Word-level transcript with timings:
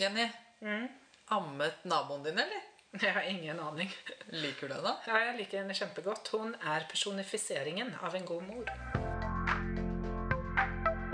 Jenny, 0.00 0.28
ammet 1.26 1.84
naboen 1.84 2.22
din, 2.22 2.32
eller? 2.32 2.60
Jeg 3.02 3.12
har 3.12 3.22
ingen 3.22 3.60
aning. 3.60 3.90
Liker 4.30 4.68
du 4.68 4.74
henne? 4.74 4.92
Ja, 5.06 5.16
jeg 5.24 5.34
liker 5.40 5.58
henne 5.58 5.74
kjempegodt. 5.74 6.30
Hun 6.32 6.52
er 6.62 6.86
personifiseringen 6.86 7.90
av 8.06 8.14
en 8.14 8.24
god 8.28 8.46
mor. 8.46 8.70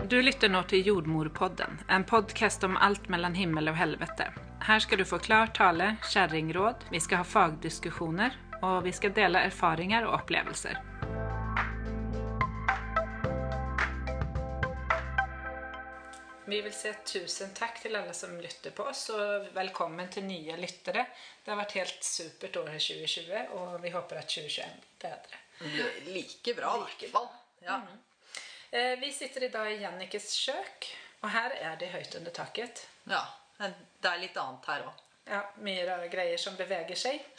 Du 0.05 0.19
lytter 0.21 0.53
nå 0.53 0.61
til 0.69 0.85
Jordmorpodden, 0.85 1.81
en 1.89 2.05
podkast 2.05 2.65
om 2.69 2.77
alt 2.77 3.09
mellom 3.09 3.35
himmel 3.35 3.73
og 3.73 3.81
helvete. 3.81 4.29
Her 4.69 4.85
skal 4.85 5.01
du 5.01 5.09
få 5.09 5.19
klar 5.19 5.49
tale, 5.57 5.95
kjerringråd, 6.13 6.85
vi 6.93 7.01
skal 7.01 7.25
ha 7.25 7.27
fagdiskusjoner, 7.27 8.37
og 8.61 8.85
vi 8.85 8.93
skal 8.93 9.17
dele 9.17 9.47
erfaringer 9.49 10.05
og 10.05 10.21
opplevelser. 10.21 10.77
Vi 16.47 16.61
vil 16.61 16.73
si 16.77 16.91
tusen 17.09 17.55
takk 17.57 17.79
til 17.81 17.97
alle 17.97 18.13
som 18.17 18.35
lytter 18.41 18.73
på 18.77 18.85
oss, 18.91 19.07
og 19.15 19.47
velkommen 19.57 20.11
til 20.13 20.27
nye 20.29 20.57
lyttere. 20.61 21.07
Det 21.45 21.53
har 21.53 21.57
vært 21.61 21.77
helt 21.79 22.05
supert 22.05 22.59
året 22.61 22.83
2020, 22.85 23.55
og 23.57 23.79
vi 23.83 23.93
håper 23.95 24.21
at 24.21 24.29
2021 24.29 24.75
blir 24.83 25.07
bedre. 25.07 25.41
Like 26.13 26.55
bra, 26.59 26.75
i 26.77 26.83
hvert 26.85 27.07
fall. 27.15 27.31
Ja. 27.65 27.79
Eh, 28.75 28.93
Vi 29.01 29.13
sitter 29.13 29.45
i 29.45 29.49
dag 29.55 29.71
i 29.73 29.81
Jannikes 29.81 30.29
kjøk, 30.45 30.91
og 31.23 31.31
her 31.33 31.57
er 31.63 31.77
det 31.81 31.93
høyt 31.95 32.19
under 32.21 32.31
taket. 32.43 32.87
ja. 33.09 33.25
Det 33.55 34.11
er 34.11 34.19
litt 34.19 34.37
annet 34.37 34.67
her 34.67 34.83
òg. 34.89 34.97
Ja, 35.31 35.39
mye 35.63 35.85
rare 35.87 36.09
greier 36.13 36.37
som 36.39 36.57
beveger 36.59 36.97
seg. 36.99 37.21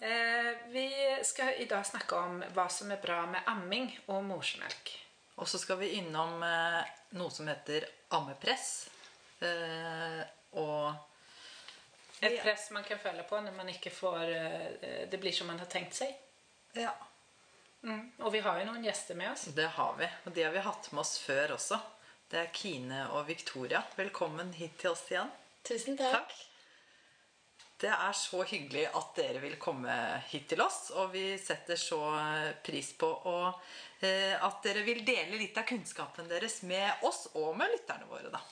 Eh, 0.00 0.54
vi 0.72 0.86
skal 1.28 1.58
i 1.60 1.66
dag 1.68 1.84
snakke 1.84 2.16
om 2.16 2.38
hva 2.56 2.64
som 2.72 2.88
er 2.90 2.96
bra 3.02 3.18
med 3.28 3.42
amming 3.52 3.90
og 4.08 4.22
morsmelk. 4.24 4.94
Og 5.36 5.44
så 5.50 5.58
skal 5.60 5.76
vi 5.82 5.90
innom 5.98 6.40
eh, 6.42 6.86
noe 7.20 7.28
som 7.34 7.50
heter 7.50 7.84
ammepress. 8.16 8.88
Eh, 9.40 10.22
og 10.60 10.94
Et 12.20 12.36
press 12.42 12.66
man 12.70 12.84
kan 12.84 12.98
føle 13.00 13.22
på 13.24 13.38
når 13.40 13.54
man 13.56 13.68
ikke 13.72 13.90
får 13.94 14.24
eh, 14.36 15.06
Det 15.08 15.20
blir 15.22 15.32
som 15.32 15.46
man 15.48 15.58
har 15.62 15.66
tenkt 15.72 15.94
seg. 16.02 16.16
ja, 16.74 16.92
Mm. 17.82 18.10
Og 18.20 18.32
vi 18.34 18.40
har 18.44 18.58
jo 18.60 18.66
noen 18.68 18.82
gjester 18.84 19.16
med 19.16 19.30
oss. 19.32 19.46
det 19.56 19.64
har 19.72 19.94
vi. 19.96 20.04
Og 20.26 20.32
de 20.36 20.42
har 20.44 20.50
vi 20.52 20.58
hatt 20.60 20.90
med 20.92 21.00
oss 21.00 21.14
før 21.18 21.54
også. 21.54 21.78
Det 22.28 22.38
er 22.38 22.50
Kine 22.52 23.06
og 23.16 23.24
Victoria. 23.26 23.80
Velkommen 23.96 24.52
hit 24.52 24.76
til 24.78 24.90
oss 24.90 25.06
igjen. 25.08 25.30
Tusen 25.64 25.96
takk. 25.96 26.34
Det 27.80 27.88
er 27.88 28.12
så 28.12 28.42
hyggelig 28.44 28.82
at 28.92 29.14
dere 29.16 29.40
vil 29.40 29.54
komme 29.60 29.92
hit 30.28 30.50
til 30.52 30.60
oss, 30.60 30.90
og 31.00 31.14
vi 31.14 31.32
setter 31.40 31.78
så 31.80 32.00
eh, 32.18 32.50
pris 32.64 32.90
på 33.00 33.08
eh, 34.04 34.34
at 34.36 34.58
dere 34.66 34.82
vil 34.84 35.00
dele 35.06 35.38
litt 35.40 35.56
av 35.56 35.64
kunnskapen 35.70 36.28
deres 36.28 36.58
med 36.68 37.06
oss 37.08 37.30
og 37.40 37.54
med 37.56 37.72
lytterne 37.72 38.10
våre. 38.10 38.28
Da. 38.34 38.42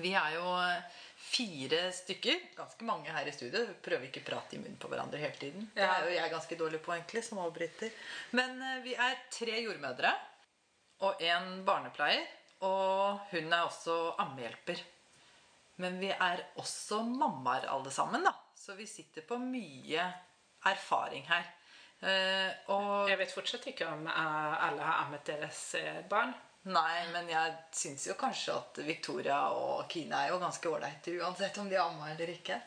Vi 0.00 0.14
er 0.16 0.38
jo 0.38 0.54
eh, 0.62 0.96
fire 1.26 1.82
stykker, 1.92 2.40
ganske 2.56 2.88
mange 2.88 3.12
her 3.12 3.28
i 3.28 3.36
studio. 3.36 3.66
Vi 3.68 3.76
prøver 3.84 4.08
ikke 4.08 4.24
å 4.24 4.28
prate 4.30 4.56
i 4.56 4.62
munnen 4.64 4.80
på 4.80 4.88
hverandre 4.88 5.20
hele 5.20 5.36
tiden. 5.36 5.68
Det 5.76 5.84
er 5.84 6.08
jo 6.08 6.16
jeg 6.16 6.34
ganske 6.38 6.60
dårlig 6.64 6.80
på, 6.86 6.96
egentlig, 6.96 7.26
som 7.28 7.44
avbryter. 7.44 8.02
Men 8.38 8.56
vi 8.86 8.96
er 8.96 9.20
tre 9.28 9.60
jordmødre 9.60 10.16
og 11.04 11.20
en 11.20 11.58
barnepleier, 11.68 12.24
og 12.64 13.26
hun 13.34 13.52
er 13.52 13.66
også 13.66 13.98
ammehjelper. 14.24 14.80
Men 15.82 15.98
vi 16.00 16.08
er 16.12 16.42
også 16.60 17.02
mammaer 17.04 17.68
alle 17.72 17.92
sammen, 17.92 18.24
da. 18.24 18.32
Så 18.56 18.74
vi 18.74 18.86
sitter 18.88 19.26
på 19.28 19.38
mye 19.38 20.06
erfaring 20.66 21.26
her. 21.28 21.44
Eh, 22.00 22.50
og 22.72 23.08
Jeg 23.08 23.18
vet 23.20 23.32
fortsatt 23.32 23.66
ikke 23.70 23.88
om 23.88 24.06
eh, 24.08 24.66
alle 24.68 24.84
har 24.84 25.04
ammet 25.04 25.24
deres 25.28 25.60
eh, 25.78 26.02
barn. 26.08 26.34
Nei, 26.66 27.04
men 27.12 27.28
jeg 27.30 27.52
syns 27.78 28.08
jo 28.08 28.16
kanskje 28.18 28.56
at 28.56 28.80
Victoria 28.82 29.36
og 29.54 29.84
Kine 29.90 30.24
er 30.24 30.32
jo 30.32 30.40
ganske 30.42 30.68
ålreite 30.68 31.14
uansett 31.20 31.60
om 31.62 31.68
de 31.70 31.78
ammer 31.78 32.10
eller 32.10 32.32
ikke. 32.32 32.58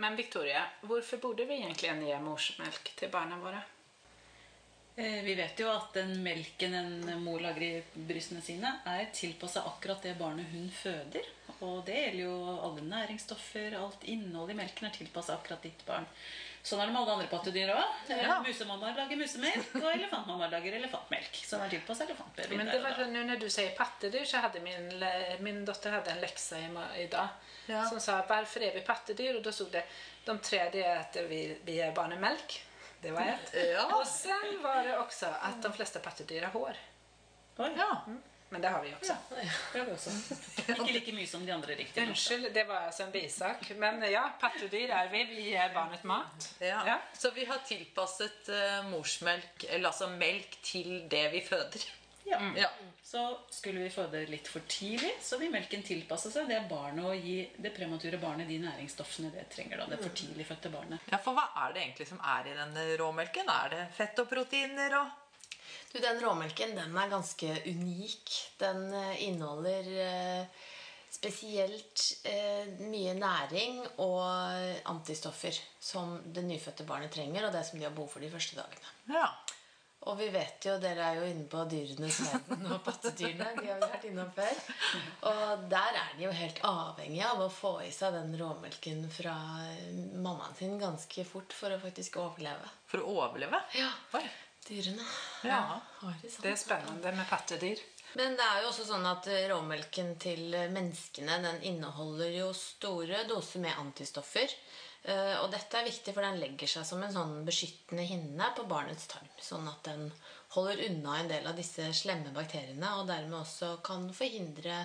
Men 0.00 0.16
Victoria, 0.16 0.62
hvorfor 0.88 1.20
burde 1.20 1.44
vi 1.44 1.58
egentlig 1.60 1.92
gi 1.92 2.22
morsmelk 2.24 2.94
til 2.96 3.12
barna 3.12 3.36
våre? 3.42 3.60
Eh, 4.96 5.22
Vi 5.24 5.34
vet 5.34 5.60
jo 5.60 5.68
at 5.72 5.92
den 5.94 6.22
melken 6.22 6.74
en 6.74 7.22
mor 7.24 7.40
lager 7.40 7.62
i 7.62 7.82
brystene 7.94 8.42
sine, 8.42 8.72
er 8.86 9.06
tilpassa 9.14 9.62
akkurat 9.66 10.02
det 10.02 10.16
barnet 10.18 10.46
hun 10.52 10.68
føder. 10.70 11.24
Og 11.60 11.84
det 11.86 11.94
gjelder 11.96 12.24
jo 12.24 12.36
alle 12.64 12.82
næringsstoffer, 12.88 13.74
alt 13.78 14.04
innhold 14.08 14.50
i 14.50 14.54
melken 14.58 14.88
er 14.88 14.94
tilpassa 14.96 15.34
akkurat 15.36 15.62
ditt 15.62 15.82
barn. 15.86 16.06
Sånn 16.62 16.80
er 16.82 16.90
det 16.90 16.92
med 16.92 17.00
alle 17.00 17.12
andre 17.16 17.28
pattedyr 17.30 17.70
òg. 17.72 17.92
Ja. 18.10 18.34
Musemammaer 18.44 18.96
lager 18.98 19.16
musemelk, 19.16 19.70
og 19.80 19.86
elefantmammaer 19.94 20.50
lager 20.52 20.74
elefantmelk. 20.76 21.38
Som 21.48 21.62
er 21.64 21.72
tilpassa 21.72 22.04
elefantbabyer. 22.04 22.56
Men 22.56 22.66
det 22.68 22.80
var, 22.84 22.98
nu 23.08 23.24
när 23.24 23.36
du 23.40 23.48
sier 23.50 23.70
pattedyr 23.78 24.24
så 24.24 24.42
hadde 24.44 24.60
min, 24.60 24.90
min 25.40 25.64
dotter 25.64 25.90
hadde 25.96 26.10
en 26.12 26.20
lekse 26.20 26.58
i- 26.98 27.06
dag, 27.06 27.28
Ja. 27.66 27.84
som 27.88 28.00
sa 28.00 28.20
'Hvorfor 28.22 28.62
er 28.62 28.74
vi 28.74 28.80
pattedyr? 28.80 29.36
Og 29.36 29.42
da 29.44 29.52
sto 29.52 29.64
det 29.70 29.84
de 30.26 30.38
tre 30.38 30.68
det 30.72 30.84
er 30.84 30.98
at 31.00 31.16
vi, 31.28 31.56
vi 31.64 31.78
er 31.80 31.92
barnen 31.92 32.20
mjölk. 32.20 32.60
Det 33.02 33.10
var 33.10 33.20
ett. 33.20 33.54
Ja. 33.74 34.00
Och 34.00 34.06
sen 34.06 34.62
var 34.62 34.84
det 34.84 34.98
också 34.98 35.26
att 35.40 35.62
de 35.62 35.72
flesta 35.72 35.98
pattedyr 35.98 36.42
har 36.42 36.50
hår. 36.50 36.76
Oi, 37.56 37.70
Ja. 37.76 38.04
Men 38.52 38.60
det 38.60 38.68
har 38.68 38.82
vi 38.82 38.94
också. 38.94 39.16
det 39.72 39.78
har 39.78 39.86
vi 39.86 39.92
også. 39.92 40.10
Ikke 40.68 40.92
like 40.92 41.12
mye 41.14 41.26
som 41.26 41.44
de 41.46 41.52
andre, 41.54 41.74
riktignok. 41.78 42.08
Unnskyld, 42.08 42.48
det 42.54 42.64
var 42.66 42.80
altså 42.88 43.04
en 43.04 43.12
bisak. 43.12 43.70
Men 43.78 44.02
ja, 44.10 44.24
pattedyr 44.40 44.90
er 44.90 45.08
vi. 45.12 45.20
Vi 45.24 45.42
gir 45.52 45.70
barnet 45.74 46.02
mat. 46.04 46.48
Ja. 46.58 46.80
Ja. 46.86 46.96
Så 47.14 47.30
vi 47.30 47.44
har 47.46 47.62
tilpasset 47.68 48.48
eh, 48.50 48.80
morsmelk, 48.90 49.64
eller 49.68 49.88
altså 49.92 50.08
melk, 50.10 50.58
til 50.66 51.06
det 51.10 51.28
vi 51.32 51.44
føder. 51.46 51.86
Ja. 52.30 52.40
Ja. 52.56 52.70
Så 53.10 53.22
skulle 53.50 53.82
vi 53.82 53.90
føde 53.90 54.20
litt 54.30 54.46
for 54.48 54.62
tidlig, 54.70 55.10
så 55.24 55.38
vil 55.40 55.50
melken 55.50 55.82
tilpasse 55.82 56.30
seg 56.30 56.46
det 56.50 56.60
barnet 56.70 57.04
og 57.10 57.24
gi 57.26 57.40
det 57.58 57.72
premature 57.74 58.20
barnet 58.22 58.46
de 58.48 58.58
næringsstoffene 58.62 59.32
det 59.34 59.48
trenger. 59.50 59.80
da, 59.82 59.86
Det 59.90 59.98
for 60.04 60.14
tidlig 60.14 60.46
fødte 60.46 60.70
barnet. 60.70 61.00
ja, 61.10 61.18
for 61.18 61.34
hva 61.34 61.48
er 61.66 61.74
det 61.74 61.82
egentlig 61.82 62.06
som 62.08 62.20
er 62.22 62.46
i 62.52 62.54
den 62.54 62.78
råmelken? 63.00 63.50
Er 63.50 63.74
det 63.74 63.82
fett 63.96 64.18
og 64.22 64.28
proteiner 64.30 64.94
og 65.00 65.16
Du, 65.92 65.98
Den 65.98 66.20
råmelken 66.22 66.76
den 66.76 66.96
er 66.96 67.08
ganske 67.10 67.48
unik. 67.66 68.30
Den 68.60 68.92
eh, 68.94 69.22
inneholder 69.26 69.88
eh, 70.06 70.44
spesielt 71.10 72.04
eh, 72.30 72.68
mye 72.86 73.14
næring 73.18 73.80
og 73.98 74.22
antistoffer 74.86 75.56
som 75.82 76.20
det 76.24 76.44
nyfødte 76.46 76.86
barnet 76.86 77.10
trenger, 77.10 77.46
og 77.48 77.52
det 77.52 77.64
som 77.66 77.78
de 77.78 77.84
har 77.88 77.94
behov 77.96 78.08
for 78.14 78.22
de 78.22 78.30
første 78.30 78.54
dagene. 78.54 78.94
Ja. 79.10 79.26
Og 80.08 80.16
vi 80.16 80.30
vet 80.32 80.64
jo, 80.64 80.78
dere 80.80 81.10
er 81.10 81.18
jo 81.18 81.26
inne 81.28 81.44
på 81.50 81.60
dyrenes 81.68 82.20
verden 82.24 82.62
og 82.72 82.78
pattedyrene. 82.86 83.50
De 83.58 83.66
har 83.68 83.82
vi 83.82 83.88
vært 83.90 84.06
innom 84.08 84.30
før. 84.32 84.62
Og 85.28 85.66
der 85.68 85.98
er 86.00 86.14
de 86.16 86.24
jo 86.24 86.32
helt 86.38 86.60
avhengige 86.64 87.28
av 87.28 87.42
å 87.44 87.50
få 87.52 87.74
i 87.84 87.90
seg 87.92 88.16
den 88.16 88.32
råmelken 88.40 89.04
fra 89.12 89.36
eh, 89.66 89.90
mammaen 90.16 90.56
sin 90.56 90.78
ganske 90.80 91.26
fort 91.28 91.52
for 91.52 91.76
å 91.76 91.80
faktisk 91.82 92.16
overleve. 92.22 92.72
For 92.88 93.04
å 93.04 93.12
overleve? 93.26 93.60
Ja, 93.76 93.92
Oi. 94.16 94.24
dyrene. 94.70 95.04
Ja. 95.44 95.60
ja. 96.00 96.14
de 96.22 96.32
sånn. 96.32 96.46
Det 96.46 96.54
er 96.54 96.60
spennende 96.64 97.16
med 97.20 97.28
pattedyr. 97.28 97.84
Men 98.16 98.34
det 98.40 98.46
er 98.46 98.64
jo 98.64 98.70
også 98.72 98.88
sånn 98.88 99.04
at 99.06 99.28
eh, 99.30 99.44
råmelken 99.52 100.14
til 100.22 100.48
eh, 100.56 100.70
menneskene 100.72 101.42
den 101.44 101.60
inneholder 101.74 102.32
jo 102.40 102.54
store 102.56 103.26
doser 103.28 103.68
med 103.68 103.76
antistoffer. 103.78 104.56
Eh, 105.02 105.36
Og 105.40 105.50
dette 105.52 105.78
er 105.78 105.86
viktig, 105.88 106.12
for 106.14 106.22
den 106.26 106.40
legger 106.42 106.68
seg 106.68 106.84
som 106.84 107.02
en 107.02 107.12
sånn 107.14 107.38
beskyttende 107.46 108.04
hinne 108.04 108.50
på 108.56 108.66
barnets 108.68 109.06
tarm. 109.08 109.28
Sånn 109.40 109.68
at 109.70 109.82
den 109.88 110.10
holder 110.56 110.82
unna 110.88 111.18
en 111.20 111.30
del 111.30 111.46
av 111.46 111.56
disse 111.56 111.86
slemme 111.96 112.32
bakteriene, 112.36 112.90
og 112.98 113.06
dermed 113.08 113.38
også 113.40 113.76
kan 113.86 114.10
forhindre 114.12 114.82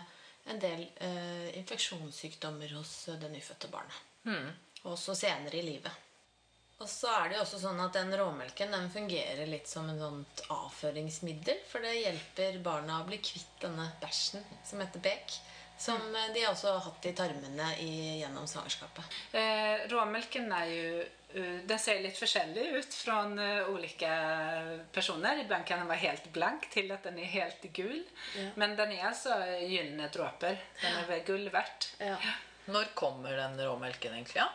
en 0.47 0.59
del 0.61 0.85
eh, 1.01 1.49
infeksjonssykdommer 1.59 2.71
hos 2.77 2.93
det 3.19 3.31
nyfødte 3.33 3.67
barnet. 3.73 4.01
Også 4.85 5.15
senere 5.17 5.57
i 5.57 5.65
livet. 5.65 5.91
Og 6.83 6.89
så 6.91 7.07
er 7.07 7.29
det 7.29 7.37
jo 7.37 7.43
også 7.45 7.59
sånn 7.61 7.79
at 7.79 7.95
den 7.95 8.11
råmelken 8.19 8.73
den 8.75 8.89
fungerer 8.91 9.47
litt 9.47 9.67
som 9.71 9.87
en 9.89 9.99
sånt 9.99 10.41
avføringsmiddel. 10.51 11.61
For 11.71 11.79
det 11.81 11.93
hjelper 11.95 12.57
barna 12.65 12.99
å 13.01 13.05
bli 13.07 13.17
kvitt 13.23 13.61
denne 13.63 13.87
bæsjen 14.01 14.43
som 14.67 14.81
heter 14.83 14.99
bek. 15.05 15.37
Som 15.77 15.99
de 16.33 16.45
også 16.47 16.71
har 16.71 16.83
hatt 16.85 17.05
i 17.05 17.13
tarmene 17.17 17.67
i, 17.83 17.91
gjennom 18.21 18.47
svangerskapet. 18.47 19.17
Eh, 19.35 19.85
råmelken 19.91 20.47
er 20.55 20.71
ju, 20.71 21.01
eh, 21.35 21.59
den 21.67 21.79
ser 21.79 21.99
litt 21.99 22.17
forskjellig 22.17 22.65
ut 22.79 22.95
fra 22.95 23.19
ulike 23.67 24.11
personer. 24.95 25.43
Iblant 25.43 25.67
kan 25.67 25.83
den 25.83 25.91
være 25.91 26.05
helt 26.07 26.31
blank 26.33 26.69
til 26.71 26.91
at 26.95 27.03
den 27.03 27.19
er 27.19 27.31
helt 27.35 27.67
gul. 27.75 28.03
Men 28.55 28.77
den 28.79 28.95
er 28.95 29.09
altså 29.11 29.35
gylne 29.67 30.09
dråper. 30.09 30.57
Den 30.81 30.93
är 31.03 31.07
väl 31.07 31.23
guld 31.27 31.51
Ja. 31.99 32.17
Når 32.65 32.93
kommer 32.95 33.35
den 33.37 33.59
råmelken 33.61 34.13
egentlig? 34.13 34.39
Ja? 34.41 34.49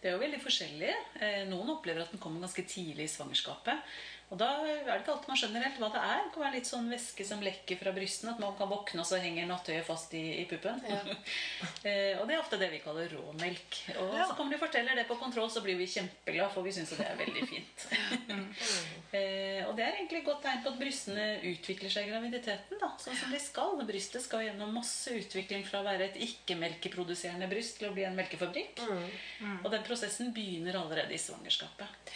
Det 0.00 0.08
er 0.08 0.14
jo 0.14 0.22
veldig 0.22 0.38
forskjellig. 0.42 0.92
Eh, 1.20 1.40
Noen 1.50 1.72
opplever 1.74 2.04
at 2.04 2.12
den 2.14 2.20
kommer 2.22 2.44
ganske 2.44 2.62
tidlig 2.62 3.08
i 3.08 3.10
svangerskapet. 3.10 3.80
Og 4.28 4.36
da 4.36 4.46
er 4.60 4.82
det 4.84 4.96
ikke 5.00 5.12
alltid 5.14 5.30
man 5.32 5.38
skjønner 5.40 5.62
helt 5.64 5.78
hva 5.80 5.88
det 5.94 6.00
er. 6.04 6.18
Det 6.26 6.32
kan 6.34 6.42
være 6.44 6.56
litt 6.58 6.68
sånn 6.68 6.90
væske 6.92 7.24
som 7.24 7.40
lekker 7.40 7.78
fra 7.80 7.92
brystene. 7.96 8.34
At 8.34 8.42
man 8.42 8.56
kan 8.58 8.68
våkne, 8.68 9.00
og 9.00 9.08
så 9.08 9.20
henger 9.22 9.46
nattøyet 9.48 9.86
fast 9.88 10.12
i, 10.18 10.20
i 10.42 10.44
puppen. 10.50 10.82
Ja. 10.84 10.98
og 12.20 12.24
det 12.28 12.34
er 12.36 12.42
ofte 12.42 12.58
det 12.60 12.68
vi 12.74 12.80
kaller 12.84 13.08
råmelk. 13.16 13.78
Og 13.96 14.12
Ja. 14.18 14.26
så 14.28 14.36
kommer 14.36 14.52
de 14.52 14.58
og 14.58 14.64
forteller 14.66 14.98
det 15.00 15.06
på 15.08 15.16
kontroll, 15.20 15.48
så 15.50 15.62
blir 15.64 15.78
vi 15.80 15.86
kjempeglade, 15.88 16.50
for 16.52 16.66
vi 16.66 16.74
syns 16.76 16.92
det 16.92 17.06
er 17.06 17.16
veldig 17.22 17.46
fint. 17.48 17.86
eh, 19.16 19.62
og 19.64 19.72
det 19.78 19.86
er 19.86 19.96
egentlig 19.96 20.20
et 20.20 20.28
godt 20.28 20.42
tegn 20.44 20.60
på 20.64 20.72
at 20.74 20.80
brystene 20.82 21.26
utvikler 21.48 21.94
seg 21.94 22.08
i 22.08 22.12
graviditeten. 22.12 22.80
da, 22.82 22.90
Sånn 23.00 23.16
som 23.16 23.32
de 23.32 23.40
skal. 23.40 23.80
Brystet 23.88 24.26
skal 24.26 24.44
gjennom 24.44 24.76
masse 24.76 25.14
utvikling 25.16 25.64
fra 25.68 25.80
å 25.80 25.86
være 25.88 26.10
et 26.10 26.20
ikke-melkeproduserende 26.28 27.48
bryst 27.48 27.78
til 27.80 27.88
å 27.88 27.94
bli 27.96 28.04
en 28.04 28.18
melkefabrikk. 28.18 28.84
Og 29.62 29.70
den 29.72 29.88
prosessen 29.88 30.34
begynner 30.36 30.76
allerede 30.82 31.16
i 31.16 31.22
svangerskapet. 31.22 32.12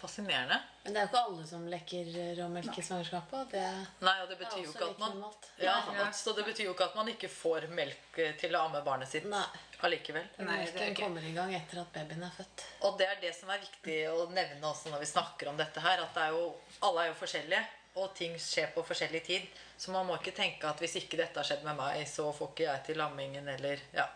Fascinerende. 0.00 0.56
Men 0.84 0.94
det 0.94 1.00
er 1.00 1.04
jo 1.04 1.10
ikke 1.10 1.22
alle 1.28 1.46
som 1.46 1.64
lekker 1.68 2.06
råmelk 2.38 2.78
i 2.78 2.82
svangerskapet. 2.82 3.50
Det 3.52 3.64
Nei, 4.06 4.14
og 4.22 4.28
det 4.30 4.38
betyr 4.40 4.62
jo 4.64 4.70
ikke 4.72 4.86
at 4.90 4.98
man 5.02 5.24
ja, 5.60 5.74
og- 5.88 6.14
Så 6.16 6.32
det 6.36 6.44
betyr 6.46 6.64
jo 6.64 6.72
ikke 6.74 6.86
at 6.88 6.94
man 6.96 7.08
ikke 7.12 7.28
får 7.28 7.66
melk 7.68 8.18
eh, 8.18 8.32
til 8.40 8.56
å 8.56 8.64
amme 8.64 8.80
barnet 8.84 9.08
sitt 9.08 9.26
Nei. 9.28 9.44
allikevel. 9.82 10.24
Nei, 10.38 10.46
Melken 10.46 10.88
ikke. 10.92 11.02
kommer 11.02 11.24
i 11.24 11.32
gang 11.36 11.52
etter 11.54 11.82
at 11.82 11.92
babyen 11.92 12.22
er 12.24 12.32
født. 12.36 12.64
Og 12.88 12.96
det 12.98 13.08
er 13.08 13.20
det 13.20 13.34
som 13.36 13.50
er 13.50 13.58
viktig 13.60 13.98
å 14.08 14.30
nevne 14.32 14.62
også 14.72 14.90
når 14.90 15.00
vi 15.04 15.10
snakker 15.12 15.48
om 15.48 15.56
dette 15.60 15.80
her, 15.80 16.00
at 16.00 16.14
det 16.14 16.22
er 16.22 16.30
jo, 16.30 16.54
alle 16.82 17.04
er 17.04 17.12
jo 17.12 17.18
forskjellige, 17.20 17.66
og 17.96 18.14
ting 18.14 18.34
skjer 18.38 18.72
på 18.74 18.84
forskjellig 18.86 19.24
tid. 19.24 19.46
Så 19.76 19.90
man 19.90 20.06
må 20.06 20.16
ikke 20.16 20.34
tenke 20.36 20.64
at 20.68 20.78
hvis 20.78 20.96
ikke 20.96 21.16
dette 21.16 21.36
har 21.36 21.44
skjedd 21.44 21.64
med 21.64 21.76
meg, 21.76 22.06
så 22.08 22.32
får 22.32 22.52
ikke 22.54 22.66
jeg 22.68 22.84
til 22.86 22.96
lammingen, 22.96 23.48
eller 23.48 23.80
ja. 23.92 24.06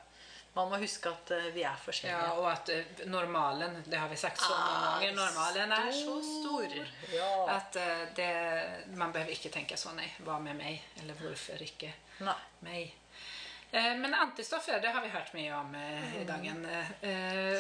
Man 0.54 0.68
må 0.70 0.78
huske 0.78 1.10
at 1.10 1.30
eh, 1.34 1.48
vi 1.54 1.64
er 1.66 1.78
forskjellige. 1.82 2.18
Ja, 2.28 2.32
Og 2.38 2.50
att 2.50 2.68
eh, 2.68 3.06
normalen, 3.10 3.82
det 3.86 3.98
har 3.98 4.08
vi 4.08 4.16
sagt 4.16 4.40
så 4.40 4.54
mange 4.54 5.06
ganger, 5.06 5.16
normalen 5.18 5.72
er 5.72 5.92
så 5.92 6.18
stor. 6.22 6.76
Ja. 7.12 7.50
Att 7.56 7.76
eh, 7.76 8.04
det, 8.14 8.28
man 8.94 9.12
behøver 9.12 9.32
ikke 9.34 9.50
tenke 9.50 9.76
så, 9.76 9.92
nei, 9.98 10.06
hva 10.22 10.38
med 10.38 10.56
meg? 10.56 10.82
Eller 11.02 11.18
hvorfor 11.18 11.62
ikke 11.62 11.92
Nei. 12.62 12.94
Eh, 13.72 13.94
Men 13.98 14.14
antistoffer, 14.14 14.78
det 14.80 14.94
har 14.94 15.02
vi 15.02 15.08
hørt 15.10 15.34
mye 15.34 15.54
om 15.58 15.74
i 15.74 16.24
dagen. 16.24 16.66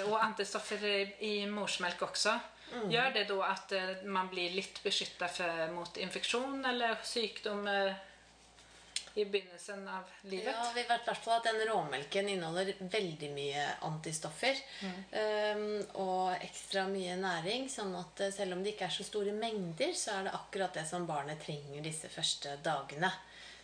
Og 0.06 0.18
antistoffer 0.22 0.84
i, 1.18 1.46
morsmelk 1.50 2.02
også. 2.06 2.38
Gjør 2.90 3.12
det 3.14 3.24
da 3.28 3.44
att 3.44 3.72
eh, 3.72 4.02
man 4.04 4.28
blir 4.28 4.50
litt 4.50 4.82
beskytta 4.82 5.28
mot 5.72 5.96
infektion 5.96 6.64
eller 6.64 6.96
sjukdom 7.04 7.66
eh, 7.68 7.94
i 9.14 9.24
begynnelsen 9.24 9.88
av 9.88 10.02
livet? 10.22 10.54
Ja, 10.54 10.72
vi 10.74 10.82
vet 10.82 11.06
hvert 11.06 11.22
fall 11.22 11.36
at 11.38 11.46
den 11.46 11.60
råmelken 11.68 12.28
inneholder 12.28 12.72
veldig 12.80 13.30
mye 13.34 13.66
antistoffer. 13.86 14.58
um, 14.84 15.66
og 16.02 16.42
ekstra 16.42 16.86
mye 16.90 17.14
næring. 17.20 17.68
Sånn 17.70 17.94
at 17.98 18.24
eh, 18.24 18.32
selv 18.34 18.56
om 18.56 18.64
det 18.64 18.74
ikke 18.74 18.88
er 18.88 18.96
så 18.96 19.06
store 19.06 19.34
mengder, 19.36 19.94
så 19.98 20.18
er 20.18 20.26
det 20.26 20.34
akkurat 20.34 20.74
det 20.74 20.86
som 20.90 21.06
barnet 21.06 21.42
trenger 21.44 21.84
disse 21.84 22.10
første 22.10 22.56
dagene. 22.64 23.12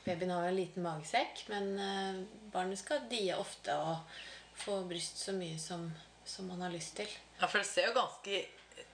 Babyen 0.04 0.30
har 0.32 0.46
jo 0.46 0.52
en 0.52 0.60
liten 0.60 0.86
magesekk, 0.86 1.44
men 1.50 1.72
eh, 1.82 2.22
barnet 2.54 2.80
skal 2.80 3.02
die 3.10 3.32
ofte 3.34 3.74
og 3.74 4.22
få 4.60 4.82
bryst 4.86 5.18
så 5.24 5.34
mye 5.34 5.58
som, 5.58 5.88
som 6.24 6.46
man 6.52 6.62
har 6.62 6.72
lyst 6.72 6.94
til. 7.00 7.10
Ja, 7.40 7.48
for 7.48 7.58
det 7.58 7.66
ser 7.68 7.90
jo 7.90 7.98
ganske 7.98 8.44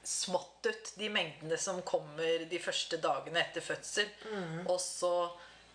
smått 0.07 0.67
ut, 0.67 0.93
de 0.99 1.09
mengdene 1.11 1.59
som 1.59 1.83
kommer 1.87 2.47
de 2.49 2.59
første 2.63 2.99
dagene 3.03 3.43
etter 3.43 3.65
fødsel. 3.65 4.09
Og 4.71 4.79
så 4.83 5.13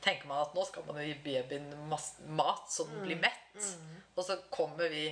tenker 0.01 0.27
man 0.29 0.41
at 0.43 0.55
nå 0.57 0.65
skal 0.65 0.85
man 0.87 0.99
jo 1.01 1.07
gi 1.09 1.17
babyen 1.25 1.69
mat 1.87 2.71
så 2.71 2.87
den 2.89 3.05
blir 3.05 3.21
mett. 3.21 3.53
Og 4.15 4.25
så 4.25 4.39
kommer 4.49 4.89
vi 4.89 5.05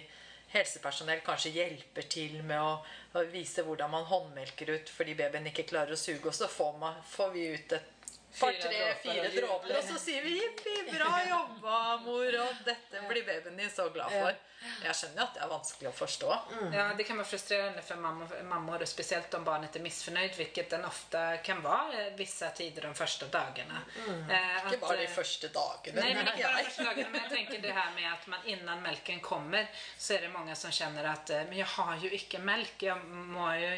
helsepersonell 0.50 1.22
kanskje 1.26 1.54
hjelper 1.54 2.08
til 2.10 2.40
med 2.42 2.58
å, 2.58 2.72
å 3.14 3.24
vise 3.30 3.62
hvordan 3.66 3.92
man 3.94 4.08
håndmelker 4.10 4.72
ut 4.74 4.90
fordi 4.90 5.14
babyen 5.20 5.50
ikke 5.52 5.68
klarer 5.70 5.94
å 5.94 6.00
suge, 6.00 6.26
og 6.26 6.34
så 6.34 6.50
får, 6.50 6.78
man, 6.82 6.98
får 7.06 7.34
vi 7.36 7.46
ut 7.54 7.76
et 7.78 7.99
par, 8.40 8.58
tre, 8.62 8.80
dråper 8.80 9.02
fire 9.04 9.32
dråper, 9.36 9.78
og 9.78 9.84
så 9.84 10.02
sier 10.02 10.26
vi 10.26 10.36
'jippi, 10.40 10.76
bra 10.92 11.14
jobba, 11.30 11.80
mor', 12.06 12.40
og 12.46 12.64
dette 12.66 13.04
blir 13.10 13.26
babyen 13.28 13.58
din 13.58 13.70
så 13.70 13.90
glad 13.94 14.10
for. 14.12 14.46
Jeg 14.84 14.96
skjønner 14.96 15.22
jo 15.22 15.24
at 15.24 15.36
det 15.38 15.44
er 15.44 15.52
vanskelig 15.54 15.88
å 15.88 15.96
forstå. 15.96 16.32
Ja, 16.76 16.90
det 16.98 17.06
kan 17.08 17.16
være 17.16 17.30
frustrerende 17.30 17.82
for 17.86 18.02
mammor, 18.04 18.34
mammor 18.44 18.84
spesielt 18.90 19.34
om 19.38 19.46
barnet 19.48 19.78
er 19.80 19.84
misfornøyd, 19.86 20.36
hvilket 20.36 20.74
den 20.76 20.84
ofte 20.84 21.22
kan 21.46 21.64
være 21.64 22.10
visse 22.20 22.40
vissa 22.40 22.50
tider 22.56 22.82
de 22.82 22.94
første 22.96 23.28
dagene. 23.32 23.82
Mm. 24.08 24.30
At, 24.30 24.72
Ikke 24.72 24.82
bare 24.86 24.98
de 24.98 25.04
eh, 25.04 25.14
første 25.14 25.50
dagene. 25.54 26.02
Nei, 26.02 26.14
men 26.16 26.28
ikke 26.28 26.44
bare 26.44 26.64
de 26.64 26.70
jeg. 26.70 26.86
dagene. 26.88 27.10
Men 27.10 27.22
jeg 27.22 27.32
tenker 27.34 27.64
det 27.64 27.74
her 27.76 27.92
med 27.96 28.08
at 28.12 28.28
man 28.28 28.46
innan 28.46 28.84
melken 28.84 29.20
kommer 29.20 29.68
så 29.98 30.16
er 30.16 30.28
det 30.28 30.34
mange 30.34 30.56
som 30.56 30.72
kjenner 30.72 31.10
at 31.12 31.34
eh, 31.36 31.48
men 31.50 31.60
jeg 31.60 31.68
har 31.76 31.98
jo 32.04 32.12
ikke 32.20 32.40
melk. 32.40 32.86
Jeg, 32.86 32.96
må 33.34 33.50
jo, 33.60 33.74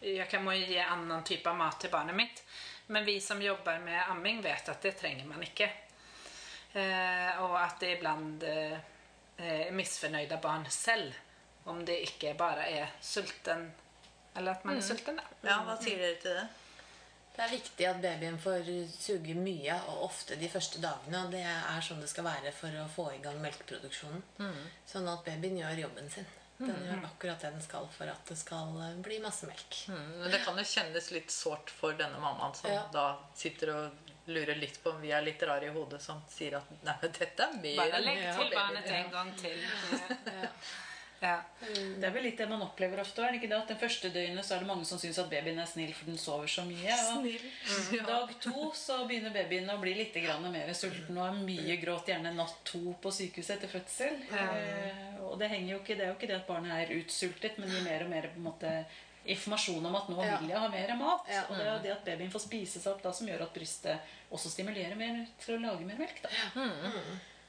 jeg 0.00 0.28
kan 0.30 0.44
må 0.44 0.56
ge 0.56 0.80
annen 0.80 1.24
type 1.24 1.50
av 1.50 1.58
mat 1.58 1.80
til 1.80 1.92
barnet 1.92 2.16
mitt. 2.16 2.42
Men 2.86 3.04
vi 3.04 3.20
som 3.20 3.42
jobber 3.42 3.78
med 3.82 4.02
amming 4.10 4.42
vet 4.42 4.68
at 4.68 4.82
det 4.82 4.94
trenger 5.00 5.26
man 5.26 5.42
ikke. 5.42 5.70
Eh, 6.76 7.42
og 7.42 7.56
at 7.58 7.80
det 7.80 7.96
ibland 7.96 8.44
eh, 8.46 8.76
eh, 9.36 9.72
misfornøyde 9.74 10.38
barn 10.42 10.66
selv 10.70 11.14
om 11.66 11.80
det 11.86 11.98
ikke 12.04 12.34
bare 12.38 12.68
er 12.70 12.92
sulten 13.02 13.66
eller 14.36 14.52
at 14.52 14.64
man 14.64 14.76
er 14.76 14.84
sulten. 14.84 15.16
da. 15.16 15.24
Ja, 15.48 15.62
Hva 15.64 15.76
sier 15.80 15.98
dere 15.98 16.18
til 16.20 16.36
det? 16.36 16.46
Det 17.36 17.44
er 17.44 17.52
viktig 17.52 17.86
at 17.88 17.98
babyen 18.00 18.38
får 18.40 18.68
suge 18.96 19.34
mye 19.36 19.74
og 19.90 20.06
ofte 20.06 20.38
de 20.40 20.48
første 20.48 20.80
dagene. 20.80 21.24
Og 21.24 21.32
det 21.34 21.42
er 21.44 21.82
sånn 21.84 22.00
det 22.00 22.08
skal 22.08 22.24
være 22.24 22.52
for 22.56 22.72
å 22.80 22.86
få 22.92 23.10
i 23.12 23.20
gang 23.24 23.36
melkeproduksjonen. 23.42 24.22
Sånn 24.88 25.08
at 25.12 25.24
babyen 25.26 25.58
gjør 25.60 25.82
jobben 25.86 26.08
sin. 26.12 26.28
Den 26.58 26.72
gjør 26.86 27.02
akkurat 27.04 27.40
det 27.44 27.50
den 27.52 27.62
skal 27.62 27.86
for 27.92 28.08
at 28.08 28.30
det 28.30 28.36
skal 28.40 28.76
eh, 28.80 28.94
bli 29.04 29.18
masse 29.20 29.46
melk. 29.48 29.76
Mm, 29.92 30.06
Men 30.22 30.30
det 30.32 30.40
kan 30.44 30.56
jo 30.56 30.64
kjennes 30.64 31.10
litt 31.12 31.30
sårt 31.34 31.70
for 31.70 31.92
denne 31.98 32.18
mammaen 32.22 32.54
som 32.56 32.70
Ja. 32.72 32.82
da 32.92 33.06
sitter 33.36 33.74
og 33.74 34.12
lurer 34.26 34.56
litt 34.58 34.80
på 34.82 34.90
om 34.90 35.00
vi 35.04 35.12
er 35.14 35.22
litt 35.22 35.42
rare 35.46 35.68
i 35.68 35.74
hodet, 35.74 36.00
som 36.02 36.22
sier 36.32 36.56
at 36.58 36.70
nei, 36.82 36.96
dette 37.02 37.44
er 37.44 37.52
mer 37.60 37.76
Bare 37.82 38.00
legg 38.02 38.22
til 38.38 38.50
barnet 38.56 38.88
en 38.90 39.10
gang 39.12 39.34
til. 39.38 39.60
Ja. 40.26 40.48
Det 41.60 42.06
er 42.06 42.12
vel 42.14 42.26
litt 42.28 42.40
det 42.40 42.48
man 42.50 42.62
opplever 42.64 43.00
ofte. 43.00 43.24
Er 43.24 43.32
det 43.32 43.40
ikke 43.40 43.50
det 43.52 43.58
at 43.58 43.70
Den 43.72 43.80
første 43.80 44.10
døgnet 44.12 44.46
så 44.46 44.56
er 44.56 44.64
det 44.64 44.68
mange 44.68 44.84
som 44.88 45.00
syns 45.00 45.18
at 45.22 45.30
babyen 45.32 45.60
er 45.62 45.70
snill 45.70 45.94
for 45.96 46.10
den 46.10 46.20
sover 46.20 46.50
så 46.50 46.66
mye. 46.68 46.98
Og 48.00 48.06
dag 48.12 48.34
to 48.44 48.68
så 48.76 49.00
begynner 49.08 49.34
babyen 49.34 49.72
å 49.72 49.78
bli 49.82 49.96
litt 49.96 50.18
mer 50.52 50.72
sulten 50.76 51.16
og 51.16 51.24
har 51.24 51.40
mye 51.40 51.78
gråt, 51.82 52.12
gjerne 52.12 52.34
natt 52.36 52.60
to 52.68 52.94
på 53.02 53.12
sykehuset 53.14 53.56
etter 53.56 53.72
fødsel. 53.72 54.20
Eh, 54.30 55.18
og 55.26 55.38
det, 55.40 55.50
jo 55.66 55.80
ikke, 55.80 55.96
det 55.96 56.06
er 56.06 56.12
jo 56.12 56.18
ikke 56.18 56.30
det 56.30 56.40
at 56.40 56.48
barnet 56.48 56.76
er 56.76 56.96
utsultet, 56.98 57.58
men 57.58 57.72
gir 57.72 57.84
mer 57.86 58.06
og 58.06 58.12
mer 58.12 58.30
på 58.32 58.40
en 58.40 58.48
måte 58.50 58.72
informasjon 59.26 59.86
om 59.88 59.96
at 59.98 60.10
nå 60.10 60.18
vil 60.22 60.50
jeg 60.52 60.60
ha 60.62 60.68
mer 60.70 60.92
mat. 61.00 61.30
Ja. 61.30 61.46
Og 61.48 61.56
det 61.58 61.64
er 61.64 61.72
jo 61.72 61.78
det 61.86 61.94
at 61.96 62.04
babyen 62.06 62.34
får 62.34 62.44
spise 62.46 62.82
seg 62.82 62.92
opp 62.92 63.02
da 63.04 63.12
som 63.16 63.28
gjør 63.30 63.46
at 63.48 63.56
brystet 63.56 64.12
også 64.34 64.52
stimulerer 64.52 64.98
mer 64.98 65.24
til 65.42 65.56
å 65.56 65.64
lage 65.64 65.88
mer 65.88 65.98
melk. 66.04 66.22
da. 66.22 66.30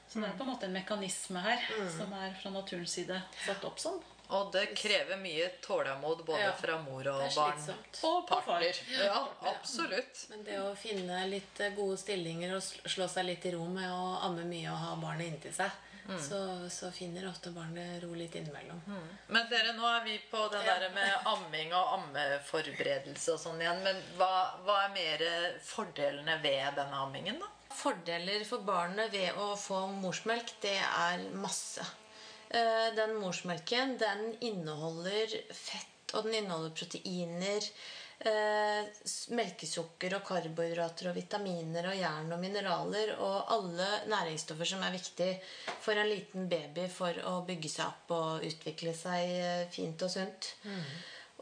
Så 0.08 0.20
det 0.22 0.28
er 0.30 0.36
på 0.38 0.44
en 0.46 0.50
måte 0.54 0.64
en 0.68 0.72
mekanisme 0.72 1.40
her 1.44 1.64
som 1.92 2.12
er 2.16 2.32
fra 2.42 2.50
naturens 2.54 2.94
side 2.96 3.18
satt 3.44 3.64
opp 3.68 3.78
sånn. 3.82 3.98
Og 4.36 4.50
det 4.52 4.74
krever 4.76 5.16
mye 5.16 5.46
tålmod 5.64 6.22
både 6.26 6.40
Ja. 6.42 6.52
fra 6.52 6.74
mor 6.84 7.06
og 7.08 7.22
er 7.24 7.30
barn. 7.34 7.62
Og 8.04 8.26
partner. 8.28 8.76
Ja, 8.92 9.22
absolutt. 9.48 10.26
Men 10.30 10.42
det 10.44 10.58
å 10.60 10.74
finne 10.76 11.22
litt 11.30 11.60
eh, 11.64 11.70
gode 11.76 11.96
stillinger 11.96 12.54
og 12.56 12.62
slå 12.62 13.08
seg 13.08 13.24
litt 13.24 13.46
i 13.48 13.52
ro 13.54 13.64
med 13.64 13.88
å 13.90 14.18
amme 14.28 14.44
mye 14.44 14.68
og 14.72 14.76
ha 14.82 14.96
barnet 15.00 15.26
inntil 15.32 15.54
seg, 15.56 15.70
så, 16.20 16.38
så 16.72 16.90
finner 16.92 17.26
ofte 17.28 17.50
barnet 17.52 18.02
ro 18.02 18.14
litt 18.16 18.34
innimellom. 18.36 18.80
Men 19.28 19.48
dere, 19.50 19.72
nå 19.76 19.84
er 19.96 20.04
vi 20.04 20.18
på 20.30 20.44
det 20.52 20.60
der 20.64 20.88
med 20.94 21.26
amming 21.28 21.72
og 21.76 21.98
ammeforberedelse 21.98 23.34
og 23.34 23.40
sånn 23.42 23.60
igjen. 23.60 23.82
Men 23.84 24.00
hva, 24.16 24.30
hva 24.64 24.78
er 24.86 24.94
mer 24.94 25.24
fordelene 25.64 26.38
ved 26.42 26.76
denne 26.80 27.00
ammingen, 27.04 27.40
da? 27.42 27.48
Fordeler 27.74 28.44
for 28.48 28.64
barnet 28.66 29.12
ved 29.12 29.36
å 29.38 29.52
få 29.58 29.84
morsmelk, 30.00 30.54
det 30.62 30.76
er 30.80 31.28
masse. 31.36 31.84
Eh, 32.50 32.88
Den 32.96 33.14
morsmelken 33.20 33.96
den 34.00 34.34
inneholder 34.40 35.34
fett, 35.52 36.14
og 36.14 36.24
den 36.24 36.38
inneholder 36.40 36.70
proteiner, 36.72 37.66
eh, 38.24 38.88
melkesukker 39.36 40.16
og 40.16 40.24
karbohydrater 40.26 41.10
og 41.10 41.14
vitaminer 41.20 41.90
og 41.92 41.98
jern 42.00 42.32
og 42.32 42.40
mineraler 42.42 43.12
og 43.18 43.52
alle 43.54 43.88
næringsstoffer 44.10 44.66
som 44.72 44.82
er 44.82 44.96
viktig 44.96 45.28
for 45.84 45.92
en 45.92 46.08
liten 46.08 46.48
baby 46.48 46.88
for 46.88 47.12
å 47.30 47.44
bygge 47.46 47.68
seg 47.76 47.86
opp 47.86 48.16
og 48.16 48.48
utvikle 48.48 48.96
seg 48.96 49.36
eh, 49.36 49.68
fint 49.70 50.02
og 50.02 50.10
sunt. 50.10 50.54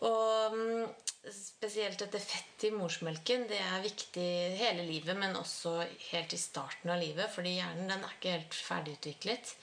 Og 0.05 0.53
mm, 0.53 0.89
spesielt 1.33 2.03
dette 2.03 2.21
fettet 2.21 2.69
i 2.69 2.75
morsmelken 2.75 3.47
det 3.49 3.59
er 3.63 3.85
viktig 3.85 4.29
hele 4.61 4.85
livet, 4.87 5.17
men 5.19 5.39
også 5.39 5.79
helt 6.11 6.35
i 6.37 6.41
starten 6.41 6.93
av 6.93 7.01
livet, 7.01 7.31
fordi 7.33 7.57
hjernen 7.57 7.89
den 7.91 8.05
er 8.05 8.19
ikke 8.19 8.35
helt 8.37 8.59
ferdigutviklet. 8.69 9.55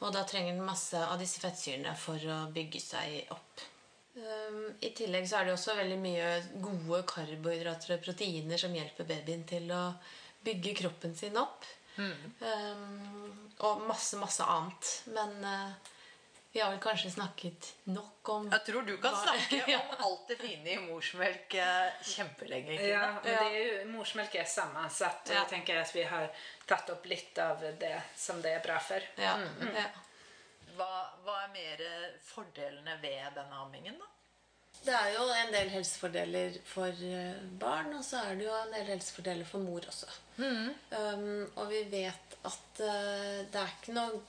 Og 0.00 0.14
da 0.14 0.22
trenger 0.28 0.54
den 0.54 0.64
masse 0.64 1.00
av 1.00 1.18
disse 1.20 1.42
fettsyrene 1.42 1.92
for 1.98 2.22
å 2.30 2.38
bygge 2.54 2.80
seg 2.82 3.34
opp. 3.34 3.66
Um, 4.20 4.64
I 4.82 4.90
tillegg 4.96 5.28
så 5.28 5.40
er 5.40 5.48
det 5.48 5.54
også 5.54 5.76
veldig 5.78 5.98
mye 6.02 6.30
gode 6.62 7.02
karbohydrater 7.10 7.94
og 7.96 8.02
proteiner 8.04 8.60
som 8.60 8.74
hjelper 8.74 9.06
babyen 9.08 9.44
til 9.48 9.70
å 9.74 9.84
bygge 10.44 10.74
kroppen 10.80 11.14
sin 11.18 11.36
opp. 11.38 11.66
Um, 12.00 13.28
og 13.66 13.84
masse, 13.84 14.16
masse 14.20 14.46
annet. 14.46 14.92
Men 15.12 15.36
uh, 15.44 15.90
vi 16.52 16.60
har 16.60 16.70
vel 16.72 16.80
kanskje 16.82 17.10
snakket 17.14 17.68
nok 17.94 18.28
om 18.34 18.48
Jeg 18.50 18.64
tror 18.66 18.82
du 18.86 18.96
kan 19.02 19.14
snakke 19.16 19.60
Ja. 19.72 19.78
om 19.78 20.04
alt 20.08 20.28
det 20.28 20.36
fine 20.40 20.72
i 20.72 20.78
morsmelk 20.82 21.54
eh, 21.54 21.92
kjempelenge. 22.02 22.76
Kine. 22.78 22.88
Ja, 22.88 23.06
men 23.24 23.32
Ja. 23.32 23.38
det 23.44 23.56
er 23.60 23.66
jo, 23.66 23.88
morsmelk 23.92 24.34
er 24.34 24.44
sammensatt. 24.50 25.22
og 25.28 25.34
Ja. 25.34 25.40
Jeg 25.44 25.48
tenker 25.54 25.80
at 25.84 25.94
vi 25.94 26.02
har 26.10 26.28
tatt 26.66 26.90
opp 26.90 27.06
litt 27.06 27.38
av 27.38 27.60
det 27.78 27.96
som 28.16 28.42
det 28.42 28.56
er 28.58 28.64
bra 28.66 28.78
for. 28.82 29.00
ja, 29.18 29.36
ja. 29.74 29.88
Hva, 30.76 30.90
hva 31.26 31.34
er 31.44 31.48
mer 31.52 31.80
fordelene 32.24 32.94
ved 33.02 33.34
denne 33.36 33.56
ammingen, 33.62 33.98
da? 34.00 34.06
Det 34.80 34.94
er 34.96 35.10
jo 35.12 35.24
en 35.28 35.50
del 35.52 35.68
helsefordeler 35.74 36.54
for 36.64 36.88
eh, 37.04 37.40
barn, 37.60 37.90
og 37.98 38.04
så 38.06 38.22
er 38.30 38.38
det 38.38 38.46
jo 38.46 38.54
en 38.56 38.70
del 38.72 38.86
helsefordeler 38.94 39.44
for 39.44 39.60
mor 39.60 39.84
også. 39.90 40.06
Um, 40.40 41.50
og 41.60 41.66
vi 41.68 41.82
vet 41.92 42.36
at 42.48 42.80
uh, 42.80 43.42
det 43.50 43.60
er 43.60 43.74
ikke 43.74 43.92
noe 43.98 44.22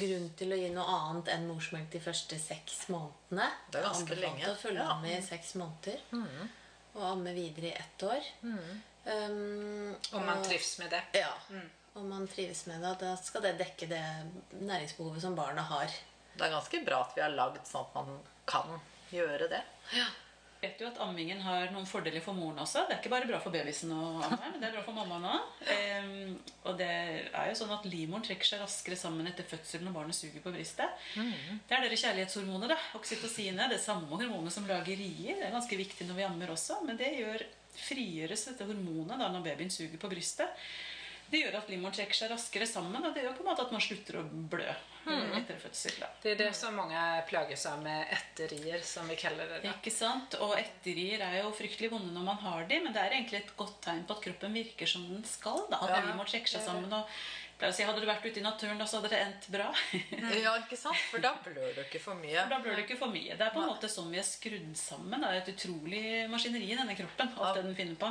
grunn 0.00 0.30
til 0.36 0.52
å 0.52 0.56
gi 0.56 0.68
noe 0.74 0.84
annet 0.96 1.28
enn 1.34 1.46
morsmelk 1.48 1.90
de 1.92 2.00
første 2.00 2.38
seks 2.40 2.88
månedene. 2.88 3.50
Det 3.70 3.80
er 3.80 3.86
ganske 3.88 4.16
lenge. 4.20 4.46
å 4.48 4.56
følge 4.56 4.82
Ja. 4.82 4.90
amme 4.94 5.12
i 5.18 5.20
seks 5.22 5.54
måneder. 5.54 6.00
Og 6.94 7.02
amme 7.12 7.34
videre 7.34 7.66
i 7.70 7.76
ett 7.78 8.02
år. 8.02 8.24
Um, 8.42 9.94
Om 10.12 10.26
man 10.26 10.38
og- 10.38 10.44
trivs 10.44 10.78
med 10.78 10.90
det. 10.90 11.02
Ja. 11.20 11.32
Om 11.94 12.08
man 12.08 12.26
trives 12.28 12.66
med 12.66 12.80
det, 12.82 12.96
da 13.00 13.16
skal 13.16 13.42
det 13.42 13.58
dekke 13.58 13.88
det 13.88 14.04
næringsbehovet 14.60 15.20
som 15.20 15.34
barna 15.34 15.62
har. 15.62 15.86
Det 16.36 16.42
er 16.46 16.50
ganske 16.50 16.84
bra 16.86 17.00
at 17.02 17.14
vi 17.16 17.22
har 17.22 17.30
lagd 17.30 17.64
sånn 17.66 17.86
at 17.86 17.94
man 17.94 18.20
kan 18.46 18.80
gjøre 19.12 19.48
det. 19.48 19.62
Jeg 19.92 20.06
vet 20.60 20.82
jo 20.82 20.88
at 20.90 20.98
Ammingen 21.00 21.40
har 21.44 21.70
noen 21.72 21.88
fordeler 21.88 22.22
for 22.24 22.36
moren 22.36 22.60
også. 22.62 22.82
Det 22.88 22.96
er 22.96 23.00
ikke 23.00 23.12
bare 23.12 23.28
bra 23.28 23.40
for 23.42 23.54
babysen 23.54 23.92
å 23.96 24.00
amme, 24.26 24.38
men 24.52 24.58
det 24.60 24.68
er 24.68 24.74
bra 24.76 24.82
for 24.84 24.96
mammaen 24.96 25.26
òg. 25.30 25.62
Um, 25.70 26.34
og 26.68 26.76
det 26.80 26.90
er 26.90 27.48
jo 27.50 27.56
sånn 27.62 27.72
at 27.76 27.86
livmoren 27.88 28.26
trekker 28.26 28.50
seg 28.50 28.62
raskere 28.62 28.98
sammen 29.00 29.30
etter 29.30 29.48
fødselen 29.48 29.88
når 29.88 29.96
barnet 29.96 30.18
suger 30.18 30.44
på 30.44 30.52
brystet. 30.54 31.00
Det 31.16 31.76
er 31.76 31.86
dere 31.86 32.00
kjærlighetshormonet, 32.02 32.74
da. 32.74 32.78
Oksytocinet. 33.00 33.72
Det 33.72 33.80
samme 33.82 34.10
hormonet 34.12 34.54
som 34.54 34.68
lager 34.68 35.00
rier. 35.00 35.40
Det 35.40 35.48
er 35.48 35.56
ganske 35.56 35.80
viktig 35.80 36.08
når 36.08 36.20
vi 36.20 36.28
ammer 36.28 36.54
også, 36.56 36.82
men 36.86 37.00
det 37.00 37.14
gjør 37.16 37.46
frigjøres 37.80 38.48
dette 38.50 38.66
hormonet 38.68 39.20
da 39.20 39.28
når 39.32 39.44
babyen 39.46 39.72
suger 39.72 40.00
på 40.00 40.10
brystet. 40.12 40.64
Det 41.30 41.40
gjør 41.44 41.58
at 41.60 41.68
livmoren 41.70 41.94
trekker 41.94 42.18
seg 42.18 42.32
raskere 42.32 42.66
sammen, 42.66 43.04
og 43.06 43.14
det 43.14 43.22
gjør 43.22 43.36
på 43.38 43.44
en 43.44 43.50
måte 43.52 43.62
at 43.66 43.74
man 43.74 43.82
slutter 43.84 44.18
å 44.18 44.22
blø 44.26 44.70
mm. 45.06 45.34
etter 45.38 45.58
fødsel. 45.62 45.98
da. 46.02 46.08
Det 46.22 46.32
er 46.32 46.40
det 46.40 46.48
som 46.58 46.74
mange 46.74 47.02
plages 47.28 47.66
av 47.70 47.82
med 47.84 48.14
etterier, 48.16 48.80
som 48.86 49.06
vi 49.10 49.18
kaller 49.20 49.46
det. 49.52 49.60
Da. 49.62 49.74
Ikke 49.76 49.92
sant? 49.94 50.34
Og 50.42 50.56
etterier 50.58 51.22
er 51.26 51.40
jo 51.40 51.52
fryktelig 51.54 51.92
vonde 51.92 52.10
når 52.16 52.26
man 52.32 52.40
har 52.46 52.64
de, 52.70 52.80
men 52.82 52.96
det 52.96 53.04
er 53.04 53.14
egentlig 53.18 53.44
et 53.44 53.52
godt 53.58 53.78
tegn 53.86 54.02
på 54.08 54.16
at 54.16 54.24
kroppen 54.26 54.58
virker 54.58 54.90
som 54.90 55.06
den 55.06 55.22
skal. 55.28 55.62
da, 55.70 55.78
At 55.84 55.94
Ja. 55.94 56.02
livmoren 56.08 56.32
trekker 56.32 56.56
seg 56.56 56.66
sammen. 56.66 56.92
og 56.98 57.06
si, 57.74 57.84
Hadde 57.84 58.00
du 58.00 58.08
vært 58.08 58.24
ute 58.24 58.40
i 58.40 58.42
naturen, 58.42 58.78
da 58.78 58.86
så 58.88 58.98
hadde 58.98 59.12
det 59.14 59.20
endt 59.20 59.50
bra. 59.52 59.68
Ja, 60.42 60.56
ikke 60.58 60.78
sant? 60.80 60.98
For 61.12 61.22
da 61.22 61.36
blør 61.44 61.76
du 61.76 61.84
ikke 61.84 62.00
for 62.02 62.18
mye. 62.18 62.48
Da 62.50 62.58
blør 62.58 62.74
du 62.74 62.82
ikke 62.82 62.98
for 62.98 63.12
mye. 63.12 63.36
Det 63.36 63.46
er 63.46 63.54
på 63.54 63.62
en 63.62 63.70
måte 63.70 63.90
sånn 63.92 64.10
vi 64.10 64.18
er 64.18 64.26
skrudd 64.26 64.74
sammen. 64.74 65.20
Det 65.20 65.30
er 65.30 65.44
et 65.44 65.52
utrolig 65.54 66.04
maskineri 66.32 66.72
i 66.72 66.80
denne 66.80 66.96
kroppen. 66.98 67.30
Alt 67.38 67.60
det 67.60 67.68
den 67.68 67.78
finner 67.78 68.00
på. 68.00 68.10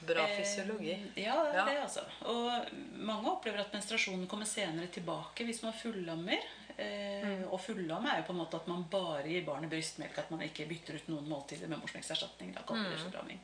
Bra 0.00 0.26
fysiologi. 0.26 0.92
Eh, 1.16 1.22
Ja, 1.24 1.42
det 1.44 1.54
er 1.54 1.56
Ja. 1.56 1.64
det, 1.64 1.76
altså. 1.82 2.04
Og 2.24 2.72
mange 2.98 3.30
opplever 3.30 3.60
at 3.60 3.72
menstruasjonen 3.72 4.26
kommer 4.28 4.44
senere 4.46 4.86
tilbake 4.88 5.44
hvis 5.46 5.62
man 5.62 5.72
fullammer. 5.72 6.38
Eh, 6.78 7.22
Mm. 7.24 7.48
Og 7.52 7.60
fullamme 7.60 8.06
er 8.12 8.18
jo 8.18 8.26
på 8.28 8.30
en 8.32 8.38
måte 8.44 8.54
at 8.56 8.66
man 8.68 8.84
bare 8.84 9.24
gir 9.24 9.42
barnet 9.44 9.70
brystmelk. 9.70 10.18
At 10.18 10.30
man 10.30 10.40
ikke 10.40 10.68
bytter 10.68 10.94
ut 10.96 11.08
noen 11.08 11.26
måltider 11.28 11.68
med 11.68 11.80
morsmelkerstatning. 11.80 12.52
Da 12.54 12.60
kaller 12.62 12.84
vi 12.90 12.96
det 12.96 13.00
Mm. 13.04 13.10
fullamming. 13.10 13.40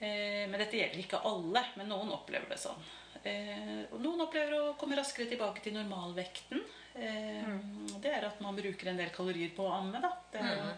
Eh, 0.00 0.46
men 0.48 0.58
dette 0.60 0.76
gjelder 0.76 1.00
ikke 1.02 1.20
alle, 1.24 1.64
men 1.76 1.88
noen 1.88 2.10
opplever 2.12 2.48
det 2.48 2.58
sånn. 2.58 2.78
Eh, 3.24 3.86
og 3.92 4.00
noen 4.00 4.20
opplever 4.20 4.52
å 4.52 4.76
komme 4.78 4.94
raskere 4.96 5.28
tilbake 5.28 5.62
til 5.62 5.72
normalvekten. 5.74 6.60
Eh, 6.94 7.58
Det 8.00 8.12
er 8.12 8.24
at 8.26 8.40
man 8.40 8.54
bruker 8.56 8.86
en 8.88 8.96
del 8.96 9.10
kalorier 9.10 9.50
på 9.56 9.64
å 9.66 9.72
amme. 9.80 10.00
da. 10.00 10.12
Det 10.30 10.40
er 10.40 10.56
jo 10.56 10.72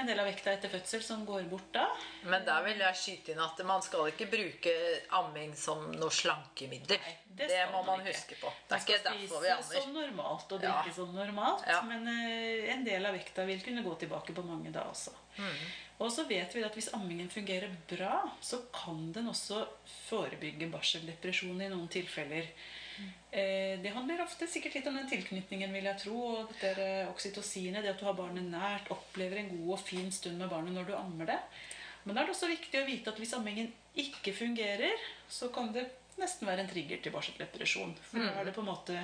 en 0.00 0.08
del 0.10 0.20
av 0.22 0.26
vekta 0.28 0.52
etter 0.52 0.72
fødsel 0.72 1.02
som 1.04 1.24
går 1.28 1.44
bort 1.50 1.68
da. 1.74 1.86
Men 2.24 2.44
der 2.46 2.64
vil 2.66 2.80
jeg 2.82 2.98
skyte 3.00 3.34
inn 3.34 3.42
at 3.44 3.60
man 3.68 3.82
skal 3.84 4.08
ikke 4.12 4.28
bruke 4.32 4.72
amming 5.20 5.52
som 5.58 5.86
noe 5.94 6.10
slankemiddel. 6.14 6.98
Nei, 7.00 7.14
det, 7.26 7.48
det 7.52 7.60
må 7.72 7.82
man 7.84 8.00
man 8.00 8.08
huske 8.08 8.38
på. 8.40 8.50
Det 8.68 8.76
er 8.76 8.82
ikke 8.84 8.98
skal 8.98 9.20
derfor 9.20 9.44
vi 9.44 9.52
spise 9.52 9.54
ammer. 9.56 9.84
som 9.84 9.94
normalt 10.00 10.52
og 10.56 10.64
Ja. 10.64 10.72
drikke 10.80 10.96
som 10.96 11.14
normalt. 11.14 11.64
Ja. 11.68 11.80
Men 11.86 12.08
uh, 12.08 12.72
en 12.74 12.84
del 12.84 13.06
av 13.06 13.14
vekta 13.16 13.46
vil 13.48 13.62
kunne 13.64 13.84
gå 13.86 13.94
tilbake 14.04 14.34
på 14.36 14.44
mange 14.46 14.72
da 14.74 14.88
også. 14.90 15.14
Mm. 15.38 15.62
Og 16.00 16.12
så 16.12 16.24
vet 16.28 16.54
vi 16.56 16.62
at 16.64 16.74
hvis 16.74 16.92
ammingen 16.96 17.28
fungerer 17.30 17.72
bra, 17.90 18.22
så 18.40 18.62
kan 18.72 19.12
den 19.12 19.28
også 19.28 19.66
forebygge 20.08 20.70
barseldepresjon 20.72 21.60
i 21.60 21.68
noen 21.68 21.88
tilfeller. 21.92 22.48
Mm. 23.00 23.08
Eh, 23.30 23.74
det 23.82 23.92
handler 23.94 24.24
ofte 24.24 24.48
sikkert 24.50 24.76
litt 24.76 24.88
om 24.90 24.96
den 24.98 25.08
tilknytningen, 25.10 25.72
vil 25.72 25.88
jeg 25.90 26.02
tro. 26.04 26.16
Og 26.34 26.52
dette 26.52 26.72
eh, 26.84 27.10
oksytocinet, 27.10 27.82
det 27.82 27.94
at 27.94 28.00
du 28.02 28.06
har 28.08 28.18
barnet 28.18 28.46
nært, 28.50 28.90
opplever 28.94 29.40
en 29.40 29.52
god 29.54 29.76
og 29.78 29.84
fin 29.84 30.10
stund 30.14 30.40
med 30.40 30.50
barnet 30.52 30.76
når 30.76 30.90
du 30.90 30.96
ammer 30.98 31.32
det. 31.32 31.40
Men 32.04 32.16
da 32.16 32.22
er 32.22 32.30
det 32.30 32.34
også 32.34 32.50
viktig 32.50 32.80
å 32.80 32.88
vite 32.88 33.12
at 33.12 33.20
hvis 33.20 33.36
ammingen 33.36 33.68
ikke 34.00 34.32
fungerer, 34.34 35.08
så 35.28 35.50
kan 35.54 35.72
det 35.74 35.86
nesten 36.20 36.48
være 36.48 36.64
en 36.64 36.70
trigger 36.70 37.00
til 37.02 37.14
barseldepresjon. 37.14 37.92
For 38.08 38.22
da 38.24 38.40
er 38.40 38.48
det 38.48 38.56
på 38.56 38.64
en 38.64 38.70
måte 38.72 38.96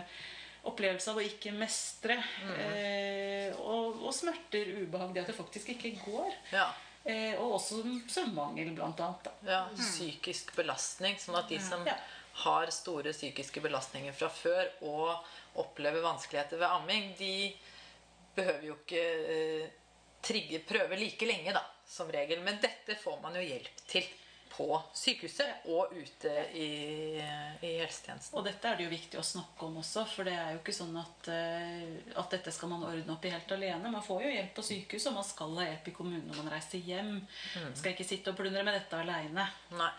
opplevelse 0.66 1.12
av 1.12 1.20
å 1.20 1.24
ikke 1.24 1.52
mestre. 1.54 2.16
Eh, 2.56 3.52
og, 3.62 4.02
og 4.02 4.14
smerter, 4.16 4.72
ubehag, 4.82 5.14
det 5.14 5.22
at 5.22 5.30
det 5.30 5.38
faktisk 5.38 5.70
ikke 5.76 5.94
går. 6.02 6.34
Ja. 6.56 6.66
Eh, 7.06 7.38
og 7.38 7.60
også 7.60 7.84
søvnmangel, 8.10 8.72
blant 8.74 9.00
annet. 9.04 9.30
Ja. 9.46 9.62
Psykisk 9.78 10.56
belastning. 10.58 11.18
Sånn 11.22 11.38
at 11.38 11.50
de 11.52 11.60
som 11.62 11.86
Ja. 11.86 11.94
Har 12.42 12.70
store 12.74 13.12
psykiske 13.16 13.62
belastninger 13.64 14.12
fra 14.16 14.28
før 14.28 14.68
og 14.82 15.62
opplever 15.62 16.04
vanskeligheter 16.04 16.60
ved 16.60 16.68
amming, 16.68 17.14
de 17.18 17.32
behøver 18.36 18.66
jo 18.68 18.76
ikke 18.82 19.06
eh, 19.32 19.70
trigge 20.26 20.60
prøve 20.68 20.98
like 21.00 21.26
lenge, 21.28 21.54
da, 21.56 21.62
som 21.88 22.10
regel. 22.12 22.42
Men 22.44 22.60
dette 22.60 22.98
får 23.00 23.20
man 23.22 23.38
jo 23.38 23.44
hjelp 23.46 23.82
til 23.88 24.04
på 24.56 24.66
sykehuset 24.96 25.66
og 25.68 25.90
ute 25.92 26.30
i, 26.56 26.68
i 27.60 27.72
helsetjenesten. 27.80 28.36
Og 28.38 28.44
dette 28.46 28.68
er 28.70 28.78
det 28.78 28.86
jo 28.86 28.92
viktig 28.92 29.18
å 29.20 29.24
snakke 29.26 29.66
om 29.66 29.74
også, 29.82 30.04
for 30.08 30.24
det 30.28 30.32
er 30.38 30.54
jo 30.54 30.60
ikke 30.62 30.72
sånn 30.76 30.94
at, 31.00 31.28
eh, 31.32 32.14
at 32.16 32.30
dette 32.32 32.54
skal 32.54 32.70
man 32.72 32.84
ordne 32.88 33.12
opp 33.16 33.26
i 33.28 33.32
helt 33.34 33.52
alene. 33.52 33.90
Man 33.92 34.04
får 34.06 34.22
jo 34.24 34.30
hjelp 34.36 34.54
på 34.56 34.64
sykehuset, 34.70 35.10
og 35.10 35.18
man 35.18 35.28
skal 35.28 35.58
ha 35.60 35.66
hjelp 35.70 35.90
i 35.92 35.96
kommunen 35.98 36.24
når 36.30 36.40
man 36.40 36.52
reiser 36.54 36.84
hjem. 36.88 37.12
Skal 37.76 37.92
ikke 37.92 38.08
sitte 38.08 38.32
og 38.32 38.38
plundre 38.40 38.64
med 38.64 38.78
dette 38.78 39.00
aleine. 39.02 39.44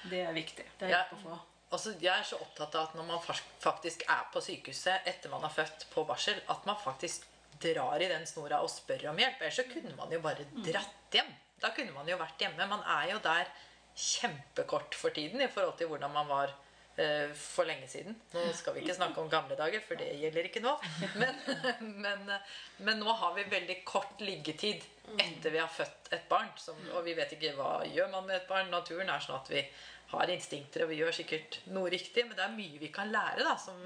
Det 0.09 0.23
er 0.25 0.33
viktig. 0.37 0.65
Det 0.79 0.89
er 0.89 0.95
Ja. 0.95 1.03
hjelp 1.05 1.19
å 1.19 1.23
få. 1.27 1.37
Altså, 1.67 1.91
jeg 1.99 2.13
er 2.13 2.23
så 2.23 2.37
opptatt 2.39 2.75
av 2.79 2.87
at 2.87 2.93
når 2.95 3.07
man 3.09 3.23
faktisk 3.59 4.05
er 4.07 4.27
på 4.31 4.39
sykehuset 4.43 5.07
etter 5.09 5.31
man 5.31 5.43
har 5.43 5.51
født 5.51 5.89
på 5.91 6.05
barsel, 6.07 6.39
at 6.47 6.67
man 6.69 6.79
faktisk 6.79 7.25
drar 7.61 7.99
i 7.99 8.07
den 8.07 8.23
snora 8.29 8.61
og 8.63 8.71
spør 8.71 9.09
om 9.11 9.19
hjelp. 9.19 9.41
Ellers 9.41 9.59
så 9.59 9.65
kunne 9.67 9.95
man 9.97 10.13
jo 10.13 10.21
bare 10.23 10.45
dratt 10.63 11.17
hjem. 11.17 11.33
Da 11.61 11.73
kunne 11.75 11.95
man 11.95 12.07
jo 12.07 12.19
vært 12.19 12.39
hjemme. 12.39 12.69
Man 12.69 12.85
er 12.85 13.11
jo 13.11 13.19
der 13.23 13.49
kjempekort 13.97 14.95
for 14.95 15.15
tiden 15.15 15.41
i 15.41 15.49
forhold 15.49 15.77
til 15.79 15.89
hvordan 15.89 16.13
man 16.13 16.29
var 16.29 16.53
uh, 16.53 17.33
for 17.33 17.67
lenge 17.67 17.89
siden. 17.89 18.15
Nå 18.33 18.45
skal 18.55 18.75
vi 18.75 18.85
ikke 18.85 18.95
snakke 18.95 19.21
om 19.23 19.31
gamle 19.31 19.57
dager, 19.57 19.81
for 19.83 19.99
det 19.99 20.11
gjelder 20.21 20.47
ikke 20.47 20.61
nå. 20.63 20.75
Men, 21.17 21.41
men, 22.05 22.31
men 22.77 23.01
nå 23.01 23.17
har 23.23 23.35
vi 23.35 23.47
veldig 23.51 23.81
kort 23.89 24.21
liggetid 24.21 24.85
etter 25.17 25.53
vi 25.53 25.61
har 25.63 25.71
født 25.71 26.13
et 26.13 26.27
barn. 26.29 26.53
Som, 26.61 26.79
og 26.93 27.03
vi 27.07 27.17
vet 27.17 27.33
ikke 27.35 27.55
hva 27.57 27.81
gjør 27.89 28.11
man 28.13 28.29
med 28.29 28.39
et 28.41 28.49
barn. 28.49 28.69
Naturen 28.73 29.09
er 29.09 29.23
sånn 29.23 29.41
at 29.41 29.51
vi 29.51 29.65
har 30.13 30.31
instinkter, 30.31 30.85
og 30.85 30.91
vi 30.91 31.01
gjør 31.01 31.15
sikkert 31.15 31.59
noe 31.73 31.91
riktig. 31.91 32.25
Men 32.25 32.37
det 32.37 32.45
er 32.45 32.55
mye 32.55 32.81
vi 32.81 32.91
kan 32.93 33.11
lære. 33.11 33.43
da, 33.43 33.57
som, 33.59 33.81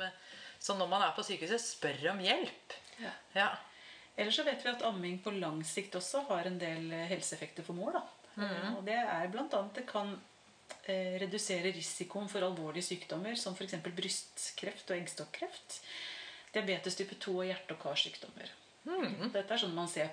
Så 0.59 0.77
når 0.77 0.87
man 0.87 1.01
er 1.01 1.13
på 1.15 1.25
sykehuset, 1.25 1.61
spør 1.61 2.11
om 2.13 2.19
hjelp. 2.21 2.75
Ja. 3.01 3.13
Ja. 3.35 3.49
Ellers 4.17 4.35
så 4.37 4.45
vet 4.45 4.63
vi 4.63 4.69
at 4.69 4.83
amming 4.85 5.21
på 5.23 5.33
lang 5.33 5.61
sikt 5.65 5.95
også 5.97 6.25
har 6.27 6.45
en 6.45 6.59
del 6.61 6.91
eh, 6.93 7.07
helseeffekter 7.09 7.65
for 7.65 7.73
mor. 7.77 7.95
da. 7.95 8.03
Mm. 8.35 8.75
Og 8.77 8.83
det 8.85 8.97
er 8.99 9.31
blant 9.31 9.53
annet 9.57 9.79
det 9.79 9.85
kan 9.89 10.13
eh, 10.85 11.17
redusere 11.23 11.73
risikoen 11.75 12.29
for 12.31 12.45
alvorlige 12.45 12.91
sykdommer 12.91 13.35
som 13.39 13.55
f.eks. 13.57 13.79
brystkreft 13.87 14.91
og 14.91 14.97
eggstokkreft. 14.99 15.79
Diabetes 16.53 16.99
type 16.99 17.15
2 17.15 17.37
og 17.37 17.47
hjerte- 17.47 17.77
og 17.77 17.81
karsykdommer. 17.81 18.51
Dette 19.31 19.53
er 19.53 19.61
sånn 19.61 19.75
man 19.77 19.89
ser 19.89 20.09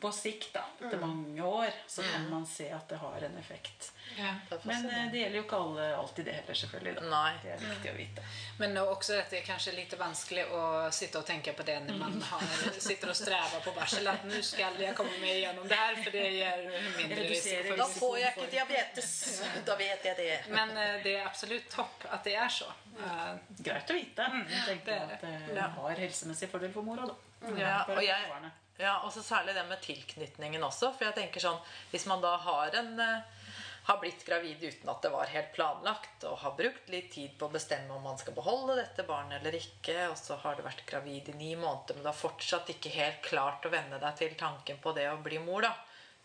på 0.00 0.10
sikt. 0.12 0.52
da. 0.54 0.62
Etter 0.82 1.00
mange 1.00 1.42
år 1.42 1.70
så 1.88 2.02
kan 2.06 2.28
man 2.30 2.46
se 2.46 2.68
at 2.72 2.88
det 2.88 2.98
har 3.00 3.24
en 3.26 3.36
effekt. 3.38 3.92
Ja. 4.18 4.34
Det 4.50 4.58
Men 4.68 4.86
eh, 4.90 5.06
det 5.12 5.18
gjelder 5.22 5.38
jo 5.38 5.44
ikke 5.46 5.56
alle 5.64 5.86
alltid 5.96 6.24
det 6.28 6.32
heller, 6.36 6.54
selvfølgelig. 6.60 6.94
da. 6.98 7.04
Nei. 7.10 7.32
Det 7.42 7.52
er 7.54 7.62
viktig 7.64 7.90
å 7.92 7.96
vite. 7.96 8.24
Men 8.58 8.76
også 8.82 9.16
at 9.20 9.30
det 9.32 9.40
er 9.40 9.46
kanskje 9.46 9.74
litt 9.76 9.96
vanskelig 9.98 10.44
å 10.52 10.62
sitte 10.92 11.22
og 11.22 11.26
tenke 11.26 11.54
på 11.56 11.66
det 11.66 11.78
når 11.86 11.98
man 12.02 12.18
har, 12.30 12.44
sitter 12.76 13.12
og 13.14 13.18
strever 13.18 13.64
på 13.64 13.74
barsel. 13.76 14.10
At 14.12 14.26
nå 14.28 14.42
skal 14.44 14.78
jeg 14.82 14.96
komme 14.98 15.16
meg 15.22 15.40
gjennom 15.42 15.68
det 15.70 15.80
her, 15.80 15.98
for 16.04 16.18
det 16.18 16.26
gir 16.36 16.66
mindre 16.98 17.26
risiko. 17.30 17.76
Da 17.82 17.88
får 17.96 18.18
jeg 18.22 18.34
ikke 18.36 18.50
diabetes. 18.56 19.12
Da 19.68 19.76
vet 19.78 20.04
jeg 20.04 20.16
det. 20.18 20.30
Men 20.52 20.72
eh, 20.76 20.96
det 21.04 21.16
er 21.20 21.26
absolutt 21.28 21.68
topp 21.72 22.06
at 22.10 22.24
det 22.26 22.36
er 22.38 22.48
så. 22.52 22.68
Eh, 22.98 23.28
Greit 23.64 23.90
å 23.90 23.96
vite. 23.96 24.26
Jeg 24.50 24.64
tenker 24.68 24.90
det 24.92 24.96
er 24.98 25.14
at 25.16 25.54
det 25.56 25.68
har 25.76 26.02
helsemessig 26.04 26.50
fordel 26.52 26.72
for 26.74 26.84
mora, 26.86 27.06
da. 27.08 27.18
Ja, 27.58 27.78
og 27.90 28.02
jeg. 28.04 28.52
Ja, 28.80 28.98
og 29.04 29.12
så 29.12 29.22
særlig 29.24 29.54
det 29.56 29.66
med 29.68 29.82
tilknytningen 29.84 30.64
også. 30.64 30.92
For 30.96 31.08
jeg 31.08 31.18
tenker 31.18 31.44
sånn, 31.44 31.60
hvis 31.92 32.06
man 32.10 32.22
da 32.24 32.36
har 32.40 32.78
en 32.80 32.94
eh, 33.02 33.42
har 33.82 33.98
blitt 33.98 34.24
gravid 34.26 34.62
uten 34.62 34.90
at 34.90 35.02
det 35.02 35.10
var 35.10 35.30
helt 35.32 35.50
planlagt, 35.56 36.24
og 36.28 36.38
har 36.44 36.54
brukt 36.58 36.90
litt 36.92 37.10
tid 37.14 37.34
på 37.38 37.48
å 37.48 37.54
bestemme 37.54 37.94
om 37.96 38.04
man 38.06 38.18
skal 38.20 38.36
beholde 38.36 38.78
dette 38.78 39.02
barnet 39.08 39.40
eller 39.40 39.58
ikke, 39.58 40.06
og 40.06 40.14
så 40.18 40.38
har 40.44 40.56
du 40.56 40.62
vært 40.62 40.84
gravid 40.86 41.32
i 41.32 41.36
ni 41.38 41.50
måneder, 41.56 41.96
men 41.96 42.06
du 42.06 42.10
har 42.12 42.18
fortsatt 42.18 42.70
ikke 42.70 42.94
helt 42.94 43.20
klart 43.26 43.66
å 43.66 43.72
venne 43.74 43.98
deg 44.02 44.18
til 44.20 44.36
tanken 44.38 44.78
på 44.82 44.94
det 44.94 45.08
å 45.10 45.18
bli 45.22 45.42
mor, 45.42 45.66
da. 45.66 45.74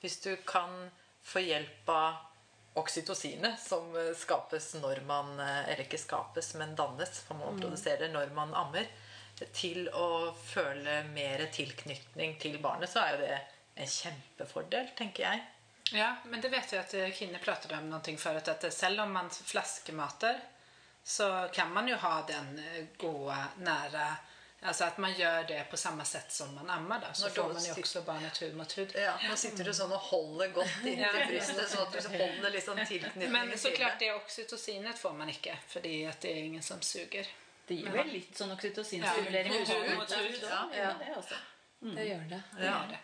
Hvis 0.03 0.19
du 0.21 0.35
kan 0.45 0.85
få 1.25 1.41
hjelp 1.41 1.89
av 1.89 2.21
oksytocinet, 2.77 3.57
som 3.57 3.89
skapes 4.13 4.75
når 4.77 5.01
man 5.09 5.39
eh, 5.41 5.71
Eller 5.71 5.87
ikke 5.87 5.97
skapes, 5.97 6.53
men 6.61 6.75
dannes, 6.77 7.23
for 7.25 7.41
man 7.41 7.57
produserer 7.57 8.13
når 8.13 8.37
man 8.37 8.53
ammer, 8.53 8.85
til 9.53 9.89
å 9.93 10.33
føle 10.45 11.03
mer 11.13 11.45
tilknytning 11.53 12.37
til 12.41 12.57
barnet, 12.63 12.89
så 12.89 13.03
er 13.03 13.15
jo 13.15 13.21
det 13.25 13.39
en 13.77 13.91
kjempefordel, 13.93 14.91
tenker 14.97 15.23
jeg. 15.27 15.43
Ja, 15.95 16.15
men 16.25 16.41
det 16.43 16.49
vet 16.51 16.73
vi 16.73 16.79
at 16.81 16.95
kvinner 17.15 17.39
pratet 17.43 17.71
om 17.77 17.89
noe 17.89 18.17
før. 18.19 18.41
eh, 18.41 18.71
selv 18.73 19.05
om 19.05 19.13
man 19.13 19.29
flaskemater 19.29 20.39
så 21.07 21.49
kan 21.53 21.71
man 21.71 21.87
jo 21.87 21.95
ha 21.95 22.21
den 22.27 22.57
gode, 22.97 23.37
nære 23.63 24.07
Altså 24.61 24.87
at 24.87 24.97
man 24.97 25.13
gjør 25.13 25.43
det 25.47 25.59
på 25.69 25.77
samme 25.77 26.05
sett 26.05 26.31
som 26.33 26.49
man 26.55 26.69
ammer. 26.69 26.99
Da. 26.99 27.13
Så 27.13 27.29
får 27.29 27.53
man 27.53 27.65
jo 27.65 27.73
også 27.77 28.01
barnet 28.01 28.37
hud 28.41 28.55
mot 28.57 28.71
hud. 28.73 28.95
Ja, 28.97 29.13
Nå 29.29 29.35
sitter 29.37 29.69
du 29.69 29.73
sånn 29.73 29.93
og 29.93 30.07
holder 30.09 30.49
godt 30.55 30.79
inntil 30.89 31.27
brystet, 31.29 31.69
sånn 31.69 31.83
at 31.85 31.93
du 31.93 32.17
holder 32.17 32.55
liksom 32.55 32.81
tilknytningen 32.81 33.35
Men 33.35 33.53
så 33.61 33.71
klart 33.75 34.01
det 34.01 34.09
oksytocinet 34.15 34.97
får 34.97 35.13
man 35.19 35.29
ikke, 35.29 35.53
fordi 35.69 35.99
at 36.09 36.25
det 36.25 36.33
er 36.33 36.47
ingen 36.49 36.65
som 36.65 36.81
suger. 36.81 37.29
Det 37.67 37.75
gir 37.75 37.91
vel 37.91 38.07
litt 38.13 38.37
sånn 38.37 38.51
oksytocinstimulering 38.55 39.53
Ja, 39.53 39.59
hud. 39.59 40.43
Ja, 40.43 40.59
Ja. 40.73 40.91
det 40.99 41.13
også. 41.17 41.35
Det 41.81 42.05
gjør 42.07 42.29
det. 42.29 42.41
Det 42.57 42.65
gjør 42.65 42.91
det. 42.93 42.99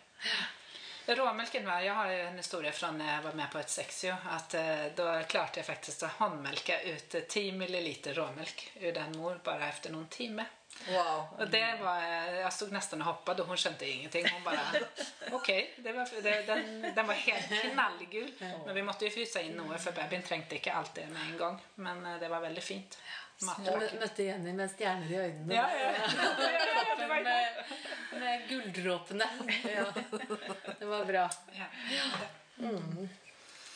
Råmelken 1.08 1.65
var, 1.65 1.82
Jeg 1.82 1.93
har 1.93 2.12
jo 2.12 2.20
en 2.27 2.38
historie 2.38 2.72
fra 2.72 2.91
när 2.91 3.15
jeg 3.15 3.24
var 3.24 3.34
med 3.34 3.51
på 3.51 3.60
et 3.60 3.70
sexio 3.70 4.15
at 4.29 4.53
eh, 4.53 4.86
Da 4.96 5.24
klarte 5.24 5.60
jeg 5.60 5.65
faktisk 5.65 6.03
å 6.03 6.08
håndmelke 6.20 6.77
ut 6.93 7.10
ti 7.10 7.22
10 7.29 7.51
milliliter 7.51 8.13
råmelk 8.13 8.72
ur 8.82 8.91
den 8.91 9.17
mor 9.17 9.39
bare 9.43 9.67
efter 9.67 9.91
noen 9.91 10.08
timer. 10.08 10.46
Wow. 10.88 11.27
Og 11.39 11.51
det 11.51 11.79
var, 11.82 12.01
Jeg 12.34 12.51
sto 12.51 12.65
stod 12.82 13.00
og 13.01 13.05
hoppet, 13.05 13.39
og 13.39 13.46
hun 13.48 13.58
skjønte 13.58 13.86
kände 13.86 13.91
ingenting. 13.91 14.27
Hun 14.29 14.43
bare 14.43 14.88
Ok. 15.38 15.48
det 15.77 15.91
var, 15.93 16.10
det, 16.22 16.48
den, 16.48 16.82
den 16.96 17.08
var 17.08 17.13
helt 17.13 17.50
knallgul. 17.62 18.32
Men 18.65 18.75
vi 18.75 18.82
måtte 18.82 19.05
jo 19.05 19.12
fryse 19.12 19.43
inn 19.43 19.58
noe 19.58 19.77
for 19.77 19.91
babyen 19.91 20.24
trengte 20.24 20.55
ikke 20.55 20.74
alt 20.74 20.96
det 20.96 21.10
med 21.10 21.22
en 21.32 21.38
gang. 21.38 21.60
Men 21.75 22.05
eh, 22.05 22.20
det 22.20 22.29
var 22.29 22.41
veldig 22.41 22.63
fint. 22.63 22.98
Jeg 23.41 23.99
møtte 23.99 24.23
Jenny 24.27 24.53
med 24.55 24.71
stjerner 24.71 25.09
i 25.09 25.17
øynene. 25.17 25.55
Ja, 25.55 25.65
ja, 25.73 25.89
ja. 25.97 26.05
ja, 26.53 26.83
ja, 26.99 27.07
Med, 27.09 27.73
med 28.21 28.45
gulldråpene. 28.49 29.27
Ja. 29.67 29.85
Det 30.79 30.85
var 30.85 31.05
bra. 31.05 31.27
ja. 31.57 31.67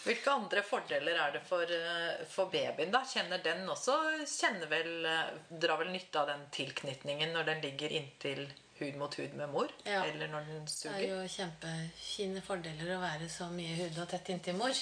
Hvilke 0.07 0.31
andre 0.31 0.61
fordeler 0.63 1.17
er 1.19 1.33
det 1.35 1.41
for, 1.43 1.67
eh, 1.67 2.21
for 2.31 2.47
babyen? 2.53 2.93
da? 2.93 3.01
Kjenner 3.03 3.41
den 3.43 3.65
også 3.67 3.97
kjenner 4.23 4.69
vel, 4.71 4.93
eh, 5.05 5.33
Drar 5.49 5.81
vel 5.81 5.91
nytte 5.91 6.21
av 6.21 6.29
den 6.31 6.45
tilknytningen 6.55 7.33
når 7.35 7.49
den 7.49 7.61
ligger 7.65 7.91
inntil 7.99 8.45
hud 8.79 8.97
mot 8.99 9.15
hud 9.19 9.33
med 9.37 9.49
mor? 9.51 9.71
Ja. 9.85 10.03
Eller 10.05 10.29
når 10.31 10.45
den 10.49 10.67
Det 10.67 10.91
er 10.91 11.05
jo 11.09 11.19
kjempefine 11.33 12.43
fordeler 12.45 12.93
å 12.95 12.99
være 13.01 13.29
så 13.31 13.49
mye 13.53 13.75
hud 13.79 13.97
og 14.03 14.09
tett 14.11 14.29
inntil 14.33 14.57
mor. 14.59 14.75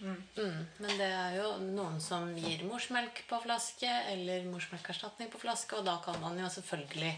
Mm. 0.00 0.60
Men 0.78 0.92
det 1.00 1.08
er 1.08 1.38
jo 1.38 1.48
noen 1.64 2.00
som 2.04 2.30
gir 2.36 2.64
morsmelk 2.68 3.24
på 3.30 3.40
flaske 3.46 3.90
eller 4.12 4.46
morsmelkerstatning 4.50 5.32
på 5.32 5.42
flaske, 5.42 5.80
og 5.80 5.88
da 5.88 5.98
kan 6.04 6.20
man 6.22 6.38
jo 6.40 6.52
selvfølgelig 6.52 7.16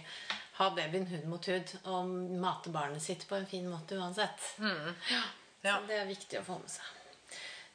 ha 0.61 0.71
babyen 0.76 1.07
hud 1.09 1.29
mot 1.31 1.47
hud 1.49 1.76
og 1.85 2.11
mate 2.43 2.73
barnet 2.73 3.02
sitt 3.02 3.25
på 3.29 3.38
en 3.38 3.49
fin 3.49 3.69
måte 3.69 3.99
uansett. 3.99 4.50
Ja. 4.62 5.23
Så 5.62 5.79
det 5.87 6.00
er 6.00 6.11
viktig 6.11 6.41
å 6.41 6.47
få 6.47 6.59
med 6.59 6.71
seg. 6.73 6.99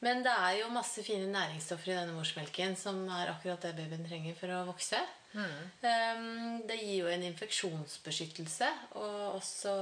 Men 0.05 0.21
det 0.25 0.33
er 0.33 0.59
jo 0.59 0.73
masse 0.73 1.01
fine 1.01 1.29
næringsstoffer 1.33 1.89
i 1.89 1.95
denne 1.97 2.13
morsmelken 2.13 2.75
som 2.77 2.99
er 3.09 3.31
akkurat 3.31 3.63
det 3.65 3.73
babyen 3.79 4.05
trenger 4.05 4.35
for 4.37 4.53
å 4.53 4.65
vokse. 4.67 4.99
Um, 5.37 6.63
det 6.65 6.79
gir 6.81 7.03
jo 7.03 7.09
en 7.11 7.23
infeksjonsbeskyttelse 7.27 8.69
og 8.97 9.35
også, 9.37 9.73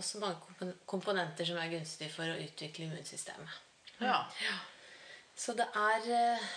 også 0.00 0.22
mange 0.22 0.72
komponenter 0.88 1.48
som 1.48 1.60
er 1.60 1.72
gunstige 1.74 2.12
for 2.14 2.30
å 2.30 2.38
utvikle 2.40 2.88
immunsystemet. 2.88 3.60
Ja. 4.00 4.22
Så 5.38 5.54
det 5.58 5.68
er 5.76 6.08
eh, 6.14 6.48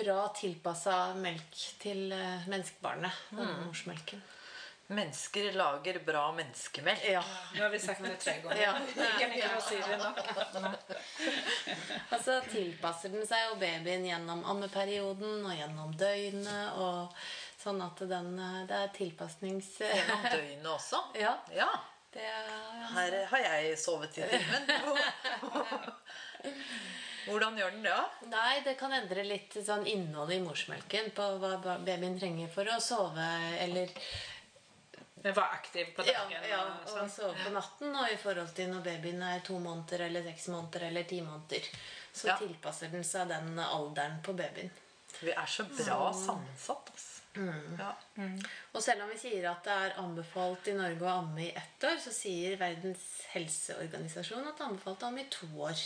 bra 0.00 0.26
tilpassa 0.36 0.96
melk 1.16 1.62
til 1.80 2.10
eh, 2.12 2.48
menneskebarnet. 2.50 3.22
Mm. 3.30 3.54
morsmelken. 3.68 4.24
Mennesker 4.88 5.52
lager 5.52 5.98
bra 6.06 6.22
menneskemelk. 6.32 7.02
Ja. 7.12 7.20
Nå 7.54 7.62
har 7.62 7.70
vi 7.74 7.78
sagt 7.82 8.00
det 8.04 8.14
tre 8.22 8.38
ganger. 8.40 8.56
Ja. 8.62 8.72
Kan 9.18 9.34
ikke 9.36 9.60
si 9.66 9.76
det 9.84 9.98
nok. 10.00 10.16
og 10.38 12.14
Altså 12.16 12.38
tilpasser 12.48 13.12
den 13.12 13.26
seg 13.28 13.42
jo 13.50 13.58
babyen 13.60 14.06
gjennom 14.08 14.40
ammeperioden 14.48 15.44
og 15.44 15.52
gjennom 15.58 15.92
døgnet. 16.00 16.78
og 16.80 17.12
Sånn 17.58 17.82
at 17.84 18.00
den, 18.08 18.32
eh, 18.38 18.62
det 18.70 18.76
er 18.78 18.90
tilpasnings... 18.96 19.68
Gjennom 19.82 20.24
døgnet 20.30 20.68
også. 20.72 21.02
Ja, 21.20 21.34
Ja. 21.52 21.68
det 22.14 22.24
er, 22.24 22.48
Her 22.94 23.16
har 23.34 23.44
jeg 23.44 23.76
sovet 23.82 24.16
i 24.16 24.24
timen. 24.24 24.70
Hvordan 27.28 27.58
gjør 27.60 27.74
den 27.76 27.82
det? 27.84 27.92
da? 27.92 28.28
Nei, 28.32 28.60
det 28.64 28.76
kan 28.80 28.94
endre 28.96 29.24
litt 29.26 29.52
sånn 29.66 29.84
innholdet 29.90 30.38
i 30.38 30.44
morsmelken 30.46 31.10
på 31.16 31.26
hva 31.42 31.58
babyen 31.84 32.16
trenger 32.16 32.48
for 32.54 32.64
å 32.72 32.78
sove 32.80 33.26
eller 33.60 33.92
var 35.22 35.52
aktiv 35.52 35.86
på 35.96 36.04
ja, 36.06 36.12
dagen. 36.24 36.44
ja, 36.50 36.60
og 36.64 36.82
og 36.86 36.90
sånn. 36.94 37.10
sove 37.10 37.44
på 37.44 37.50
natten. 37.54 37.94
Og 37.96 38.12
i 38.12 38.16
forhold 38.16 38.54
til 38.54 38.70
når 38.70 38.84
babyen 38.86 39.22
er 39.22 39.40
to 39.46 39.58
måneder 39.58 40.06
eller 40.06 40.22
seks 40.30 40.48
måneder 40.54 40.88
eller 40.88 41.02
ti 41.10 41.20
måneder, 41.20 41.70
så 42.12 42.26
Ja. 42.28 42.36
tilpasser 42.38 42.88
den 42.92 43.04
seg 43.04 43.28
den 43.28 43.58
alderen 43.58 44.20
på 44.22 44.32
babyen. 44.36 44.70
Vi 45.20 45.30
er 45.30 45.46
så 45.46 45.64
bra 45.64 46.12
sammensatt. 46.12 46.90
Altså. 46.90 47.14
Ja. 47.78 47.92
Og 48.74 48.82
selv 48.82 49.02
om 49.04 49.10
vi 49.12 49.18
sier 49.18 49.44
at 49.50 49.62
det 49.64 49.72
er 49.72 49.92
anbefalt 50.00 50.66
i 50.68 50.72
Norge 50.74 51.04
å 51.06 51.18
amme 51.20 51.44
i 51.44 51.50
ett 51.54 51.84
år, 51.86 51.96
så 52.02 52.10
sier 52.10 52.56
Verdens 52.58 53.04
helseorganisasjon 53.30 54.46
at 54.48 54.56
det 54.58 54.64
er 54.64 54.70
anbefalt 54.72 55.02
å 55.04 55.10
amme 55.10 55.22
i 55.22 55.28
to 55.30 55.46
år. 55.62 55.82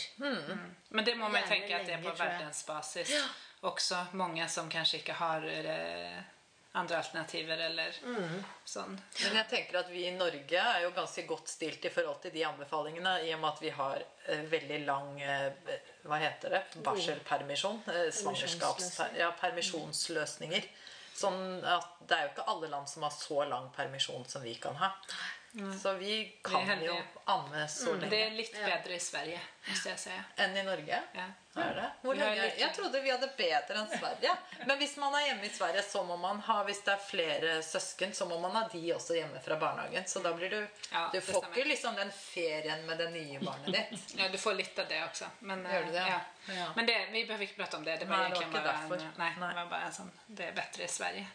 Men 0.89 1.05
det 1.05 1.15
må 1.19 1.29
man 1.29 1.43
tenke 1.47 1.75
at 1.77 1.85
det 1.85 1.97
er 1.97 2.01
på 2.05 2.15
verdensbasis 2.17 3.11
ja. 3.13 3.23
også. 3.69 3.99
Mange 4.13 4.47
som 4.49 4.69
kanskje 4.69 5.01
ikke 5.03 5.13
har 5.19 5.45
andra 6.73 6.97
alternativer 6.97 7.59
eller 7.67 7.97
sånn. 8.65 8.95
Men 8.95 9.35
jeg 9.37 9.49
tenker 9.51 9.79
at 9.83 9.91
vi 9.93 10.07
i 10.07 10.13
Norge 10.15 10.57
er 10.57 10.79
jo 10.85 10.93
ganske 10.95 11.25
godt 11.29 11.51
stilt 11.51 11.85
i 11.85 11.91
forhold 11.93 12.23
til 12.23 12.33
de 12.33 12.45
anbefalingene, 12.47 13.19
i 13.27 13.33
og 13.35 13.43
med 13.43 13.49
at 13.51 13.61
vi 13.61 13.73
har 13.77 14.01
eh, 14.01 14.41
veldig 14.49 14.79
lang 14.87 15.21
eh, 15.21 15.75
Hva 16.07 16.17
heter 16.23 16.57
det? 16.57 16.63
Barselpermisjon? 16.85 17.83
Eh, 17.93 18.09
Svangerskaps... 18.15 18.89
Ja, 19.19 19.29
permisjonsløsninger. 19.39 20.65
Sånn 21.13 21.61
at 21.61 22.01
det 22.09 22.17
er 22.17 22.25
jo 22.25 22.33
ikke 22.33 22.49
alle 22.55 22.71
land 22.71 22.89
som 22.89 23.05
har 23.05 23.13
så 23.13 23.45
lang 23.45 23.69
permisjon 23.75 24.25
som 24.29 24.41
vi 24.41 24.55
kan 24.61 24.79
ha. 24.81 24.95
Så 25.81 25.93
vi 25.99 26.35
kan 26.43 26.65
vi 26.79 26.85
jo 26.87 26.95
amme 27.29 27.67
så 27.69 27.91
lenge. 27.93 28.09
det 28.09 28.21
er 28.25 28.29
litt 28.33 28.53
bedre 28.57 28.95
i 28.95 28.99
Sverige, 28.99 29.39
hvis 29.67 29.83
jeg 29.85 29.99
ser. 29.99 30.23
Enn 30.41 30.57
i 30.57 30.63
Norge? 30.65 30.97
Ja. 31.13 31.27
Litt- 32.41 32.57
Jeg 32.59 32.73
trodde 32.73 33.01
vi 33.03 33.11
hadde 33.11 33.27
bedre 33.37 33.75
enn 33.83 33.87
Sverige. 33.99 34.31
Men 34.65 34.77
hvis 34.79 34.97
man 34.97 35.13
er 35.13 35.25
hjemme 35.27 35.45
i 35.45 35.49
Sverige, 35.53 35.83
så 35.83 36.01
må 36.03 36.17
man 36.17 36.39
ha 36.39 36.63
Hvis 36.63 36.81
det 36.83 36.93
er 36.95 36.97
flere 36.97 37.61
søsken, 37.63 38.13
så 38.13 38.25
må 38.25 38.39
man 38.41 38.51
ha 38.55 38.67
de 38.67 38.81
også 38.95 39.13
hjemme 39.13 39.39
fra 39.45 39.55
barnehagen. 39.61 40.05
Så 40.09 40.23
da 40.23 40.33
blir 40.33 40.49
du 40.49 40.67
Ja, 40.91 41.09
Du 41.13 41.21
får 41.21 41.45
ikke 41.53 41.67
liksom 41.67 41.95
den 41.95 42.11
ferien 42.11 42.85
med 42.87 42.97
det 42.97 43.11
nye 43.11 43.39
barnet 43.39 43.69
ditt. 43.91 44.15
Ja, 44.19 44.29
du 44.29 44.37
får 44.37 44.55
litt 44.57 44.79
av 44.79 44.87
det 44.89 45.03
også. 45.03 45.29
Men, 45.39 45.63
det? 45.63 45.93
Ja. 45.93 46.19
Ja. 46.47 46.73
Men 46.75 46.85
det, 46.85 46.97
vi 47.11 47.25
behøver 47.25 47.43
ikke 47.45 47.61
prate 47.61 47.77
om 47.77 47.83
det. 47.83 47.99
Det 47.99 48.07
var 48.09 48.17
nei, 48.17 48.29
det 48.29 48.35
var 48.35 48.41
ikke 48.41 48.49
inte 48.49 48.61
bara 48.63 48.83
en, 48.83 48.89
nei, 48.89 49.13
nej, 49.17 49.33
Nej. 49.37 49.49
det 49.49 49.55
var 49.63 49.69
bare 49.69 49.85
en 49.85 49.93
sån, 49.93 50.11
det 50.27 50.47
er 50.47 50.51
bedre 50.51 50.83
i 50.83 50.87
Sverige. 50.87 51.27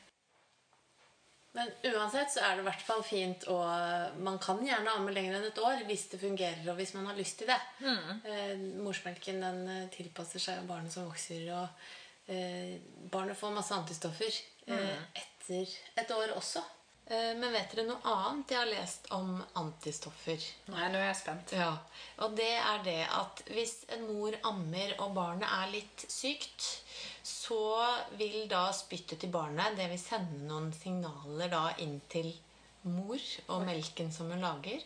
Men 1.56 1.70
uansett 1.94 2.30
så 2.30 2.42
er 2.44 2.56
det 2.58 2.62
i 2.62 2.66
hvert 2.68 2.82
fall 2.84 3.00
fint 3.02 3.46
å 3.50 3.56
Man 4.22 4.36
kan 4.42 4.60
gjerne 4.62 4.92
amme 4.94 5.14
lenger 5.16 5.38
enn 5.38 5.46
et 5.48 5.60
år 5.64 5.80
hvis 5.88 6.04
det 6.12 6.20
fungerer, 6.20 6.60
og 6.70 6.76
hvis 6.78 6.92
man 6.94 7.08
har 7.08 7.16
lyst 7.18 7.40
til 7.40 7.48
det. 7.50 7.58
Eh, 8.28 8.52
morsmelken 8.84 9.40
den 9.42 9.62
eh, 9.72 9.86
tilpasser 9.94 10.42
seg 10.44 10.66
barnet 10.68 10.92
som 10.94 11.08
vokser, 11.08 11.48
og 11.56 12.30
eh, 12.30 12.76
barnet 13.10 13.38
får 13.40 13.56
masse 13.56 13.74
antistoffer 13.74 14.28
eh, 14.68 14.98
etter 15.24 15.72
et 16.04 16.12
år 16.14 16.36
også. 16.36 16.62
Eh, 17.08 17.32
men 17.40 17.48
vet 17.56 17.72
dere 17.72 17.86
noe 17.88 18.12
annet 18.12 18.52
jeg 18.52 18.60
har 18.60 18.68
lest 18.68 19.06
om 19.16 19.30
antistoffer? 19.56 20.42
Nei, 20.68 20.90
nå 20.92 21.00
er 21.00 21.06
jeg 21.08 21.20
spent. 21.22 21.54
Ja, 21.56 21.70
og 22.26 22.36
det 22.36 22.52
er 22.60 22.82
det 22.84 23.00
at 23.08 23.40
hvis 23.56 23.78
en 23.96 24.04
mor 24.10 24.36
ammer 24.50 24.92
og 24.98 25.16
barnet 25.16 25.48
er 25.48 25.72
litt 25.72 26.04
sykt, 26.12 26.68
så 27.28 27.62
vil 28.18 28.46
da 28.50 28.68
spyttet 28.74 29.20
til 29.22 29.32
barnet 29.32 29.76
det 29.78 29.88
vil 29.92 30.00
sende 30.00 30.44
noen 30.48 30.72
signaler 30.74 31.52
da 31.52 31.64
inn 31.84 31.98
til 32.10 32.32
mor 32.88 33.22
og 33.52 33.64
melken 33.66 34.10
som 34.14 34.30
hun 34.32 34.42
lager, 34.42 34.84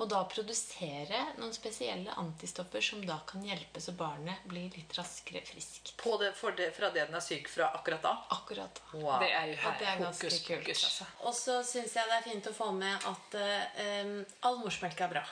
og 0.00 0.08
da 0.10 0.22
produsere 0.30 1.20
noen 1.38 1.52
spesielle 1.54 2.14
antistoffer 2.20 2.82
som 2.84 3.04
da 3.06 3.18
kan 3.28 3.44
hjelpe 3.46 3.82
så 3.84 3.94
barnet 3.98 4.46
blir 4.48 4.72
litt 4.74 4.96
raskere 4.98 5.44
friskt. 5.46 5.94
På 6.00 6.16
det, 6.20 6.32
for 6.38 6.56
det, 6.56 6.70
fra 6.76 6.90
det 6.94 7.06
den 7.08 7.18
er 7.18 7.24
syk 7.24 7.50
fra 7.52 7.70
akkurat 7.76 8.02
da. 8.04 8.16
Akkurat 8.34 8.80
da. 8.80 8.88
Wow. 8.96 9.14
Det 9.22 9.30
er 9.30 9.52
jo 9.52 9.60
her. 9.60 9.78
det 9.80 9.90
er 9.92 10.02
ganske 10.02 10.32
hokus 10.32 10.42
kul. 10.48 10.66
Altså. 10.74 11.08
Og 11.22 11.38
så 11.38 11.60
syns 11.68 11.96
jeg 12.00 12.10
det 12.10 12.18
er 12.18 12.28
fint 12.30 12.50
å 12.50 12.56
få 12.56 12.72
med 12.74 13.08
at 13.12 13.40
eh, 13.40 14.14
all 14.48 14.60
morsmelk 14.64 15.06
er 15.06 15.18
bra. 15.18 15.26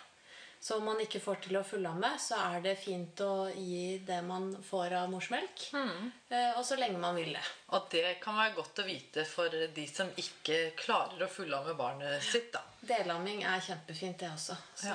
Så 0.62 0.76
om 0.78 0.84
man 0.86 1.00
ikke 1.02 1.18
får 1.18 1.40
til 1.42 1.56
å 1.58 1.64
fullamme, 1.66 2.12
så 2.22 2.36
er 2.38 2.60
det 2.62 2.76
fint 2.78 3.18
å 3.26 3.48
gi 3.50 3.96
det 4.06 4.20
man 4.22 4.44
får 4.62 4.92
av 4.94 5.08
morsmelk. 5.10 5.64
Mm. 5.74 6.12
og 6.54 6.62
så 6.62 6.78
lenge 6.78 7.00
man 7.02 7.18
vil 7.18 7.32
det. 7.34 7.42
Og 7.74 7.88
det 7.90 8.12
kan 8.22 8.38
være 8.38 8.54
godt 8.60 8.78
å 8.78 8.84
vite 8.86 9.24
for 9.26 9.50
de 9.50 9.86
som 9.90 10.12
ikke 10.22 10.60
klarer 10.78 11.26
å 11.26 11.30
fullamme 11.34 11.74
barnet 11.74 12.22
sitt. 12.22 12.52
da. 12.54 12.62
Delamming 12.78 13.42
er 13.42 13.58
kjempefint, 13.66 14.22
det 14.22 14.30
også. 14.30 14.56
Så 14.84 14.94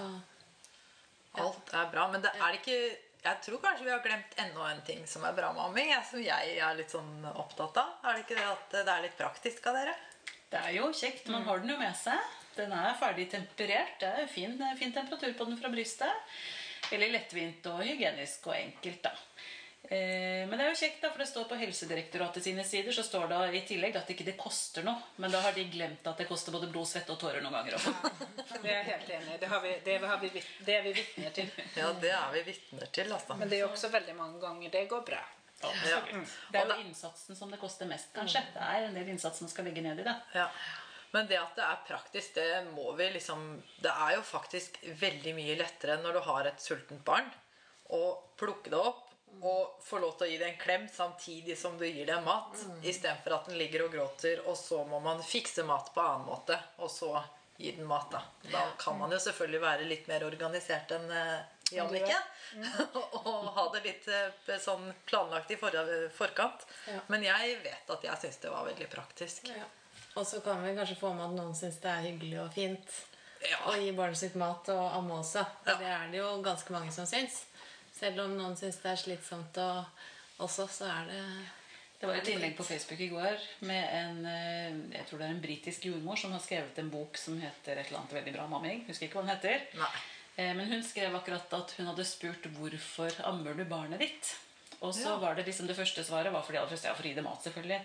Alt 1.38 1.76
er 1.76 1.92
bra, 1.92 2.08
men 2.16 2.24
det 2.24 2.32
er 2.32 2.48
det 2.48 2.64
ikke 2.64 2.80
Jeg 3.28 3.44
tror 3.44 3.60
kanskje 3.60 3.84
vi 3.84 3.92
har 3.92 4.02
glemt 4.06 4.40
enda 4.40 4.72
en 4.72 4.84
ting 4.88 5.02
som 5.10 5.26
er 5.28 5.36
bra 5.36 5.52
med 5.52 5.66
amming. 5.68 5.92
Som 6.08 6.24
jeg 6.24 6.58
er 6.64 6.76
litt 6.80 6.94
sånn 6.96 7.26
opptatt 7.34 7.76
av. 7.82 7.96
Er 8.08 8.16
det 8.16 8.24
ikke 8.24 8.40
det 8.40 8.50
at 8.56 8.76
det 8.78 8.94
er 8.94 9.04
litt 9.04 9.18
praktisk 9.20 9.68
av 9.68 9.76
dere? 9.76 9.96
Det 10.48 10.62
er 10.64 10.78
jo 10.78 10.94
kjekt. 10.96 11.28
Man 11.34 11.44
har 11.44 11.60
den 11.60 11.76
jo 11.76 11.82
med 11.82 11.98
seg. 11.98 12.24
Den 12.58 12.74
er 12.76 12.96
ferdig 13.00 13.28
temperert. 13.32 14.00
Det 14.02 14.13
er 14.24 14.32
fin, 14.32 14.58
fin 14.80 14.93
temperatur 14.96 15.34
på 15.38 15.50
den 15.50 15.60
fra 15.60 15.72
brystet. 15.74 16.38
Veldig 16.88 17.12
lettvint 17.13 17.65
og 17.72 17.84
hygienisk 17.84 18.48
og 18.50 18.56
enkelt, 18.58 19.02
da. 19.04 19.15
Eh, 19.89 20.43
men 20.48 20.58
det 20.58 20.65
er 20.65 20.74
jo 20.74 20.80
kjekt, 20.82 20.98
da, 21.00 21.10
for 21.13 21.22
det 21.24 21.30
står 21.30 21.46
på 21.48 21.58
Helsedirektoratet 21.62 22.43
sine 22.43 22.63
sider 22.67 22.96
så 22.96 23.06
står 23.08 23.30
det 23.32 23.38
i 23.56 23.62
tillegg 23.70 23.96
at 23.96 24.10
det 24.10 24.17
ikke 24.17 24.34
koster 24.39 24.84
noe. 24.84 25.00
Men 25.22 25.32
da 25.32 25.39
har 25.46 25.56
de 25.56 25.63
glemt 25.72 26.08
at 26.12 26.20
det 26.20 26.28
koster 26.28 26.56
både 26.56 26.67
blod, 26.74 26.89
svette 26.89 27.13
og 27.13 27.22
tårer 27.22 27.43
noen 27.43 27.56
ganger. 27.56 27.78
Også. 27.80 27.93
Det 28.63 28.72
er 28.72 28.80
jeg 28.80 28.86
helt 28.88 29.10
enig 29.13 29.36
i. 29.36 29.38
Det, 29.39 29.48
har 29.52 29.62
vi, 29.62 29.72
det, 29.86 29.96
har 30.02 30.20
vi, 30.20 30.30
det 30.65 30.74
er 30.74 30.82
vi 30.84 30.91
vitner 30.98 31.34
til. 31.36 31.50
Ja, 31.78 31.91
det 32.02 32.10
er 32.10 32.32
vi 32.34 32.41
vitner 32.48 32.89
til, 32.96 33.12
altså. 33.13 33.36
Men 33.38 33.52
det 33.52 33.60
er 33.62 33.67
også 33.67 33.91
veldig 33.93 34.15
mange 34.17 34.41
ganger 34.41 34.72
det 34.74 34.82
går 34.89 35.04
bra. 35.08 35.20
Ja. 35.62 36.00
Det 36.52 36.60
er 36.60 36.72
jo 36.72 36.80
innsatsen 36.82 37.38
som 37.38 37.54
det 37.54 37.60
koster 37.62 37.89
mest, 37.89 38.10
kanskje. 38.15 38.41
Det 38.56 38.65
er 38.65 38.88
en 38.88 38.98
del 38.98 39.13
innsats 39.13 39.43
man 39.46 39.52
skal 39.54 39.70
legge 39.70 39.84
ned 39.86 40.02
i 40.02 40.08
det. 40.08 40.15
Ja. 40.36 40.50
Men 41.13 41.28
det 41.30 41.39
at 41.39 41.56
det 41.56 41.65
er 41.65 41.84
praktisk, 41.88 42.36
det 42.36 42.63
må 42.76 42.91
vi 42.98 43.10
liksom 43.13 43.43
Det 43.82 43.91
er 43.91 44.17
jo 44.17 44.24
faktisk 44.28 44.80
veldig 45.00 45.34
mye 45.38 45.58
lettere 45.60 46.00
når 46.04 46.17
du 46.17 46.24
har 46.28 46.50
et 46.50 46.63
sultent 46.63 47.04
barn, 47.08 47.30
å 47.96 48.17
plukke 48.39 48.74
det 48.74 48.80
opp 48.80 49.04
og 49.41 49.84
få 49.84 50.00
lov 50.02 50.15
til 50.17 50.26
å 50.26 50.30
gi 50.32 50.38
det 50.39 50.48
en 50.48 50.60
klem 50.60 50.86
samtidig 50.89 51.58
som 51.60 51.76
du 51.78 51.86
gir 51.86 52.08
det 52.08 52.17
mat, 52.26 52.56
istedenfor 52.82 53.36
at 53.36 53.50
den 53.50 53.60
ligger 53.60 53.84
og 53.86 53.91
gråter, 53.93 54.41
og 54.48 54.56
så 54.58 54.82
må 54.88 55.00
man 55.04 55.22
fikse 55.24 55.65
mat 55.67 55.91
på 55.93 56.02
annen 56.02 56.26
måte, 56.26 56.58
og 56.82 56.89
så 56.91 57.12
gi 57.58 57.74
den 57.76 57.86
mat. 57.89 58.10
Da 58.12 58.24
Da 58.52 58.63
kan 58.80 58.98
man 58.98 59.12
jo 59.12 59.20
selvfølgelig 59.20 59.62
være 59.62 59.86
litt 59.89 60.08
mer 60.10 60.26
organisert 60.26 60.91
enn 60.96 61.12
eh, 61.12 61.46
Jannicke. 61.76 62.17
og 63.28 63.48
ha 63.58 63.65
det 63.74 63.84
litt 63.84 64.08
eh, 64.08 64.60
sånn 64.63 64.88
planlagt 65.06 65.52
i 65.52 65.58
forkant. 65.60 66.65
Men 67.12 67.26
jeg 67.28 67.58
vet 67.65 67.89
at 67.98 68.08
jeg 68.10 68.24
syns 68.24 68.39
det 68.46 68.54
var 68.54 68.65
veldig 68.70 68.89
praktisk. 68.93 69.52
Ja. 69.52 69.67
Og 70.18 70.26
så 70.26 70.40
kan 70.42 70.64
vi 70.66 70.74
kanskje 70.78 70.98
få 70.98 71.12
med 71.14 71.28
at 71.28 71.36
noen 71.38 71.54
syns 71.58 71.78
det 71.84 71.92
er 71.92 72.06
hyggelig 72.08 72.40
og 72.42 72.54
fint 72.56 72.96
Ja. 73.46 73.58
å 73.70 73.76
gi 73.78 73.92
barnet 73.94 74.18
sitt 74.18 74.36
mat 74.36 74.70
og 74.74 74.86
amme 74.98 75.20
også. 75.22 75.44
Ja. 75.68 75.76
Det 75.78 75.86
er 75.94 76.08
det 76.12 76.18
jo 76.24 76.32
ganske 76.42 76.74
mange 76.74 76.92
som 76.92 77.06
syns. 77.06 77.44
Selv 77.94 78.24
om 78.26 78.34
noen 78.38 78.58
syns 78.58 78.80
det 78.82 78.92
er 78.92 78.98
slitsomt 79.02 79.58
og 79.62 79.86
også, 80.40 80.66
så 80.70 80.90
er 80.90 81.06
det 81.12 81.22
Det 82.00 82.08
var 82.10 82.16
et 82.16 82.28
innlegg 82.30 82.56
på 82.58 82.66
Facebook 82.66 83.00
i 83.02 83.08
går 83.10 83.38
med 83.66 83.94
en 83.94 84.26
eh, 84.26 84.98
jeg 84.98 85.06
tror 85.08 85.20
det 85.20 85.28
er 85.28 85.34
en 85.34 85.42
britisk 85.42 85.86
jordmor 85.90 86.18
som 86.18 86.32
har 86.32 86.40
skrevet 86.44 86.78
en 86.78 86.92
bok 86.94 87.18
som 87.18 87.40
heter 87.42 87.78
et 87.78 87.88
eller 87.88 88.00
annet 88.04 88.14
veldig 88.20 88.34
bra 88.36 88.44
om 88.46 88.54
amming. 88.54 88.84
Husker 88.88 89.08
ikke 89.08 89.18
hva 89.22 89.26
den 89.26 89.36
heter. 89.36 89.64
Nei. 89.80 89.94
Eh, 90.38 90.54
Men 90.54 90.68
hun 90.72 90.84
skrev 90.84 91.16
akkurat 91.18 91.54
at 91.54 91.72
hun 91.78 91.88
hadde 91.88 92.06
spurt 92.06 92.44
'Hvorfor 92.44 93.14
ammer 93.26 93.54
du 93.54 93.66
barnet 93.66 94.00
ditt?' 94.00 94.36
Og 94.82 94.94
så 94.94 95.10
Ja. 95.10 95.18
var 95.18 95.34
det 95.36 95.46
liksom 95.46 95.68
det 95.68 95.76
første 95.76 96.04
svaret 96.04 96.32
var 96.32 96.44
fordi 96.44 96.58
jeg 96.58 96.94
hadde 96.94 97.16
det 97.16 97.24
mat, 97.24 97.42
selvfølgelig. 97.44 97.82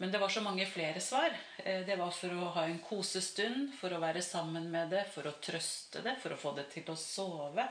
Men 0.00 0.12
det 0.14 0.18
var 0.22 0.28
så 0.30 0.40
mange 0.40 0.62
flere 0.70 1.00
svar. 1.02 1.32
Eh, 1.64 1.80
Det 1.86 1.96
var 1.98 2.10
for 2.14 2.30
å 2.30 2.50
ha 2.54 2.62
en 2.68 2.78
kosestund, 2.78 3.72
for 3.80 3.90
å 3.90 3.98
være 3.98 4.22
sammen 4.22 4.68
med 4.70 4.90
det, 4.94 5.00
for 5.10 5.26
å 5.26 5.32
trøste 5.42 6.02
det, 6.04 6.12
for 6.22 6.30
å 6.30 6.38
få 6.38 6.52
det 6.54 6.68
til 6.70 6.84
å 6.92 6.94
sove. 6.96 7.64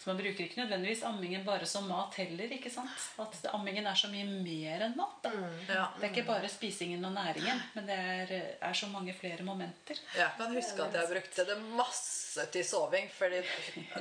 Så 0.00 0.08
man 0.10 0.18
bruker 0.20 0.44
ikke 0.44 0.60
nødvendigvis 0.60 1.02
ammingen 1.08 1.42
bare 1.44 1.66
som 1.66 1.88
mat 1.88 2.14
heller. 2.20 2.52
ikke 2.52 2.70
sant? 2.72 2.90
At 3.18 3.48
ammingen 3.54 3.86
er 3.88 3.94
så 3.96 4.08
mye 4.12 4.24
mer 4.28 4.84
enn 4.90 4.96
mat. 4.96 5.16
da. 5.24 5.32
Ja. 5.72 5.86
Det 5.98 6.04
er 6.10 6.12
ikke 6.14 6.26
bare 6.28 6.48
spisingen 6.52 7.04
og 7.04 7.12
næringen, 7.16 7.62
men 7.74 7.86
det 7.88 7.98
er, 7.98 8.36
er 8.60 8.72
så 8.76 8.86
mange 8.92 9.14
flere 9.16 9.42
momenter. 9.42 9.96
Jeg 10.16 10.30
kan 10.36 10.54
huske 10.54 10.84
at 10.84 10.92
jeg 11.00 11.12
brukte 11.14 11.46
det 11.48 11.58
masse 11.80 12.46
til 12.52 12.64
soving. 12.64 13.08
Fordi 13.16 13.40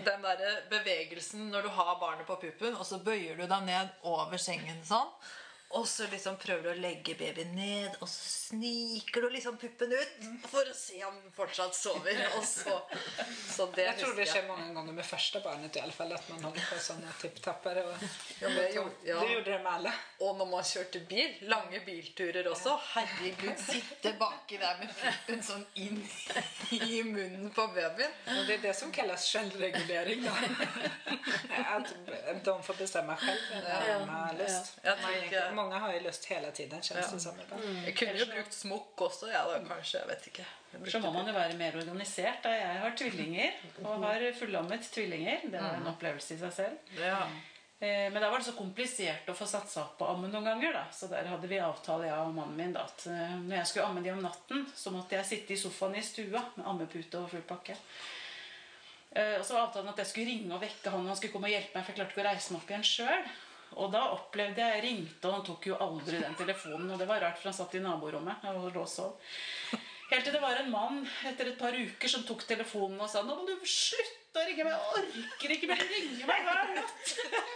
den 0.05 0.21
der 0.27 0.63
bevegelsen 0.69 1.49
når 1.51 1.61
du 1.63 1.69
har 1.79 1.95
barnet 1.99 2.27
på 2.27 2.35
puppen, 2.43 2.75
og 2.75 2.85
så 2.85 2.99
bøyer 3.03 3.35
du 3.39 3.47
deg 3.47 3.63
ned 3.71 3.89
over 4.03 4.37
sengen 4.37 4.83
sånn. 4.83 5.07
Og 5.77 5.87
så 5.87 6.07
liksom 6.09 6.37
prøver 6.41 6.63
du 6.65 6.69
å 6.71 6.79
legge 6.81 7.13
babyen 7.13 7.51
ned, 7.53 7.93
og 8.01 8.09
så 8.09 8.49
sniker 8.49 9.21
du 9.21 9.27
liksom 9.35 9.57
puppen 9.61 9.91
ut 9.93 10.23
for 10.49 10.65
å 10.65 10.73
se 10.73 10.97
om 11.05 11.13
den 11.13 11.33
fortsatt 11.35 11.77
sover. 11.77 12.17
Og 12.39 12.45
så, 12.47 12.73
så 13.51 13.67
det 13.75 13.85
Jeg 13.85 13.99
tror 13.99 14.15
det 14.17 14.25
skjer 14.31 14.47
mange 14.47 14.71
ganger 14.73 14.97
med 14.97 15.05
første 15.05 15.41
barnet 15.45 15.77
i 15.77 15.83
alle 15.83 15.93
fall, 15.93 16.15
at 16.17 16.25
man 16.33 16.47
holder 16.47 16.65
på 16.71 16.79
sånne 16.87 17.13
tipptapper. 17.21 17.83
Og... 17.83 18.07
Ja. 18.41 18.49
Det 18.49 18.71
gjorde 18.73 19.45
det 19.51 19.59
med 19.61 19.71
alle. 19.75 19.93
Og 20.25 20.41
når 20.41 20.49
man 20.55 20.65
kjørte 20.71 21.03
bil, 21.11 21.37
lange 21.51 21.83
bilturer 21.85 22.49
også 22.49 22.73
Herregud, 22.95 23.61
sitte 23.61 24.15
baki 24.17 24.57
der 24.57 24.81
med 24.81 24.95
puppen 25.03 25.45
sånn 25.45 25.67
inn 25.85 26.01
i 26.81 27.03
munnen 27.05 27.53
på 27.53 27.67
babyen. 27.77 28.17
Og 28.39 28.41
det 28.49 28.57
er 28.57 28.65
det 28.71 28.75
som 28.81 28.89
kalles 28.95 29.29
självregulering. 29.29 30.25
da. 30.25 30.35
att 31.75 31.93
de 32.49 32.63
får 32.63 32.73
bestämma 32.81 33.15
själv 33.15 33.39
när 33.63 33.99
de 33.99 34.09
har 34.09 34.33
lust. 34.37 34.79
Jag 34.81 34.97
Man 35.03 35.55
Många 35.55 35.79
har 35.79 35.93
ju 35.93 35.99
lust 35.99 36.25
hela 36.25 36.51
tiden 36.51 36.81
känns 36.81 37.11
det 37.11 37.19
som. 37.19 37.35
Mm. 37.63 37.83
Jeg 37.85 37.97
kunne 37.97 38.19
jo 38.19 38.25
brukt 38.25 38.53
smokk 38.53 39.01
også, 39.09 39.29
jeg 39.31 39.45
da, 39.53 39.59
kanskje. 39.73 39.99
Jeg 39.99 40.07
vet 40.07 40.27
ikke. 40.31 40.45
Så 40.91 40.99
må 40.99 41.11
man 41.11 41.27
jo 41.27 41.33
være 41.33 41.57
mer 41.57 41.77
organisert. 41.77 42.43
Da. 42.43 42.51
Jeg 42.55 42.81
har 42.83 42.97
tvillinger, 42.97 43.55
og 43.83 44.03
har 44.03 44.25
fullammet 44.39 44.91
tvillinger. 44.93 45.39
Det 45.45 45.61
var 45.61 45.79
en 45.79 45.87
opplevelse 45.93 46.35
i 46.35 46.41
seg 46.43 46.53
selv. 46.53 46.91
Ja. 46.99 47.23
Eh, 47.79 48.11
Men 48.11 48.21
da 48.21 48.29
var 48.29 48.37
det 48.41 48.45
så 48.49 48.55
komplisert 48.57 49.29
å 49.31 49.35
få 49.37 49.47
satt 49.47 49.69
seg 49.71 49.83
opp 49.85 49.97
på 50.01 50.07
amme 50.11 50.27
noen 50.27 50.45
ganger. 50.45 50.73
da. 50.73 50.85
Så 50.93 51.07
der 51.07 51.29
hadde 51.31 51.47
vi 51.47 51.59
avtale, 51.63 52.09
jeg 52.09 52.19
og 52.19 52.33
mannen 52.35 52.57
min, 52.57 52.73
da, 52.75 52.83
at 52.85 53.05
eh, 53.07 53.35
når 53.39 53.55
jeg 53.61 53.67
skulle 53.71 53.85
amme 53.87 54.03
de 54.03 54.11
om 54.11 54.23
natten, 54.23 54.65
så 54.75 54.91
måtte 54.91 55.15
jeg 55.15 55.25
sitte 55.25 55.55
i 55.55 55.57
sofaen 55.61 55.95
i 55.95 56.03
stua 56.03 56.43
med 56.57 56.67
ammepute 56.67 57.21
og 57.21 57.29
full 57.31 57.45
pakke. 57.47 57.77
Eh, 59.15 59.37
Og 59.39 59.45
så 59.45 59.55
var 59.55 59.67
avtalen 59.67 59.89
at 59.89 60.01
jeg 60.03 60.11
skulle 60.11 60.29
ringe 60.29 60.53
og 60.55 60.61
vekke 60.61 60.91
han, 60.93 61.01
og 61.05 61.13
han 61.13 61.17
skulle 61.17 61.33
komme 61.33 61.49
og 61.49 61.55
hjelpe 61.55 61.75
meg, 61.75 61.85
for 61.85 61.91
jeg 61.91 61.99
klarte 61.99 62.13
ikke 62.13 62.23
å 62.25 62.29
reise 62.29 62.53
meg 62.53 62.61
opp 62.61 62.73
igjen 62.73 62.89
sjøl. 62.89 63.29
Og 63.79 63.91
da 63.93 64.01
opplevde 64.15 64.65
jeg 64.65 64.83
ringte, 64.85 65.27
og 65.29 65.35
han 65.37 65.45
tok 65.45 65.67
jo 65.69 65.77
aldri 65.81 66.19
den 66.21 66.37
telefonen. 66.37 66.89
Og 66.93 67.01
det 67.01 67.07
var 67.09 67.21
rart, 67.21 67.37
for 67.37 67.51
han 67.51 67.57
satt 67.57 67.75
i 67.77 67.83
naborommet 67.83 68.45
og 68.49 68.71
lå 68.73 68.85
og. 68.85 69.35
Helt 70.09 70.23
til 70.25 70.33
det 70.33 70.41
var 70.41 70.57
en 70.57 70.71
mann 70.73 71.03
etter 71.29 71.51
et 71.51 71.59
par 71.59 71.75
uker 71.77 72.09
som 72.09 72.23
tok 72.25 72.41
telefonen 72.49 72.97
og 72.97 73.09
sa 73.11 73.21
Nå 73.21 73.35
må 73.37 73.43
du 73.45 73.53
slutte 73.61 74.28
å 74.37 74.43
ringe 74.45 74.65
meg. 74.67 74.73
Jeg 74.73 74.81
orker 75.25 75.53
ikke 75.55 75.69
mer 75.69 75.81
å 75.81 75.87
ringe 75.89 76.27
meg 76.29 76.39
hver 76.45 76.73
natt. 76.77 77.05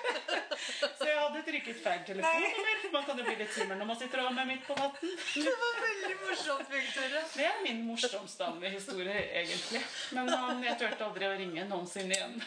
Så 0.98 1.08
jeg 1.08 1.18
hadde 1.20 1.44
trykket 1.46 1.80
feil 1.84 2.02
telefonnummer. 2.08 2.84
Man 2.94 3.06
kan 3.08 3.20
jo 3.20 3.26
bli 3.28 3.36
litt 3.42 3.54
svimmel 3.54 3.78
når 3.82 3.90
man 3.90 4.00
sitter 4.00 4.24
og 4.24 4.34
meg 4.38 4.50
midt 4.50 4.66
på 4.68 4.78
natten. 4.80 5.14
Det 5.34 5.56
var 5.64 5.80
veldig 5.84 6.16
morsomt, 6.24 6.68
Victoria. 6.74 7.24
Det 7.34 7.46
er 7.50 7.62
min 7.66 7.84
morsomste 7.88 8.52
historie, 8.68 9.20
egentlig. 9.44 9.84
Men 10.16 10.32
han, 10.34 10.64
jeg 10.66 10.80
turte 10.82 11.08
aldri 11.10 11.30
å 11.30 11.38
ringe 11.38 11.68
noensinne 11.70 12.18
igjen. 12.18 12.36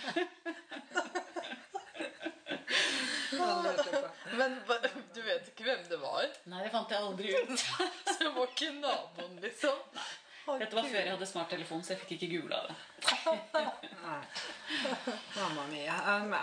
Men 4.36 4.58
du 5.14 5.22
vet 5.22 5.48
ikke 5.50 5.64
hvem 5.66 5.82
det 5.90 5.98
var? 6.02 6.28
Nei, 6.50 6.62
det 6.64 6.70
fant 6.74 6.92
jeg 6.92 7.02
aldri 7.02 7.32
ut. 7.34 7.66
Så 8.10 8.16
det 8.20 8.30
var 8.36 8.52
ikke 8.52 8.70
naboen, 8.78 9.36
liksom? 9.44 9.76
Dette 10.46 10.76
var 10.78 10.86
før 10.86 11.00
jeg 11.00 11.10
hadde 11.10 11.26
smarttelefon, 11.26 11.82
så 11.82 11.94
jeg 11.94 12.00
fikk 12.04 12.12
ikke 12.16 12.28
googla 12.36 12.58
det. 12.68 12.74
Mamma 15.40 15.64
mia. 15.70 15.90
Ja, 15.90 15.96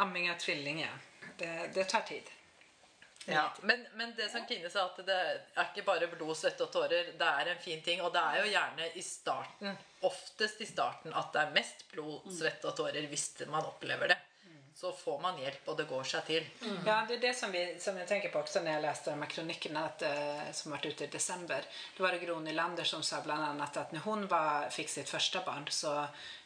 Amming 0.04 0.28
av 0.32 0.38
tvilling, 0.44 0.78
ja. 0.84 0.94
Det, 1.40 1.52
det 1.76 1.86
tar 1.90 2.04
tid. 2.08 2.28
Ja, 3.26 3.54
men, 3.62 3.88
men 3.96 4.14
det 4.18 4.30
som 4.30 4.46
Kine 4.48 4.70
sa, 4.70 4.84
at 4.90 4.98
det 5.08 5.16
er 5.16 5.70
ikke 5.70 5.86
bare 5.88 6.10
blod, 6.12 6.36
svette 6.36 6.66
og 6.66 6.74
tårer. 6.74 7.14
Det 7.20 7.30
er 7.30 7.52
en 7.54 7.62
fin 7.64 7.82
ting. 7.86 8.02
Og 8.04 8.12
det 8.14 8.20
er 8.20 8.42
jo 8.42 8.50
gjerne 8.52 8.90
i 9.00 9.04
starten, 9.06 9.78
oftest 10.04 10.62
i 10.62 10.68
starten, 10.68 11.14
at 11.16 11.32
det 11.36 11.46
er 11.46 11.54
mest 11.56 11.86
blod, 11.94 12.28
svette 12.36 12.68
og 12.68 12.76
tårer 12.78 13.08
hvis 13.08 13.30
man 13.48 13.64
opplever 13.64 14.12
det. 14.12 14.20
Så 14.76 14.92
får 14.92 15.20
man 15.22 15.38
hjelp, 15.38 15.68
og 15.70 15.78
det 15.78 15.86
går 15.90 16.08
seg 16.10 16.26
til. 16.26 16.46
Ja, 16.86 17.04
det 17.08 17.20
er 17.20 17.22
det 17.22 17.34
som, 17.38 17.52
vi, 17.54 17.62
som 17.80 17.98
jeg 18.00 18.08
tenker 18.10 18.32
på 18.34 18.42
også 18.42 18.64
når 18.64 18.72
jeg 18.74 18.84
leste 18.86 19.14
de 19.14 19.28
kronikkene 19.36 19.84
eh, 20.10 20.48
som 20.58 20.74
ble 20.74 20.92
ute 20.92 21.06
i 21.06 21.12
december. 21.14 21.68
Da 21.98 22.06
var 22.06 22.16
det 22.16 22.24
Gro 22.26 22.40
Nylander 22.42 22.88
som 22.90 23.04
sa 23.06 23.22
bl.a. 23.22 23.52
at 23.64 23.94
når 23.94 24.06
hun 24.08 24.26
var, 24.32 24.72
fikk 24.74 24.90
sitt 24.90 25.12
første 25.12 25.44
barn 25.46 25.70
så 25.70 25.94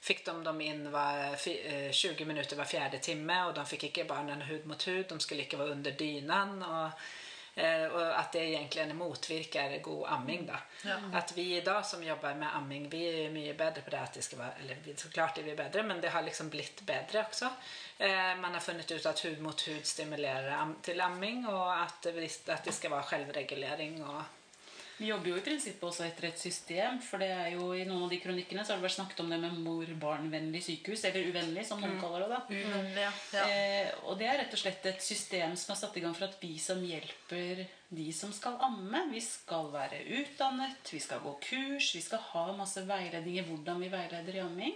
fikk 0.03 0.25
de 0.27 0.35
dem 0.43 0.59
inn 0.65 0.89
var, 0.91 1.37
eh, 1.47 1.87
20 1.91 2.27
minutter 2.27 2.59
var 2.59 2.67
fjerde 2.69 2.99
timme 2.99 3.39
og 3.47 3.55
de 3.55 3.65
fikk 3.65 3.89
ikke 3.89 4.09
barnen 4.11 4.43
hud 4.49 4.67
mot 4.67 4.83
hud, 4.89 5.07
de 5.07 5.19
skulle 5.23 5.47
ikke 5.47 5.61
være 5.63 5.79
under 5.79 5.97
dynen. 6.03 6.61
Och, 6.63 7.07
eh, 7.57 7.85
och 7.85 8.19
att 8.19 8.31
det 8.31 8.39
egentlig 8.39 8.95
motvirker 8.95 9.79
god 9.81 10.05
amming. 10.07 10.45
da. 10.45 10.59
Ja. 10.85 10.95
At 11.13 11.31
vi 11.37 11.61
dag 11.61 11.85
som 11.85 12.03
jobber 12.03 12.35
med 12.35 12.55
amming, 12.55 12.89
vi 12.89 13.03
er 13.25 13.29
mye 13.31 13.53
bedre 13.53 13.81
på 13.81 13.89
det 13.89 13.99
at 13.99 14.13
det 14.13 14.23
skal 14.23 14.39
være 14.39 14.53
eller 14.63 14.95
så 14.97 15.09
klart 15.09 15.37
er 15.37 15.43
vi 15.43 15.55
bedre, 15.55 15.83
men 15.83 16.01
det 16.01 16.09
har 16.09 16.21
liksom 16.21 16.49
blitt 16.49 16.81
bedre 16.85 17.25
også. 17.29 17.49
Eh, 17.97 18.37
Man 18.41 18.53
har 18.53 18.59
funnet 18.59 18.91
ut 18.91 19.05
at 19.05 19.19
hud 19.19 19.39
mot 19.41 19.61
hud 19.67 19.83
stimulerer 19.85 20.73
till 20.83 21.01
amming 21.01 21.47
og 21.47 21.81
at 21.81 22.03
det- 22.03 22.73
skal 22.73 22.91
det 22.91 23.03
selvregulering. 23.03 24.03
og 24.03 24.03
självreglering. 24.03 24.03
Och, 24.03 24.23
Vi 24.97 25.11
jobber 25.11 25.29
jo 25.29 25.37
i 25.37 25.43
prinsippet 25.45 25.83
også 25.85 26.05
etter 26.07 26.29
et 26.31 26.39
system. 26.41 26.97
For 27.05 27.21
det 27.21 27.29
er 27.29 27.51
jo 27.53 27.69
i 27.77 27.83
noen 27.85 28.07
av 28.07 28.09
de 28.13 28.17
kronikkene 28.23 28.63
så 28.65 28.73
har 28.73 28.79
det 28.81 28.87
vært 28.87 28.95
snakket 28.97 29.19
om 29.21 29.29
det 29.29 29.37
med 29.43 29.59
mor-barn-vennlig 29.61 30.63
sykehus. 30.65 31.03
Eller 31.05 31.29
uvennlig, 31.29 31.65
som 31.69 31.81
noen 31.81 31.99
kaller 32.01 32.25
det. 32.25 32.29
da. 32.33 32.39
Ja. 33.03 33.11
Ja. 33.37 33.43
Eh, 33.45 33.91
og 34.09 34.17
det 34.17 34.27
er 34.31 34.39
rett 34.41 34.55
og 34.57 34.63
slett 34.63 34.85
et 34.89 35.03
system 35.05 35.53
som 35.55 35.75
er 35.75 35.81
satt 35.83 35.97
i 35.97 36.03
gang 36.05 36.15
for 36.17 36.25
at 36.29 36.39
vi 36.41 36.55
som 36.61 36.81
hjelper 36.81 37.65
de 37.89 38.11
som 38.11 38.33
skal 38.35 38.57
amme, 38.59 38.99
vi 39.13 39.21
skal 39.23 39.69
være 39.71 40.01
utdannet, 40.19 40.89
vi 40.91 40.99
skal 40.99 41.21
gå 41.23 41.31
kurs, 41.39 41.93
vi 41.95 42.01
skal 42.03 42.19
ha 42.33 42.41
masse 42.57 42.81
veiledning 42.83 43.37
i 43.39 43.43
hvordan 43.47 43.79
vi 43.79 43.87
veileder 43.93 44.35
i 44.35 44.41
amming. 44.43 44.73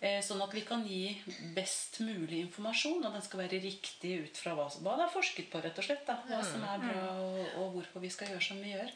Eh, 0.00 0.18
sånn 0.26 0.42
at 0.42 0.54
vi 0.56 0.64
kan 0.66 0.82
gi 0.86 1.20
best 1.54 2.00
mulig 2.02 2.40
informasjon, 2.48 3.04
og 3.06 3.12
den 3.14 3.22
skal 3.22 3.44
være 3.44 3.60
riktig 3.62 4.16
ut 4.24 4.36
fra 4.42 4.56
hva, 4.58 4.66
hva 4.82 4.96
det 4.98 5.04
er 5.06 5.12
forsket 5.14 5.50
på, 5.52 5.60
rett 5.62 5.78
og 5.78 5.86
slett. 5.86 6.02
da, 6.08 6.16
Hva 6.26 6.40
som 6.44 6.64
er 6.66 6.82
bra, 6.82 7.04
og, 7.22 7.38
og 7.62 7.76
hvorfor 7.76 8.02
vi 8.02 8.10
skal 8.10 8.32
gjøre 8.34 8.42
som 8.48 8.58
vi 8.64 8.72
gjør. 8.74 8.90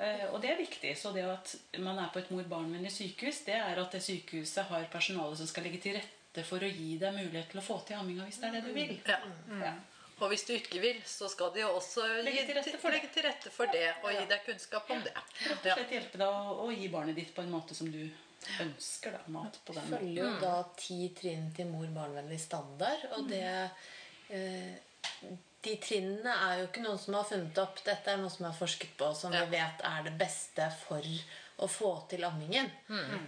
Eh, 0.00 0.26
Og 0.32 0.40
det 0.42 0.50
er 0.50 0.58
viktig. 0.58 0.96
Så 0.98 1.12
det 1.14 1.22
at 1.28 1.54
man 1.78 1.98
er 2.02 2.10
på 2.10 2.18
et 2.18 2.30
mor-barn-vennlig 2.34 2.90
sykehus, 2.90 3.44
det 3.46 3.54
er 3.60 3.78
at 3.78 3.92
det 3.94 4.02
sykehuset 4.02 4.64
har 4.72 4.90
personale 4.90 5.36
som 5.36 5.46
skal 5.46 5.62
legge 5.68 5.78
til 5.86 5.94
rette 6.00 6.44
for 6.46 6.58
å 6.62 6.66
gi 6.70 6.96
deg 6.98 7.14
mulighet 7.14 7.50
til 7.50 7.60
å 7.60 7.64
få 7.66 7.78
til 7.86 7.98
amminga 7.98 8.26
hvis 8.26 8.38
det 8.42 8.48
er 8.50 8.58
det 8.58 8.64
du 8.66 8.72
vil. 8.74 8.98
Ja. 9.06 9.18
Ja. 9.62 9.72
Og 10.20 10.28
hvis 10.32 10.44
du 10.44 10.52
ikke 10.52 10.80
vil, 10.82 10.98
så 11.08 11.28
skal 11.32 11.52
de 11.54 11.62
jo 11.62 11.70
også 11.78 12.04
Legge 12.26 12.42
til 12.46 12.58
rette 12.58 12.78
for 12.82 12.92
det. 12.92 13.00
til 13.14 13.24
rette 13.24 13.50
for 13.54 13.72
det 13.72 13.86
og 14.02 14.10
gi 14.12 14.26
deg 14.28 14.42
kunnskap 14.44 14.90
om 14.92 15.00
det. 15.06 15.14
Rett 15.46 15.70
og 15.70 15.78
slett 15.78 15.94
hjelpe 15.96 16.20
deg 16.20 16.28
å, 16.28 16.58
å 16.66 16.68
gi 16.74 16.88
barnet 16.92 17.16
ditt 17.16 17.32
på 17.36 17.40
en 17.44 17.50
måte 17.54 17.74
som 17.78 17.88
du 17.92 18.02
ønsker. 18.60 19.16
da, 19.16 19.22
Mat 19.32 19.56
på 19.64 19.72
den 19.76 19.88
måten. 19.88 19.98
følger 19.98 20.22
jo 20.24 20.34
da 20.42 20.54
ti 20.76 21.00
trinn 21.16 21.48
til 21.56 21.70
mor-barn-vennlig 21.72 22.40
standard. 22.40 23.06
Og 23.16 23.28
det 23.32 23.42
eh, 24.28 24.76
De 25.60 25.74
trinnene 25.76 26.32
er 26.48 26.62
jo 26.62 26.68
ikke 26.70 26.80
noen 26.86 26.98
som 26.98 27.14
har 27.18 27.26
funnet 27.28 27.58
opp. 27.60 27.82
Dette 27.84 28.08
er 28.14 28.16
noe 28.22 28.32
som 28.32 28.46
er 28.48 28.54
forsket 28.56 28.94
på, 28.96 29.10
som 29.14 29.32
Ja. 29.34 29.44
vi 29.44 29.58
vet 29.58 29.82
er 29.84 30.02
det 30.06 30.14
beste 30.18 30.70
for 30.86 31.04
å 31.60 31.66
få 31.68 31.90
til 32.08 32.24
ammingen. 32.24 32.70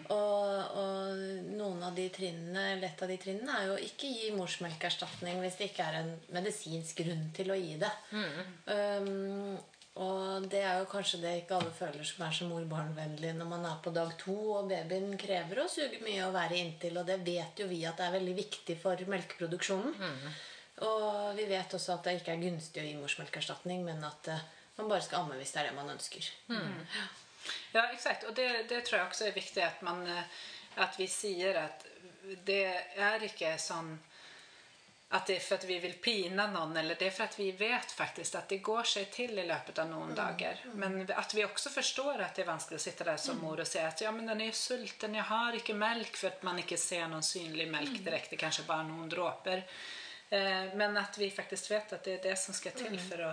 Og, 0.09 0.79
og 0.81 1.19
noen 1.53 1.83
av 1.85 1.93
de 1.95 2.07
trinnene, 2.09 2.63
eller 2.73 2.89
et 2.89 3.03
av 3.05 3.11
de 3.13 3.19
trinnene 3.21 3.59
er 3.59 3.67
jo 3.69 3.75
ikke 3.77 4.09
gi 4.09 4.31
morsmelkerstatning 4.33 5.43
hvis 5.45 5.59
det 5.59 5.69
ikke 5.69 5.85
er 5.91 5.99
en 6.01 6.15
medisinsk 6.33 7.03
grunn 7.05 7.27
til 7.37 7.53
å 7.53 7.59
gi 7.61 7.77
det. 7.83 7.91
Um, 8.73 9.59
og 10.01 10.47
det 10.49 10.63
er 10.65 10.79
jo 10.81 10.87
kanskje 10.89 11.21
det 11.21 11.35
ikke 11.43 11.59
alle 11.59 11.75
føler 11.77 12.07
som 12.09 12.25
er 12.25 12.33
så 12.33 12.47
mor-barn-vennlig 12.49 13.35
når 13.37 13.51
man 13.51 13.67
er 13.69 13.77
på 13.85 13.93
dag 13.93 14.15
to 14.23 14.37
og 14.55 14.71
babyen 14.73 15.13
krever 15.21 15.61
å 15.61 15.69
suge 15.69 16.01
mye 16.01 16.25
og 16.31 16.33
være 16.39 16.57
inntil. 16.63 16.97
Og 17.03 17.05
det 17.13 17.19
vet 17.27 17.61
jo 17.61 17.69
vi 17.69 17.83
at 17.85 18.01
det 18.01 18.07
er 18.09 18.17
veldig 18.17 18.37
viktig 18.41 18.79
for 18.81 19.05
melkeproduksjonen. 19.13 19.93
Og 20.81 21.37
vi 21.37 21.45
vet 21.51 21.75
også 21.77 21.99
at 21.99 22.07
det 22.09 22.17
ikke 22.21 22.33
er 22.35 22.43
gunstig 22.43 22.83
å 22.83 22.87
gi 22.87 22.95
morsmelkerstatning, 22.99 23.85
men 23.85 24.01
at 24.09 24.31
eh, 24.33 24.47
man 24.79 24.89
bare 24.89 25.05
skal 25.05 25.23
amme 25.23 25.37
hvis 25.41 25.53
det 25.53 25.63
er 25.63 25.71
det 25.71 25.77
man 25.77 25.93
ønsker. 25.93 26.31
Ja, 27.75 27.89
exakt. 27.91 28.25
Og 28.25 28.37
det, 28.39 28.49
det 28.71 28.85
tror 28.87 29.01
jeg 29.01 29.09
også 29.11 29.29
er 29.29 29.37
viktig 29.37 29.63
at, 29.67 29.83
man, 29.83 30.07
at 30.81 30.97
vi 30.99 31.09
sier 31.11 31.59
at 31.65 31.85
det 32.47 32.65
er 32.97 33.25
ikke 33.27 33.57
sånn 33.61 33.97
at 35.13 35.27
det 35.29 35.35
er 35.37 35.43
for 35.45 35.59
at 35.61 35.65
vi 35.69 35.77
vil 35.83 35.93
pina 36.01 36.47
noen, 36.49 36.71
eller 36.81 36.97
det 36.97 37.11
er 37.11 37.13
for 37.13 37.27
at 37.29 37.35
vi 37.37 37.51
vet 37.53 37.91
faktisk 37.93 38.39
at 38.39 38.49
det 38.49 38.63
går 38.65 38.87
seg 38.89 39.11
til 39.13 39.37
i 39.37 39.45
løpet 39.45 39.83
av 39.83 39.91
noen 39.91 40.15
mm. 40.15 40.17
dager. 40.17 40.63
Men 40.81 41.03
at 41.05 41.35
vi 41.37 41.45
også 41.45 41.73
forstår 41.75 42.23
at 42.25 42.39
det 42.39 42.47
er 42.47 42.49
vanskelig 42.49 42.81
å 42.81 42.85
sitte 42.87 43.05
der 43.05 43.21
som 43.21 43.43
mor 43.45 43.61
og 43.61 43.69
si 43.69 43.83
at 43.83 44.01
ja, 44.01 44.13
men 44.15 44.31
den 44.31 44.41
er 44.41 44.49
jo 44.49 44.57
sulten, 44.57 45.19
jeg 45.19 45.29
har 45.29 45.59
ikke 45.59 45.77
melk, 45.77 46.17
for 46.17 46.33
at 46.33 46.47
man 46.49 46.63
ikke 46.63 46.81
ser 46.81 47.11
noen 47.13 47.27
synlig 47.27 47.69
melk 47.69 47.99
direkte, 48.01 48.41
kanskje 48.41 48.65
bare 48.71 48.89
noen 48.89 49.13
dråper. 49.13 49.67
Eh, 50.33 50.75
Men 50.75 50.97
at 50.97 51.19
vi 51.19 51.31
faktisk 51.31 51.71
vet 51.71 51.93
at 51.93 52.05
det 52.05 52.13
er 52.15 52.23
det 52.31 52.37
som 52.41 52.55
skal 52.57 52.73
til 52.73 52.95
for 53.05 53.21
å 53.21 53.33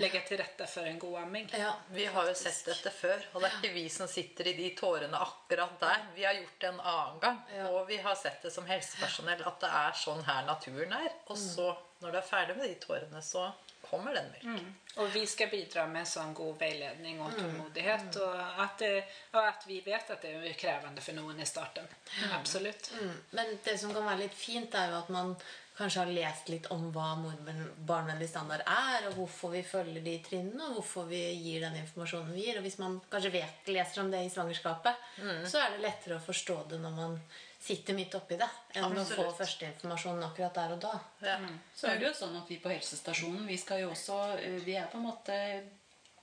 legge 0.00 0.22
til 0.24 0.38
rette 0.40 0.64
for 0.72 0.88
en 0.88 0.98
god 0.98 1.18
amming. 1.26 1.50
Ja, 1.52 1.74
Vi 1.92 2.06
har 2.08 2.28
jo 2.30 2.34
sett 2.34 2.62
dette 2.64 2.92
før, 2.96 3.20
og 3.34 3.42
det 3.42 3.50
er 3.50 3.58
ikke 3.58 3.74
vi 3.74 3.82
som 3.92 4.08
sitter 4.08 4.48
i 4.48 4.54
de 4.56 4.70
tårene 4.78 5.20
akkurat 5.20 5.76
der. 5.82 6.06
Vi 6.16 6.24
har 6.24 6.38
gjort 6.38 6.56
det 6.64 6.70
en 6.70 6.80
annen 6.80 7.20
gang, 7.20 7.42
og 7.68 7.82
vi 7.92 8.00
har 8.00 8.16
sett 8.16 8.40
det 8.42 8.54
som 8.56 8.64
helsepersonell 8.64 9.44
at 9.44 9.60
det 9.60 9.74
er 9.82 10.00
sånn 10.06 10.24
her 10.24 10.48
naturen 10.48 10.96
er. 10.96 11.12
Og 11.28 11.36
så, 11.36 11.74
når 12.00 12.16
du 12.16 12.22
er 12.22 12.30
ferdig 12.32 12.56
med 12.56 12.72
de 12.72 12.80
tårene, 12.86 13.20
så 13.20 13.50
kommer 13.90 14.14
den 14.14 14.32
melken. 14.32 14.74
Og 14.96 15.12
vi 15.12 15.26
skal 15.26 15.50
bidra 15.52 15.86
med 15.86 16.08
en 16.18 16.34
god 16.34 16.58
veiledning 16.60 17.20
og 17.20 17.36
tålmodighet 17.36 18.16
og 18.22 18.60
at 18.64 18.78
det, 18.78 18.92
og, 19.32 19.40
at 19.44 19.64
vi 19.66 19.80
vet 19.84 20.12
at 20.14 20.22
det 20.22 20.34
er 20.38 20.58
krevende 20.58 21.02
for 21.04 21.16
noen 21.18 21.40
i 21.40 21.48
starten. 21.48 21.88
Absolut. 22.32 22.92
Mm. 22.96 23.16
Men 23.36 23.58
det 23.64 23.76
som 23.80 23.92
kan 23.94 24.06
være 24.06 24.24
litt 24.24 24.36
fint, 24.36 24.74
er 24.74 24.92
jo 24.92 25.02
at 25.02 25.10
man 25.12 25.34
kanskje 25.80 26.04
har 26.04 26.12
lest 26.14 26.50
litt 26.52 26.70
om 26.74 26.88
hva 26.94 27.10
mor-barnvennlig 27.18 28.28
standard 28.28 28.64
er, 28.68 29.08
og 29.08 29.18
hvorfor 29.18 29.54
vi 29.56 29.64
følger 29.66 30.04
de 30.04 30.16
trinnene, 30.24 30.68
og 30.68 30.80
hvorfor 30.80 31.08
vi 31.10 31.22
gir 31.40 31.64
den 31.64 31.78
informasjonen 31.80 32.34
vi 32.36 32.46
gir. 32.46 32.60
Og 32.60 32.66
hvis 32.68 32.80
man 32.82 32.98
kanskje 33.10 33.34
vet, 33.40 33.70
leser 33.72 34.04
om 34.04 34.10
det 34.12 34.24
i 34.26 34.32
svangerskapet, 34.32 35.06
så 35.48 35.62
er 35.62 35.74
det 35.74 35.86
lettere 35.86 36.18
å 36.20 36.26
forstå 36.26 36.58
det 36.74 36.82
når 36.82 36.98
man 36.98 37.16
sitter 37.60 37.96
midt 37.96 38.14
oppi 38.16 38.38
det, 38.40 38.48
enn 38.72 38.86
å 38.86 38.94
få 38.94 39.02
Absolutt. 39.02 39.36
førsteinformasjonen 39.36 40.24
akkurat 40.24 40.54
der 40.56 40.72
og 40.76 40.80
da. 40.80 40.94
Ja. 41.26 41.36
Så 41.76 41.90
er 41.90 42.00
det 42.00 42.08
jo 42.08 42.14
sånn 42.16 42.38
at 42.38 42.48
vi 42.48 42.56
på 42.62 42.72
helsestasjonen 42.72 43.44
vi 43.48 43.58
skal 43.60 43.82
jo 43.82 43.90
også, 43.92 44.16
eh, 44.40 44.56
vi 44.64 44.78
er 44.80 44.88
på 44.88 44.96
en 44.96 45.04
måte 45.04 45.36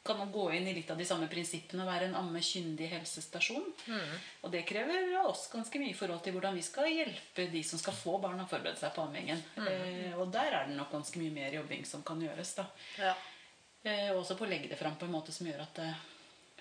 kan 0.07 0.31
gå 0.31 0.45
inn 0.55 0.67
i 0.67 0.73
litt 0.77 0.89
av 0.93 0.97
de 0.99 1.05
samme 1.07 1.27
prinsippene 1.31 1.83
og 1.83 1.91
være 1.91 2.09
en 2.09 2.17
ammekyndig 2.21 2.89
helsestasjon. 2.95 3.65
Og 4.43 4.51
det 4.53 4.63
krever 4.69 5.11
av 5.19 5.31
oss 5.33 5.47
ganske 5.51 5.81
mye 5.81 5.91
i 5.91 5.97
forhold 5.97 6.23
til 6.25 6.35
hvordan 6.37 6.57
vi 6.57 6.65
skal 6.65 6.89
hjelpe 6.91 7.47
de 7.51 7.63
som 7.67 7.81
skal 7.81 7.95
få 7.97 8.17
barna 8.23 8.47
forberede 8.49 8.79
seg 8.79 8.93
på 8.95 9.05
ammingen. 9.05 9.41
Eh, 9.61 10.13
og 10.17 10.31
der 10.33 10.53
er 10.53 10.69
det 10.69 10.77
nok 10.77 10.93
ganske 10.95 11.21
mye 11.21 11.35
mer 11.35 11.57
jobbing 11.59 11.85
som 11.85 12.03
kan 12.07 12.21
gjøres. 12.23 12.55
da. 12.59 12.69
Ja. 12.97 13.15
Eh, 13.87 14.11
også 14.15 14.35
på 14.35 14.47
å 14.47 14.51
legge 14.51 14.71
det 14.71 14.79
fram 14.79 14.95
på 14.99 15.05
en 15.07 15.13
måte 15.13 15.35
som 15.35 15.47
gjør 15.47 15.63
at 15.67 15.81
det, 15.81 15.91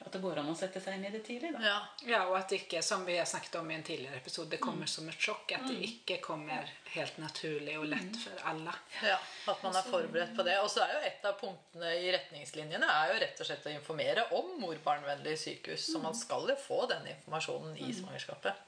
at 0.04 0.12
det 0.12 0.20
går 0.22 0.38
an 0.42 0.50
å 0.52 0.54
sette 0.58 0.80
seg 0.82 0.98
inn 0.98 1.06
i 1.08 1.10
det 1.10 1.22
tidlig. 1.26 1.52
da. 1.56 1.62
ja. 1.64 1.76
Ja, 2.06 2.18
og 2.28 2.36
at 2.38 2.50
det 2.52 2.60
ikke, 2.64 2.82
som 2.84 3.04
vi 3.06 3.16
har 3.16 3.26
snakket 3.28 3.54
om 3.60 3.70
i 3.70 3.76
en 3.78 3.84
tidligere 3.86 4.20
episode, 4.20 4.50
det 4.52 4.60
kommer 4.62 4.86
som 4.90 5.08
et 5.08 5.20
sjokk. 5.20 5.54
At 5.56 5.64
det 5.70 5.78
ikke 5.88 6.18
kommer 6.24 6.68
helt 6.92 7.16
naturlig 7.18 7.78
og 7.80 7.86
lett 7.90 8.18
for 8.20 8.44
alle. 8.50 8.74
Ja, 9.04 9.16
At 9.50 9.62
man 9.64 9.76
er 9.76 9.88
forberedt 9.88 10.34
på 10.36 10.44
det. 10.46 10.58
Og 10.62 10.68
så 10.72 10.84
er 10.84 10.94
jo 10.96 11.02
et 11.08 11.26
av 11.28 11.38
punktene 11.40 11.94
i 12.00 12.10
retningslinjene 12.14 12.90
er 12.92 13.12
jo 13.12 13.20
rett 13.24 13.40
og 13.40 13.48
slett 13.48 13.68
å 13.68 13.72
informere 13.72 14.26
om 14.36 14.52
mor-barn-vennlig 14.60 15.36
sykehus. 15.40 15.88
Så 15.92 16.02
man 16.02 16.16
skal 16.18 16.48
jo 16.52 16.58
få 16.60 16.82
den 16.92 17.08
informasjonen 17.14 17.76
i 17.80 17.92
svangerskapet. 17.96 18.66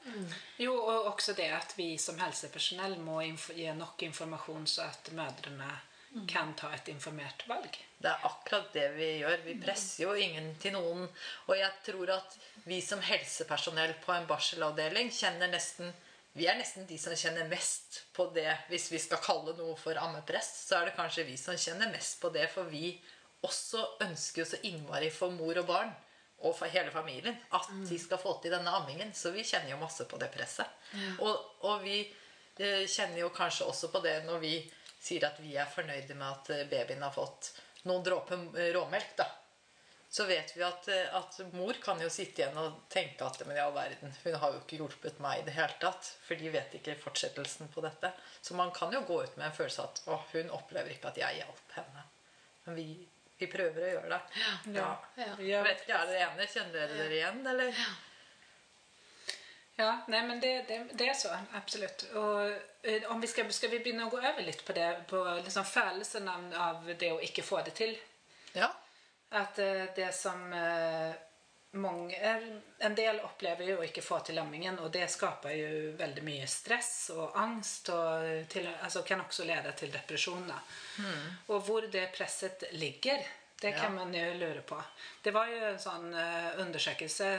Jo, 0.64 0.75
og 0.79 1.12
også 1.12 1.37
det 1.38 1.51
at 1.55 1.77
vi 1.79 1.93
som 2.01 2.19
helsepersonell 2.23 2.99
må 3.05 3.21
gi 3.23 3.69
nok 3.77 4.03
informasjon 4.09 4.67
så 4.69 4.88
at 4.88 5.12
mödrarna 5.14 5.71
kan 6.29 6.55
ta 6.57 6.71
et 6.75 6.88
informert 6.88 7.44
valg. 7.49 7.77
Det 7.99 8.09
er 8.09 8.27
akkurat 8.27 8.73
det 8.73 8.87
vi 8.97 9.09
gjør. 9.21 9.40
Vi 9.44 9.57
presser 9.61 10.05
jo 10.05 10.14
ingen 10.16 10.55
til 10.62 10.75
noen. 10.77 11.07
Og 11.49 11.55
jeg 11.59 11.71
tror 11.87 12.14
at 12.16 12.37
vi 12.68 12.81
som 12.85 13.03
helsepersonell 13.05 13.94
på 14.05 14.14
en 14.14 14.29
barselavdeling 14.29 15.12
kjenner 15.14 15.51
nesten 15.53 15.92
Vi 16.38 16.47
er 16.47 16.55
nesten 16.55 16.85
de 16.87 16.94
som 17.01 17.14
kjenner 17.16 17.49
mest 17.51 18.03
på 18.14 18.29
det. 18.35 18.51
Hvis 18.71 18.92
vi 18.92 18.99
skal 19.03 19.18
kalle 19.25 19.57
noe 19.59 19.75
for 19.81 19.99
ammepress, 19.99 20.51
så 20.68 20.77
er 20.79 20.87
det 20.87 20.94
kanskje 20.94 21.25
vi 21.27 21.35
som 21.40 21.57
kjenner 21.59 21.90
mest 21.90 22.21
på 22.23 22.31
det. 22.31 22.44
For 22.53 22.68
vi 22.71 22.92
også 23.42 23.81
ønsker 24.05 24.44
jo 24.44 24.47
så 24.47 24.61
innmari 24.68 25.09
for 25.11 25.35
mor 25.35 25.59
og 25.59 25.66
barn 25.66 25.90
og 26.47 26.55
for 26.55 26.71
hele 26.71 26.92
familien 26.94 27.35
at 27.55 27.66
de 27.88 27.99
skal 27.99 28.21
få 28.23 28.37
til 28.42 28.55
denne 28.55 28.71
ammingen. 28.71 29.11
Så 29.14 29.33
vi 29.35 29.42
kjenner 29.42 29.73
jo 29.73 29.81
masse 29.81 30.07
på 30.07 30.21
det 30.21 30.31
presset. 30.31 30.68
Og, 31.27 31.35
og 31.66 31.83
vi 31.83 31.99
eh, 32.05 32.85
kjenner 32.87 33.25
jo 33.25 33.33
kanskje 33.35 33.66
også 33.66 33.90
på 33.90 34.03
det 34.05 34.21
når 34.29 34.38
vi 34.44 34.55
sier 35.01 35.27
at 35.29 35.41
vi 35.41 35.57
er 35.57 35.69
fornøyde 35.71 36.15
med 36.19 36.29
at 36.29 36.51
eh, 36.55 36.67
babyen 36.71 37.05
har 37.07 37.15
fått 37.15 37.53
noen 37.89 38.05
dråper 38.05 38.49
eh, 38.59 38.73
råmelk, 38.75 39.13
da. 39.19 39.29
Så 40.11 40.25
vet 40.25 40.57
vi 40.57 40.63
at, 40.65 40.89
eh, 40.89 41.17
at 41.17 41.41
mor 41.53 41.77
kan 41.85 42.01
jo 42.01 42.09
sitte 42.11 42.43
igjen 42.43 42.57
og 42.57 42.81
tenke 42.93 43.27
at 43.27 43.43
men 43.45 43.59
i 43.59 43.61
all 43.61 43.75
verden, 43.77 44.15
hun 44.25 44.39
har 44.41 44.55
jo 44.55 44.63
ikke 44.63 44.81
hjulpet 44.81 45.21
meg 45.21 45.43
i 45.43 45.45
det 45.49 45.57
hele 45.59 45.77
tatt. 45.83 46.09
For 46.25 46.41
de 46.41 46.53
vet 46.55 46.79
ikke 46.81 46.97
fortsettelsen 47.03 47.69
på 47.75 47.85
dette. 47.85 48.13
Så 48.41 48.57
man 48.57 48.73
kan 48.75 48.95
jo 48.95 49.05
gå 49.09 49.21
ut 49.23 49.37
med 49.37 49.51
en 49.51 49.57
følelse 49.59 49.85
av 49.85 49.93
at 49.93 50.03
å, 50.09 50.19
hun 50.33 50.51
opplever 50.57 50.95
ikke 50.95 51.13
at 51.13 51.21
jeg 51.21 51.43
hjalp 51.43 51.77
henne. 51.77 52.05
Men 52.65 52.81
vi, 52.81 52.89
vi 53.39 53.51
prøver 53.53 53.85
å 53.85 53.95
gjøre 53.95 54.13
det. 54.17 54.43
Ja. 54.75 54.91
Ja. 55.21 55.33
Jeg 55.45 55.65
vet 55.69 55.85
ikke, 55.85 56.01
Er 56.01 56.13
dere 56.13 56.29
enige? 56.31 56.53
Kjenner 56.57 56.79
dere 56.81 57.01
dere 57.03 57.19
igjen, 57.21 57.43
eller? 57.53 57.73
Ja, 57.85 57.95
nej 60.07 60.27
men 60.27 60.41
det, 60.41 60.62
det, 60.62 60.87
det 60.93 61.09
är 61.09 61.14
så, 61.14 61.29
absolut. 61.53 62.03
Och 62.14 62.43
eh, 62.83 63.12
om 63.12 63.21
vi 63.21 63.27
ska, 63.27 63.51
ska 63.51 63.69
vi 63.69 63.79
begynna 63.79 64.09
gå 64.09 64.17
over 64.19 64.43
litt 64.43 64.64
på 64.64 64.73
det, 64.73 65.01
på 65.09 65.41
liksom 65.45 65.64
følelsen 65.64 66.29
av, 66.29 66.95
det 66.99 67.12
å 67.12 67.21
ikke 67.23 67.45
få 67.47 67.62
det 67.62 67.77
til. 67.79 67.95
Ja. 68.59 68.73
At 69.31 69.59
eh, 69.62 69.85
det 69.95 70.11
som 70.19 70.53
eh, 70.53 71.14
mange, 71.79 72.19
en 72.79 72.99
del 72.99 73.23
opplever 73.23 73.71
jo 73.71 73.79
å 73.79 73.87
ikke 73.87 74.03
få 74.03 74.19
til 74.27 74.41
lammingen, 74.41 74.81
og 74.83 74.91
det 74.99 75.07
skaper 75.14 75.55
jo 75.55 75.95
veldig 76.03 76.27
mye 76.27 76.51
stress 76.51 76.93
og 77.14 77.38
angst, 77.38 77.95
og 77.95 78.51
til, 78.51 78.67
altså 78.83 79.07
kan 79.07 79.23
også 79.23 79.47
lede 79.47 79.79
til 79.79 79.95
depresjoner. 79.95 80.77
Mm. 80.99 81.25
Og 81.55 81.62
hvor 81.71 81.87
det 81.87 82.09
presset 82.19 82.67
ligger, 82.75 83.23
det 83.62 83.77
kan 83.79 83.95
man 83.95 84.11
jo 84.14 84.27
lure 84.43 84.67
på. 84.67 84.83
Det 85.23 85.31
var 85.35 85.51
jo 85.51 85.64
en 85.71 85.83
sånn 85.83 86.14
undersøkelse 86.67 87.35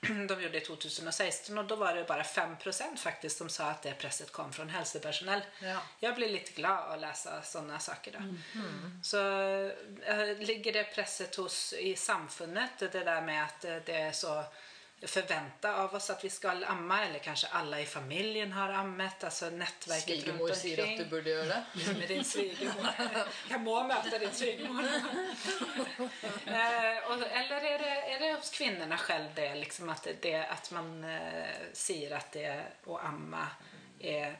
de 0.28 0.42
gjorde 0.42 0.56
i 0.56 0.60
2016 0.60 1.58
och 1.58 1.64
då 1.64 1.76
var 1.76 1.94
det 1.94 2.04
bara 2.04 2.22
5% 2.22 2.96
faktiskt 2.96 3.38
som 3.38 3.48
sa 3.48 3.64
att 3.64 3.82
det 3.82 3.94
presset 3.94 4.32
kom 4.32 4.52
från 4.52 4.68
hälsopersonell. 4.68 5.40
Ja. 5.62 5.82
Jag 6.00 6.14
blir 6.14 6.28
lite 6.28 6.52
glad 6.52 6.92
att 6.92 7.00
läsa 7.00 7.42
sådana 7.42 7.78
saker. 7.78 8.12
Då. 8.12 8.18
Så 9.02 9.18
eh, 10.02 10.38
ligger 10.38 10.72
det 10.72 10.84
presset 10.84 11.34
hos 11.34 11.72
i 11.72 11.96
samfundet, 11.96 12.78
det 12.78 12.88
där 12.88 13.22
med 13.22 13.44
att 13.44 13.64
eh, 13.64 13.76
det 13.86 13.96
är 13.96 14.12
så 14.12 14.44
förvänta 15.02 15.74
av 15.74 15.94
oss 15.94 16.10
att 16.10 16.24
vi 16.24 16.30
skal 16.30 16.64
amma 16.64 17.04
eller 17.04 17.18
kanskje 17.18 17.48
alle 17.52 17.80
i 17.80 17.86
familjen 17.86 18.52
har 18.52 18.68
ammet, 18.68 19.24
alltså 19.24 19.50
nätverket 19.50 20.02
Svigermor 20.02 20.48
runt 20.48 20.56
sier 20.56 20.78
at 20.78 20.80
omkring. 20.80 20.98
du 20.98 21.04
burde 21.04 21.30
gjøre 21.30 21.46
det. 21.46 21.64
Med 21.98 22.08
din 22.08 22.24
svigermor. 22.24 22.88
Jag 23.48 23.60
må 23.60 23.84
möta 23.84 24.18
din 24.18 24.32
svigermor. 24.32 24.84
eh, 26.46 27.40
eller 27.40 27.64
er 27.64 27.78
det, 27.78 27.94
er 28.14 28.18
det 28.18 28.32
hos 28.32 28.50
kvinnorna 28.50 28.98
själv 28.98 29.28
det, 29.34 29.54
liksom 29.54 29.88
att, 29.88 30.06
det, 30.22 30.46
att 30.46 30.70
man 30.70 31.06
sier 31.72 32.16
at 32.16 32.32
det 32.32 32.64
å 32.84 32.98
amma 32.98 33.46
er 33.98 34.38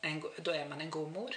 en, 0.00 0.22
då 0.38 0.50
är 0.50 0.68
man 0.68 0.80
en 0.80 0.90
god 0.90 1.12
mor? 1.12 1.34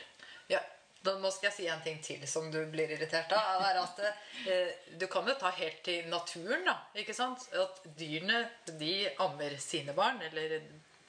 Da 1.05 1.15
må 1.21 1.29
skal 1.33 1.51
jeg 1.51 1.55
si 1.55 1.67
en 1.69 1.83
ting 1.85 1.99
til 2.03 2.23
som 2.29 2.47
du 2.53 2.59
blir 2.71 2.91
irritert 2.95 3.31
av. 3.35 3.61
er 3.67 3.81
at 3.81 4.01
eh, 4.05 4.71
Du 4.99 5.05
kan 5.11 5.27
jo 5.27 5.35
ta 5.39 5.51
helt 5.57 5.83
til 5.85 6.07
naturen, 6.09 6.65
da. 6.67 6.79
ikke 6.97 7.15
sant? 7.17 7.45
At 7.53 7.83
dyrene 7.97 8.45
de 8.79 8.95
ammer 9.23 9.57
sine 9.61 9.93
barn. 9.97 10.21
Eller 10.31 10.59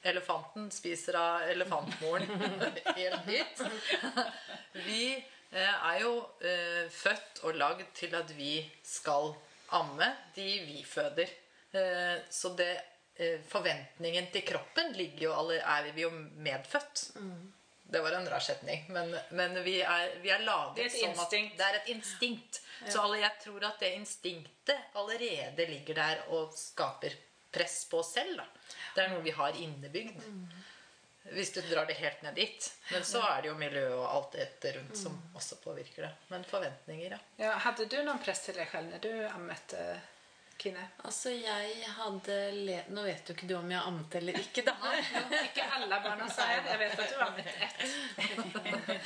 elefanten 0.07 0.69
spiser 0.71 1.17
av 1.19 1.49
elefantmoren. 1.51 2.29
helt 2.99 3.27
nytt. 3.27 3.65
Vi 4.85 5.01
eh, 5.15 5.73
er 5.91 5.99
jo 6.03 6.13
eh, 6.45 6.85
født 6.93 7.43
og 7.47 7.57
lagd 7.57 7.89
til 7.97 8.15
at 8.17 8.31
vi 8.37 8.59
skal 8.85 9.33
amme 9.77 10.11
de 10.37 10.47
vi 10.67 10.83
føder. 10.87 11.31
Eh, 11.75 12.17
så 12.29 12.53
det 12.59 12.71
eh, 13.17 13.39
forventningen 13.49 14.29
til 14.33 14.45
kroppen 14.47 14.93
ligger 14.95 15.29
jo 15.29 15.37
alle, 15.41 15.61
er 15.61 15.91
vi 15.95 16.05
jo 16.05 16.11
medfødt. 16.13 17.07
Det 17.89 18.01
var 18.03 18.11
en 18.17 18.27
rar 18.29 18.43
setning, 18.43 18.83
men, 18.91 19.13
men 19.29 19.53
vi, 19.63 19.77
er, 19.81 20.17
vi 20.19 20.31
er 20.33 20.41
laget 20.43 20.91
som 20.91 21.21
at 21.23 21.31
det 21.31 21.67
er 21.67 21.77
et 21.79 21.91
instinkt. 21.93 22.59
Så 22.83 23.01
alle, 23.01 23.21
jeg 23.23 23.31
tror 23.43 23.63
at 23.69 23.79
det 23.79 23.93
instinktet 23.95 24.97
allerede 24.99 25.67
ligger 25.69 25.95
der 25.95 26.25
og 26.35 26.51
skaper 26.57 27.15
press 27.51 27.85
på 27.89 28.01
oss 28.03 28.11
selv. 28.17 28.41
Da. 28.41 28.47
Det 28.95 29.05
er 29.05 29.13
noe 29.13 29.23
vi 29.23 29.33
har 29.37 29.55
innebygd. 29.63 30.19
Hvis 31.31 31.51
du 31.55 31.61
drar 31.61 31.87
det 31.87 31.97
helt 31.99 32.21
ned 32.23 32.37
dit. 32.39 32.67
Men 32.91 33.03
så 33.07 33.19
er 33.27 33.41
det 33.43 33.49
jo 33.49 33.55
miljøet 33.59 33.95
og 33.95 34.05
alt 34.07 34.35
dette 34.37 34.71
rundt 34.77 34.99
som 34.99 35.15
også 35.35 35.57
påvirker 35.63 36.07
det. 36.07 36.11
Men 36.31 36.45
forventninger, 36.47 37.17
ja. 37.17 37.23
Ja, 37.41 37.55
hadde 37.65 37.87
du 37.91 37.97
noen 38.03 38.21
press 38.23 38.45
til 38.45 38.55
deg 38.59 38.69
selv 38.71 38.93
når 38.93 39.03
du 39.03 39.11
ammet 39.31 39.75
eh, 39.79 40.05
Kine? 40.57 40.83
Altså, 41.05 41.31
jeg 41.31 41.89
hadde 41.97 42.37
le... 42.55 42.77
Nå 42.93 43.03
vet 43.05 43.29
jo 43.29 43.35
ikke 43.37 43.49
du 43.49 43.55
om 43.59 43.69
jeg 43.71 43.81
ammet 43.89 44.17
eller 44.19 44.39
ikke, 44.41 44.63
da. 44.65 44.75
Ikke 45.43 45.67
alle 45.77 45.99
barna 46.03 46.29
sier 46.33 46.63
det. 46.65 46.73
Jeg 46.73 46.79
vet 46.83 47.03
at 47.03 47.13
du 47.13 47.17
ammet 47.27 47.49
ett. 47.67 48.97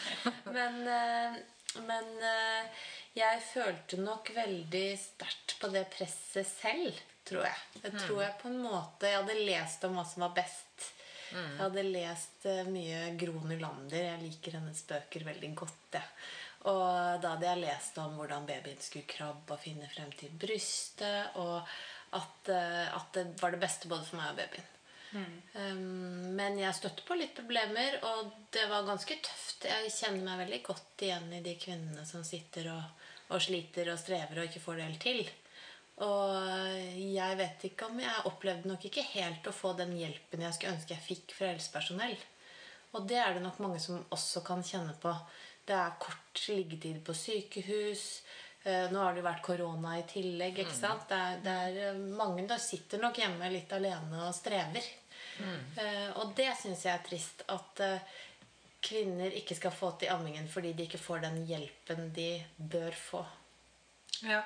Men, 0.55 0.79
eh, 0.87 1.41
men 1.87 2.07
eh, 2.27 2.87
jeg 3.15 3.43
følte 3.45 3.99
nok 4.01 4.33
veldig 4.35 4.87
sterkt 4.99 5.55
på 5.61 5.69
det 5.71 5.85
presset 5.93 6.47
selv, 6.47 6.97
tror 7.27 7.45
jeg. 7.47 7.61
Jeg 7.85 7.93
tror 7.95 8.23
jeg 8.25 8.35
på 8.41 8.49
en 8.49 8.57
måte 8.59 9.07
Jeg 9.07 9.21
hadde 9.21 9.45
lest 9.45 9.85
om 9.87 9.95
hva 9.95 10.03
som 10.07 10.25
var 10.25 10.35
best. 10.35 10.89
Jeg 11.31 11.59
hadde 11.61 11.83
lest 11.87 12.45
eh, 12.49 12.63
mye 12.67 13.13
Gro 13.19 13.39
Nylander. 13.47 14.03
Jeg 14.09 14.21
liker 14.25 14.57
hennes 14.59 14.83
bøker 14.87 15.27
veldig 15.29 15.51
godt. 15.63 15.95
Ja. 15.95 16.03
Og 16.69 17.21
da 17.23 17.33
hadde 17.33 17.47
jeg 17.47 17.63
lest 17.63 17.97
om 18.01 18.19
hvordan 18.19 18.45
babyen 18.45 18.81
skulle 18.83 19.09
krabbe 19.09 19.55
og 19.55 19.63
finne 19.63 19.89
frem 19.89 20.11
til 20.17 20.33
brystet, 20.37 21.39
og 21.41 21.57
at, 22.17 22.51
eh, 22.53 22.85
at 22.93 23.17
det 23.17 23.25
var 23.41 23.55
det 23.55 23.63
beste 23.63 23.89
både 23.89 24.05
for 24.05 24.21
meg 24.21 24.33
og 24.33 24.43
babyen. 24.43 24.69
Um, 25.11 26.31
men 26.37 26.55
jeg 26.59 26.75
støtte 26.77 27.03
på 27.03 27.17
litt 27.19 27.33
problemer, 27.35 27.97
og 28.07 28.31
det 28.55 28.63
var 28.71 28.87
ganske 28.87 29.17
tøft. 29.25 29.67
Jeg 29.67 29.91
kjenner 29.91 30.23
meg 30.23 30.45
veldig 30.45 30.61
godt 30.69 31.03
igjen 31.03 31.27
i 31.35 31.43
de 31.43 31.57
kvinnene 31.59 32.05
som 32.07 32.23
sitter 32.23 32.69
og, 32.71 33.07
og 33.33 33.43
sliter 33.43 33.91
og 33.91 33.99
strever 33.99 34.39
og 34.39 34.47
ikke 34.47 34.63
får 34.63 34.79
det 34.79 34.87
helt 34.87 35.03
til. 35.03 35.21
Og 36.01 36.33
jeg 36.97 37.37
vet 37.37 37.65
ikke 37.67 37.89
om 37.91 37.99
jeg 38.01 38.25
opplevde 38.29 38.71
nok 38.71 38.87
ikke 38.87 39.03
helt 39.11 39.47
å 39.47 39.53
få 39.53 39.75
den 39.77 39.91
hjelpen 39.99 40.45
jeg 40.45 40.55
skulle 40.55 40.77
ønske 40.77 40.95
jeg 40.95 41.07
fikk 41.09 41.35
fra 41.37 41.51
helsepersonell. 41.51 42.15
Og 42.95 43.05
det 43.07 43.19
er 43.21 43.35
det 43.35 43.43
nok 43.43 43.59
mange 43.63 43.79
som 43.83 44.01
også 44.11 44.41
kan 44.47 44.63
kjenne 44.65 44.95
på. 44.99 45.11
Det 45.65 45.75
er 45.77 45.99
kort 46.01 46.45
liggetid 46.47 47.03
på 47.05 47.13
sykehus. 47.13 48.05
Eh, 48.63 48.91
Nå 48.91 48.99
har 49.01 49.13
det 49.13 49.21
jo 49.21 49.27
vært 49.27 49.45
korona 49.45 49.97
i 49.99 50.07
tillegg. 50.09 50.59
ikke 50.63 50.75
sant? 50.75 51.07
Det 51.09 51.17
er, 51.17 51.39
det 51.45 51.53
er 51.67 51.79
eh, 51.89 52.01
Mange 52.17 52.47
der 52.49 52.61
sitter 52.61 53.01
nok 53.01 53.17
hjemme 53.21 53.49
litt 53.53 53.71
alene 53.73 54.25
og 54.27 54.35
strever. 54.37 54.89
Mm. 55.41 55.61
Og 56.21 56.33
det 56.37 56.51
syns 56.59 56.83
jeg 56.85 56.93
er 56.93 57.05
trist. 57.05 57.45
At 57.49 57.81
eh, 57.81 58.17
kvinner 58.81 59.33
ikke 59.37 59.55
skal 59.57 59.73
få 59.73 59.93
til 60.01 60.11
ammingen 60.13 60.49
fordi 60.49 60.73
de 60.77 60.87
ikke 60.89 61.01
får 61.01 61.23
den 61.27 61.43
hjelpen 61.49 62.11
de 62.13 62.31
bør 62.57 62.97
få. 62.97 63.23
Ja, 64.27 64.41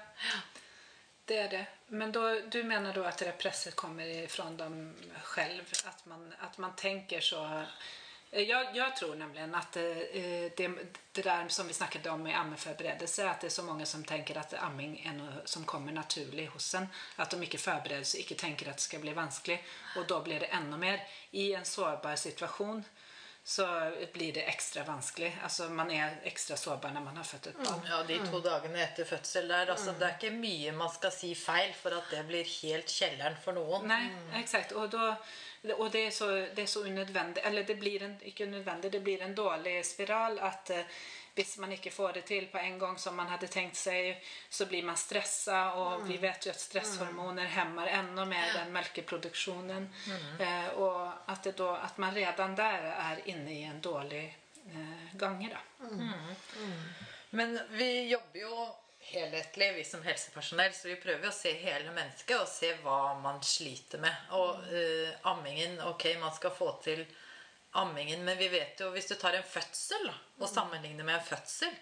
det 1.28 1.38
er 1.42 1.50
det. 1.52 1.66
Men 1.88 2.12
då, 2.12 2.22
du 2.52 2.64
mener 2.64 2.94
da 2.94 3.08
at 3.10 3.20
det 3.20 3.38
presset 3.42 3.76
kommer 3.76 4.08
ifrån 4.08 4.58
dem 4.58 4.96
selv? 5.36 5.64
At 5.86 6.06
man, 6.06 6.34
at 6.40 6.58
man 6.58 6.76
tenker 6.76 7.20
så? 7.22 7.42
Eh, 8.36 8.42
Jag, 8.42 8.66
jag 8.74 8.96
tror 8.96 9.16
nämligen 9.16 9.56
att 9.56 9.78
eh, 9.78 9.84
det, 10.58 10.72
det 11.12 11.22
där 11.22 11.48
som 11.48 11.68
vi 11.68 11.74
snackade 11.74 12.10
om 12.10 12.24
med 12.24 12.40
ammeförberedelse, 12.40 13.30
att 13.30 13.42
det 13.42 13.48
är 13.48 13.52
så 13.52 13.64
många 13.64 13.86
som 13.86 14.04
tänker 14.04 14.38
att 14.38 14.54
amming 14.54 15.00
är 15.08 15.14
något 15.14 15.50
som 15.50 15.64
kommer 15.64 15.92
naturligt 15.92 16.50
hos 16.52 16.74
en. 16.76 16.88
Att 17.16 17.30
de 17.30 17.44
inte 17.44 17.58
förbereder 17.58 18.04
sig, 18.04 18.20
inte 18.22 18.36
tänker 18.36 18.70
att 18.70 18.76
det 18.78 18.82
ska 18.82 19.00
bli 19.00 19.14
vanskligt. 19.14 19.60
Och 19.98 20.06
då 20.08 20.22
blir 20.22 20.40
det 20.40 20.46
ännu 20.46 20.78
mer. 20.78 21.08
I 21.32 21.54
en 21.54 21.66
sårbar 21.66 22.16
situation 22.16 22.84
så 23.44 23.92
blir 24.14 24.34
det 24.34 24.42
ekstra 24.42 24.84
vanskelig. 24.84 25.38
Altså 25.44 25.70
man 25.70 25.92
er 25.92 26.16
ekstra 26.24 26.58
sårbar 26.58 26.90
når 26.90 27.02
man 27.02 27.18
har 27.18 27.24
født 27.24 27.48
et 27.48 27.58
barn. 27.58 27.84
Ja, 27.90 28.00
De 28.04 28.18
to 28.32 28.40
dagene 28.42 28.80
etter 28.84 29.06
fødsel 29.06 29.48
der, 29.48 29.70
altså, 29.72 29.92
Det 30.00 30.08
er 30.08 30.16
ikke 30.18 30.32
mye 30.40 30.72
man 30.72 30.90
skal 30.90 31.12
si 31.14 31.36
feil 31.36 31.74
for 31.78 31.94
at 31.94 32.10
det 32.12 32.24
blir 32.28 32.44
helt 32.62 32.90
kjelleren 32.90 33.38
for 33.44 33.54
noen. 33.54 33.86
Nei, 33.88 34.10
exakt. 34.42 34.72
Og, 34.74 34.90
da, 34.92 35.12
og 35.74 35.92
det, 35.92 36.08
er 36.08 36.12
så, 36.12 36.30
det 36.56 36.64
er 36.64 36.70
så 36.70 36.84
unødvendig 36.86 37.42
Eller 37.46 37.64
det 37.64 37.76
blir 37.80 38.04
en, 38.04 38.16
ikke 38.22 38.46
unødvendig, 38.46 38.92
det 38.92 39.02
blir 39.04 39.22
en 39.22 39.36
dårlig 39.36 39.80
spiral 39.86 40.40
at 40.40 40.70
eh, 40.70 40.98
hvis 41.36 41.58
man 41.58 41.72
ikke 41.76 41.92
får 41.92 42.14
det 42.14 42.22
til 42.26 42.46
på 42.48 42.58
en 42.58 42.78
gang 42.80 43.00
som 43.00 43.16
man 43.16 43.28
hadde 43.28 43.50
tenkt 43.52 43.76
seg, 43.76 44.22
så 44.50 44.66
blir 44.72 44.86
man 44.88 44.96
stressa, 44.96 45.74
og 45.76 46.06
vi 46.08 46.16
vet 46.22 46.48
jo 46.48 46.54
at 46.54 46.62
stresshormoner 46.62 47.50
hemmer 47.58 47.92
enda 47.92 48.24
mer 48.26 48.54
den 48.56 48.72
melkeproduksjonen. 48.72 49.90
Eh, 50.40 50.70
og 50.80 51.12
at, 51.28 51.44
det 51.44 51.58
da, 51.60 51.74
at 51.84 52.00
man 52.00 52.16
redan 52.16 52.56
der 52.56 52.88
er 52.94 53.20
inne 53.28 53.52
i 53.52 53.66
en 53.68 53.82
dårlig 53.84 54.24
eh, 54.72 55.12
gange. 55.20 55.52
Da. 55.52 55.90
Men 57.36 57.60
vi 57.76 58.08
jobber 58.14 58.40
jo 58.40 58.70
helhetlig, 59.12 59.74
vi 59.76 59.84
som 59.84 60.04
helsepersonell, 60.04 60.74
så 60.74 60.90
vi 60.90 60.98
prøver 61.02 61.30
å 61.30 61.36
se 61.36 61.54
hele 61.62 61.94
mennesket 61.94 62.38
og 62.40 62.50
se 62.50 62.72
hva 62.84 63.16
man 63.22 63.42
sliter 63.46 64.02
med. 64.02 64.30
Og 64.38 64.64
uh, 64.72 65.12
ammingen 65.32 65.78
Ok, 65.86 66.08
man 66.22 66.34
skal 66.36 66.54
få 66.56 66.72
til 66.84 67.06
ammingen, 67.80 68.24
men 68.26 68.38
vi 68.40 68.50
vet 68.54 68.80
jo 68.80 68.92
Hvis 68.96 69.10
du 69.12 69.16
tar 69.20 69.36
en 69.38 69.48
fødsel 69.48 70.08
og 70.10 70.48
sammenligner 70.50 71.08
med 71.08 71.20
en 71.20 71.28
fødsel, 71.28 71.74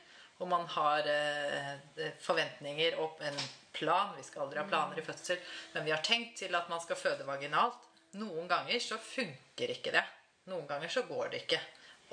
og 0.42 0.50
man 0.52 0.66
har 0.76 1.08
uh, 1.08 2.08
forventninger 2.22 2.98
og 3.02 3.22
en 3.24 3.38
plan 3.74 4.12
Vi 4.18 4.26
skal 4.26 4.46
aldri 4.46 4.62
ha 4.62 4.68
planer 4.70 5.00
i 5.00 5.06
fødsel, 5.06 5.40
men 5.74 5.88
vi 5.88 5.94
har 5.96 6.04
tenkt 6.06 6.38
til 6.44 6.56
at 6.58 6.70
man 6.70 6.82
skal 6.84 7.00
føde 7.00 7.28
vaginalt. 7.28 7.80
Noen 8.20 8.50
ganger 8.50 8.82
så 8.84 9.00
funker 9.02 9.72
ikke 9.74 9.96
det. 9.96 10.04
Noen 10.52 10.68
ganger 10.70 10.92
så 10.92 11.02
går 11.08 11.32
det 11.32 11.46
ikke. 11.46 11.62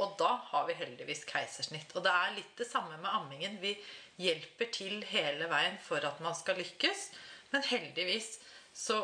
Og 0.00 0.14
da 0.16 0.30
har 0.52 0.64
vi 0.68 0.78
heldigvis 0.78 1.26
keisersnitt. 1.28 1.92
Og 1.92 2.04
det 2.04 2.12
er 2.12 2.36
litt 2.38 2.54
det 2.56 2.68
samme 2.68 2.96
med 3.02 3.10
ammingen. 3.10 3.58
Vi 3.60 3.74
hjelper 4.20 4.70
til 4.74 5.00
hele 5.10 5.48
veien 5.50 5.78
for 5.84 6.04
at 6.06 6.20
man 6.24 6.36
skal 6.36 6.60
lykkes. 6.60 7.08
Men 7.50 7.66
heldigvis 7.66 8.36
så 8.76 9.02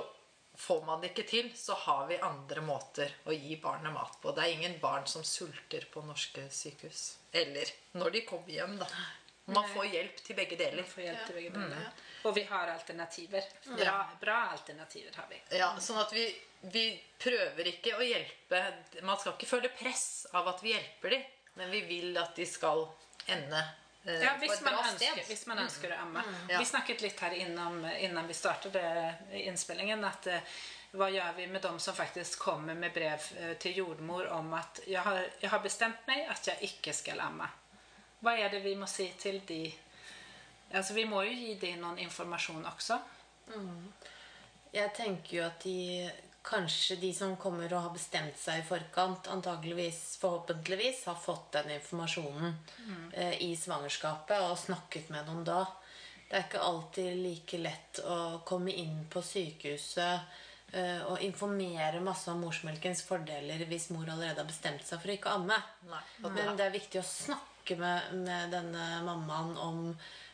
får 0.56 0.84
man 0.86 1.02
det 1.02 1.12
ikke 1.12 1.26
til, 1.28 1.50
så 1.56 1.74
har 1.74 2.06
vi 2.08 2.16
andre 2.24 2.62
måter 2.64 3.12
å 3.28 3.34
gi 3.34 3.58
barnet 3.60 3.92
mat 3.92 4.16
på. 4.22 4.32
Det 4.32 4.44
er 4.44 4.56
ingen 4.56 4.78
barn 4.80 5.06
som 5.10 5.24
sulter 5.24 5.84
på 5.92 6.04
norske 6.06 6.46
sykehus. 6.50 7.18
Eller 7.32 7.72
når 7.98 8.16
de 8.16 8.26
kommer 8.28 8.52
hjem, 8.54 8.76
da. 8.80 8.88
Man 9.46 9.68
får 9.70 9.86
hjelp 9.86 10.22
til 10.26 10.34
begge 10.34 10.56
deler. 10.58 10.82
Man 10.82 10.90
får 10.90 11.04
hjelp 11.04 11.26
til 11.26 11.36
begge 11.38 11.50
deler. 11.54 11.90
Og 12.26 12.34
vi 12.34 12.42
har 12.48 12.70
alternativer. 12.72 13.44
Bra, 13.68 13.96
bra 14.20 14.38
alternativer 14.56 15.14
har 15.20 15.28
vi. 15.30 15.38
Ja, 15.54 15.68
sånn 15.78 16.00
at 16.02 16.14
vi, 16.16 16.24
vi 16.74 16.86
prøver 17.22 17.70
ikke 17.70 17.94
å 17.94 18.02
hjelpe 18.02 18.62
Man 19.06 19.20
skal 19.20 19.36
ikke 19.36 19.50
føle 19.52 19.70
press 19.76 20.26
av 20.34 20.50
at 20.50 20.64
vi 20.64 20.72
hjelper 20.72 21.14
dem, 21.14 21.28
men 21.60 21.70
vi 21.70 21.84
vil 21.86 22.18
at 22.18 22.34
de 22.34 22.48
skal 22.48 22.88
ende 23.30 23.62
Ja, 24.06 24.36
hvis 24.38 24.60
man, 24.62 24.74
ønsker, 24.78 25.22
hvis 25.26 25.46
man 25.50 25.58
ønsker 25.64 25.92
å 25.92 26.00
amme. 26.04 26.22
Ja. 26.48 26.60
Vi 26.60 26.68
snakket 26.68 27.02
litt 27.02 27.20
her 27.20 27.34
innan, 27.34 27.80
innan 27.98 28.28
vi 28.28 28.34
startet 28.38 28.76
innspillingen 29.34 30.04
at 30.06 30.28
eh, 30.30 30.56
hva 30.96 31.08
gjør 31.10 31.34
vi 31.36 31.46
med 31.50 31.64
dem 31.64 31.78
som 31.82 31.96
faktisk 31.96 32.38
kommer 32.46 32.78
med 32.78 32.94
brev 32.94 33.24
eh, 33.40 33.56
til 33.60 33.82
jordmor 33.82 34.30
om 34.36 34.54
at 34.54 34.80
jeg 34.86 35.02
har, 35.02 35.24
jeg 35.42 35.50
har 35.50 35.64
bestemt 35.64 36.06
meg 36.06 36.22
at 36.30 36.52
jeg 36.52 36.70
ikke 36.70 36.94
skal 36.94 37.24
amme. 37.24 37.48
Hva 38.22 38.36
er 38.38 38.52
det 38.54 38.62
vi 38.64 38.76
må 38.78 38.86
si 38.90 39.08
til 39.18 39.42
de? 39.48 39.64
Altså, 40.72 40.94
vi 40.94 41.04
må 41.06 41.22
jo 41.26 41.34
gi 41.34 41.54
dem 41.60 41.82
noen 41.82 41.98
informasjon 42.02 42.64
også. 42.66 42.98
Jeg 44.74 44.92
tenker 44.96 45.36
jo 45.36 45.44
at 45.46 45.62
de 45.62 46.08
kanskje 46.46 46.96
de 46.96 47.10
som 47.14 47.36
kommer 47.36 47.72
og 47.74 47.88
har 47.88 47.94
bestemt 47.94 48.38
seg 48.38 48.60
i 48.60 48.66
forkant, 48.66 49.28
antageligvis, 49.32 50.16
forhåpentligvis, 50.22 51.04
har 51.10 51.18
fått 51.18 51.52
den 51.58 51.72
informasjonen 51.76 52.54
eh, 53.12 53.42
i 53.42 53.50
svangerskapet 53.58 54.46
og 54.46 54.58
snakket 54.58 55.10
med 55.14 55.26
noen 55.26 55.44
da. 55.46 55.64
Det 56.26 56.34
er 56.34 56.46
ikke 56.46 56.66
alltid 56.68 57.22
like 57.22 57.58
lett 57.62 58.02
å 58.02 58.18
komme 58.46 58.74
inn 58.74 59.04
på 59.10 59.22
sykehuset 59.22 60.74
eh, 60.74 61.02
og 61.06 61.22
informere 61.22 62.02
masse 62.02 62.30
om 62.30 62.42
morsmelkens 62.42 63.02
fordeler 63.06 63.66
hvis 63.66 63.90
mor 63.94 64.06
allerede 64.06 64.42
har 64.42 64.48
bestemt 64.48 64.86
seg 64.86 65.02
for 65.02 65.10
å 65.10 65.18
ikke 65.18 65.34
amme. 65.38 65.58
Nei, 65.90 66.04
Men 66.26 66.58
det 66.58 66.66
er 66.66 66.78
viktig 66.78 67.02
å 67.02 67.06
snakke 67.06 67.78
med, 67.78 68.14
med 68.22 68.54
denne 68.54 68.88
mammaen 69.06 69.54
om 69.58 69.82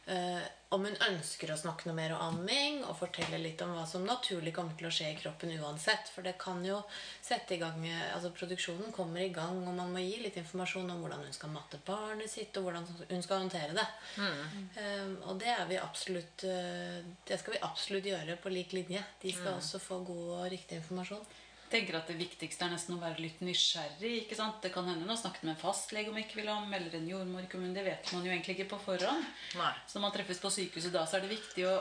eh, 0.07 0.43
om 0.73 0.87
hun 0.87 0.97
ønsker 1.05 1.51
å 1.53 1.59
snakke 1.59 1.89
noe 1.89 1.97
mer 1.97 2.15
om 2.17 2.23
amming 2.31 2.81
og 2.87 2.97
fortelle 2.97 3.37
litt 3.43 3.61
om 3.65 3.75
hva 3.77 3.85
som 3.89 4.07
naturlig 4.09 4.55
kommer 4.57 4.77
til 4.79 4.89
å 4.89 4.93
skje 4.95 5.11
i 5.13 5.19
kroppen 5.19 5.53
uansett. 5.61 6.09
For 6.15 6.25
det 6.25 6.39
kan 6.41 6.63
jo 6.65 6.79
sette 7.21 7.57
i 7.57 7.61
gang 7.61 7.85
altså 8.15 8.33
Produksjonen 8.33 8.95
kommer 8.97 9.21
i 9.21 9.33
gang, 9.35 9.61
og 9.67 9.77
man 9.77 9.93
må 9.93 10.01
gi 10.01 10.23
litt 10.25 10.39
informasjon 10.41 10.89
om 10.95 11.05
hvordan 11.05 11.27
hun 11.27 11.37
skal 11.37 11.53
matte 11.53 11.81
barnet 11.87 12.33
sitt, 12.33 12.57
og 12.57 12.69
hvordan 12.69 12.89
hun 13.11 13.25
skal 13.25 13.45
håndtere 13.45 13.77
det. 13.77 13.87
Eh, 14.81 15.13
og 15.29 15.37
det, 15.43 15.53
er 15.53 15.69
vi 15.69 15.81
absolutt, 15.83 16.47
eh, 16.49 17.05
det 17.29 17.41
skal 17.43 17.59
vi 17.59 17.65
absolutt 17.69 18.09
gjøre 18.09 18.41
på 18.41 18.53
lik 18.55 18.73
linje. 18.77 19.05
De 19.23 19.33
skal 19.37 19.59
også 19.59 19.83
få 19.83 20.01
god 20.09 20.29
og 20.39 20.51
riktig 20.55 20.81
informasjon. 20.81 21.25
Tenker 21.73 21.97
at 21.97 22.11
Det 22.11 22.19
viktigste 22.19 22.67
er 22.67 22.75
nesten 22.75 22.99
å 22.99 23.01
være 23.01 23.23
litt 23.25 23.41
nysgjerrig. 23.41 24.13
ikke 24.23 24.37
sant? 24.37 24.61
Det 24.61 24.73
kan 24.75 24.85
hende 24.89 25.07
hun 25.07 25.15
har 25.15 25.21
snakket 25.21 25.47
med 25.47 25.55
en 25.55 25.63
fastlege 25.63 26.13
om 26.13 26.21
ikke 26.21 26.41
vil 26.43 26.53
om, 26.53 26.67
ham, 26.67 26.77
eller 26.77 26.99
en 26.99 27.09
jordmor. 27.09 27.49
Det 27.49 27.85
vet 27.87 28.13
man 28.13 28.27
jo 28.29 28.33
egentlig 28.35 28.59
ikke 28.59 28.71
på 28.75 28.83
forhånd. 28.91 29.27
Nei. 29.57 29.73
Så 29.89 29.97
når 29.99 30.07
man 30.07 30.17
treffes 30.19 30.43
på 30.43 30.53
sykehuset 30.53 30.93
da, 30.93 31.07
så 31.09 31.19
er 31.19 31.27
det 31.27 31.33
viktig 31.33 31.69
å 31.71 31.77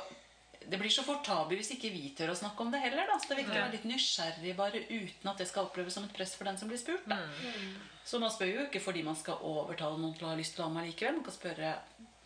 det 0.61 0.77
blir 0.77 0.93
så 0.93 1.01
fort 1.03 1.23
tabu 1.25 1.55
hvis 1.57 1.71
ikke 1.73 1.89
vi 1.89 2.11
tør 2.17 2.33
å 2.33 2.37
snakke 2.37 2.61
om 2.63 2.71
det 2.73 2.81
heller. 2.83 3.07
da. 3.09 3.17
Så 3.17 3.29
det 3.31 3.35
er 3.35 3.41
viktig 3.43 3.57
å 3.57 3.63
være 3.63 3.75
litt 3.75 3.87
nysgjerrig 3.89 4.51
bare 4.57 4.81
uten 4.91 5.31
at 5.31 5.41
det 5.41 5.47
skal 5.49 5.67
oppleves 5.67 5.95
som 5.97 6.05
et 6.05 6.13
press 6.13 6.35
for 6.37 6.49
den 6.49 6.59
som 6.61 6.69
blir 6.69 6.81
spurt. 6.81 7.07
da. 7.09 7.17
Så 8.05 8.19
man 8.21 8.33
spør 8.33 8.51
jo 8.51 8.67
ikke 8.67 8.83
fordi 8.83 9.03
man 9.05 9.17
skal 9.17 9.41
overtale 9.47 9.97
noen 9.97 10.13
til 10.17 10.27
å 10.27 10.31
ha 10.31 10.37
lyst 10.37 10.55
til 10.57 10.65
å 10.65 10.69
amme 10.69 10.85
likevel. 10.85 11.17
Man 11.19 11.25
kan 11.27 11.37
spørre 11.37 11.73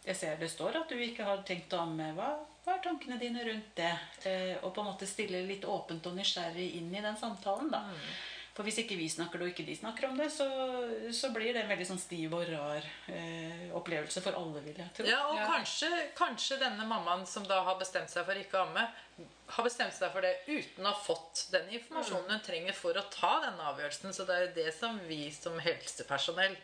Jeg 0.06 0.16
ser 0.20 0.36
det 0.38 0.52
står 0.52 0.76
at 0.84 0.92
du 0.92 1.00
ikke 1.02 1.26
har 1.26 1.40
tenkt 1.48 1.74
å 1.74 1.80
amme. 1.82 2.12
Hva, 2.14 2.36
hva 2.66 2.76
er 2.76 2.84
tankene 2.84 3.20
dine 3.22 3.44
rundt 3.46 3.76
det? 3.78 3.92
Eh, 4.26 4.56
og 4.64 4.72
på 4.74 4.82
en 4.82 4.90
måte 4.90 5.06
stille 5.10 5.44
litt 5.46 5.66
åpent 5.70 6.08
og 6.10 6.16
nysgjerrig 6.18 6.72
inn 6.80 6.90
i 6.96 7.04
den 7.04 7.18
samtalen. 7.20 7.70
da. 7.72 7.84
For 8.56 8.64
hvis 8.64 8.78
ikke 8.86 8.96
vi 8.96 9.10
snakker 9.12 9.42
det, 9.42 9.46
og 9.46 9.52
ikke 9.52 9.66
de 9.68 9.74
snakker 9.76 10.06
om 10.08 10.16
det, 10.18 10.30
så, 10.32 10.46
så 11.12 11.30
blir 11.36 11.52
det 11.52 11.66
en 11.66 11.72
veldig 11.74 11.88
sånn 11.90 12.00
stiv 12.00 12.32
og 12.38 12.46
rar 12.48 12.86
eh, 13.12 13.66
opplevelse 13.76 14.24
for 14.24 14.38
alle, 14.40 14.62
vil 14.64 14.80
jeg 14.80 14.94
tro. 14.96 15.06
Ja, 15.10 15.26
og 15.28 15.36
Ja. 15.42 15.50
Kanskje, 15.52 15.90
kanskje 16.16 16.58
denne 16.62 16.88
mammaen 16.88 17.26
som 17.28 17.44
da 17.44 17.58
har 17.68 17.76
bestemt 17.82 18.10
seg 18.14 18.24
for 18.26 18.40
ikke 18.40 18.62
å 18.62 18.64
amme, 18.70 18.86
har 19.46 19.64
bestemt 19.64 19.94
seg 19.94 20.10
for 20.12 20.26
det 20.26 20.32
uten 20.48 20.86
å 20.86 20.90
ha 20.90 20.98
fått 21.00 21.46
den 21.54 21.70
informasjonen 21.78 22.34
hun 22.34 22.44
trenger 22.44 22.76
for 22.76 22.98
å 22.98 23.04
ta 23.14 23.36
denne 23.44 23.68
avgjørelsen. 23.72 24.14
Så 24.16 24.26
det 24.28 24.36
er 24.36 24.44
jo 24.48 24.56
det 24.58 24.72
som 24.76 24.98
vi 25.08 25.20
som 25.32 25.60
helsepersonell 25.62 26.56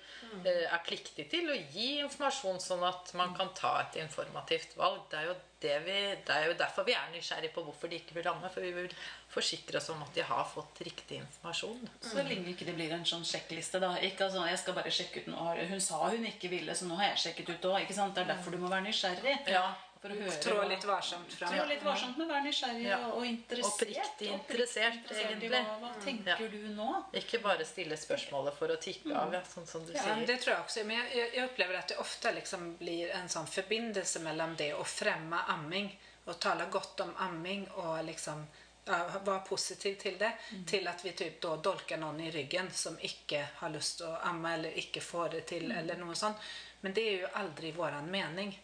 eh, 0.42 0.66
er 0.66 0.82
pliktig 0.88 1.28
til. 1.32 1.52
Å 1.54 1.60
gi 1.76 2.02
informasjon 2.02 2.60
sånn 2.64 2.84
at 2.88 3.14
man 3.20 3.36
kan 3.38 3.54
ta 3.58 3.76
et 3.84 4.00
informativt 4.02 4.74
valg. 4.80 5.04
Det 5.12 5.20
er 5.20 5.30
jo, 5.30 5.36
det 5.62 5.76
vi, 5.86 6.00
det 6.26 6.40
er 6.40 6.50
jo 6.50 6.58
derfor 6.58 6.88
vi 6.90 6.96
er 6.98 7.14
nysgjerrige 7.14 7.54
på 7.54 7.64
hvorfor 7.68 7.92
de 7.92 8.02
ikke 8.02 8.18
vil 8.18 8.32
amme. 8.34 8.50
For 8.50 8.66
vi 8.66 8.74
vil 8.76 8.90
forsikre 9.32 9.78
oss 9.78 9.92
om 9.94 10.02
at 10.02 10.18
de 10.18 10.26
har 10.26 10.50
fått 10.50 10.82
riktig 10.88 11.22
informasjon. 11.22 11.86
Så 12.02 12.26
lenge 12.26 12.56
ikke 12.56 12.68
det 12.68 12.76
blir 12.80 12.98
en 12.98 13.08
sånn 13.08 13.24
sjekkliste. 13.28 13.80
da. 13.84 13.94
Ikke 14.02 14.26
altså, 14.28 14.44
jeg 14.50 14.64
skal 14.66 14.80
bare 14.82 14.98
sjekke 14.98 15.22
ut 15.22 15.32
nå. 15.36 15.48
Hun 15.70 15.86
sa 15.86 16.02
hun 16.10 16.28
ikke 16.34 16.50
ville, 16.52 16.76
så 16.76 16.90
nå 16.90 16.98
har 17.00 17.14
jeg 17.14 17.24
sjekket 17.28 17.54
ut 17.54 17.72
òg. 17.76 17.88
Det 17.88 18.26
er 18.26 18.34
derfor 18.34 18.58
du 18.58 18.60
må 18.66 18.74
være 18.74 18.90
nysgjerrig. 18.90 19.38
Ja. 19.54 19.70
For 20.02 20.10
å 20.10 20.16
høre 20.18 20.38
Trå 20.42 20.62
litt 20.66 20.86
varsomt 20.90 21.34
fram. 21.38 21.52
Trå 21.54 21.66
litt 21.70 21.84
varsomt 21.86 22.18
men 22.18 22.28
vær 22.32 22.42
nysgjerrig 22.42 22.86
Ja. 22.88 22.96
og, 23.06 23.18
og 23.20 23.26
interessert. 23.28 23.68
Oppriktig 23.76 24.30
interessert, 24.34 24.96
interessert, 24.98 25.28
egentlig. 25.36 25.50
Hva, 25.68 25.76
hva 25.84 25.92
tenker 26.06 26.48
du 26.50 26.64
nå? 26.74 26.88
Ikke 27.22 27.40
bare 27.44 27.68
stille 27.70 27.98
spørsmålet 28.02 28.58
for 28.58 28.74
å 28.74 28.80
tikke 28.82 29.14
av, 29.14 29.36
ja, 29.38 29.44
sånn 29.54 29.68
som 29.70 29.86
du 29.86 29.94
Ja, 29.94 30.02
sier. 30.08 30.26
det 30.26 30.40
tror 30.42 30.56
jeg 30.56 30.64
også. 30.66 30.86
Men 30.90 30.98
jeg, 31.04 31.12
jeg, 31.20 31.30
jag 31.38 31.46
upplever 31.52 31.76
att 31.76 31.88
det 31.94 31.98
ofte 32.02 32.32
liksom 32.34 32.66
blir 32.82 33.12
en 33.20 33.30
sånn 33.30 33.48
forbindelse 33.48 34.20
mellom 34.26 34.56
det 34.58 34.72
å 34.74 34.84
fremme 34.84 35.44
amming 35.54 35.92
og 36.26 36.40
tale 36.40 36.66
godt 36.74 37.00
om 37.06 37.14
amming 37.18 37.68
og 37.76 38.04
liksom 38.06 38.42
ja, 38.86 39.38
positiv 39.48 39.96
til 40.02 40.18
det 40.18 40.32
til 40.68 40.88
at 40.90 41.06
vi 41.06 41.12
typ 41.14 41.38
da 41.42 41.56
dolker 41.62 41.98
noen 42.02 42.20
i 42.26 42.32
ryggen 42.34 42.72
som 42.74 42.98
ikke 43.02 43.44
har 43.62 43.70
lyst 43.70 44.00
til 44.02 44.08
å 44.10 44.18
amme 44.32 44.56
eller 44.58 44.74
ikke 44.82 45.02
får 45.02 45.30
det 45.38 45.42
till 45.54 45.72
eller 45.72 45.96
noe 46.02 46.16
sånt. 46.18 46.38
Men 46.82 46.94
det 46.98 47.04
er 47.06 47.20
jo 47.22 47.28
aldri 47.38 47.70
vår 47.78 48.00
mening. 48.10 48.56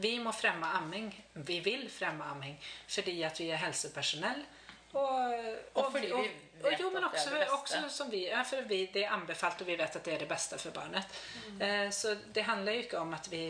Vi 0.00 0.14
må 0.22 0.32
fremme 0.32 0.66
amming. 0.78 1.10
Vi 1.34 1.60
vil 1.64 1.86
fremme 1.92 2.24
amming 2.32 2.56
fordi 2.88 3.20
at 3.26 3.40
vi 3.40 3.50
er 3.52 3.60
helsepersonell. 3.62 4.42
Og, 4.90 5.02
og, 5.02 5.84
og, 5.84 5.90
fordi 5.94 6.08
vi 6.10 6.70
vet 6.70 6.80
jo, 6.80 6.90
men 6.90 7.04
att 7.04 7.12
det 7.12 7.20
er 7.20 7.38
det 7.38 7.46
beste. 7.46 7.78
også 7.78 7.88
som 7.88 8.10
vi, 8.10 8.28
ja, 8.28 8.42
for 8.44 8.62
vi, 8.68 8.86
det 8.92 9.04
er 9.04 9.12
anbefalt 9.14 9.60
og 9.62 9.68
vi 9.68 9.76
vet 9.78 9.96
at 9.96 10.04
det 10.04 10.14
er 10.14 10.24
det 10.24 10.28
beste 10.28 10.58
for 10.58 10.74
barnet. 10.74 11.20
Eh, 11.60 11.90
så 11.90 12.16
det 12.32 12.42
handler 12.42 12.72
jo 12.72 12.86
ikke 12.86 12.98
om 12.98 13.14
at, 13.14 13.28
vi, 13.30 13.44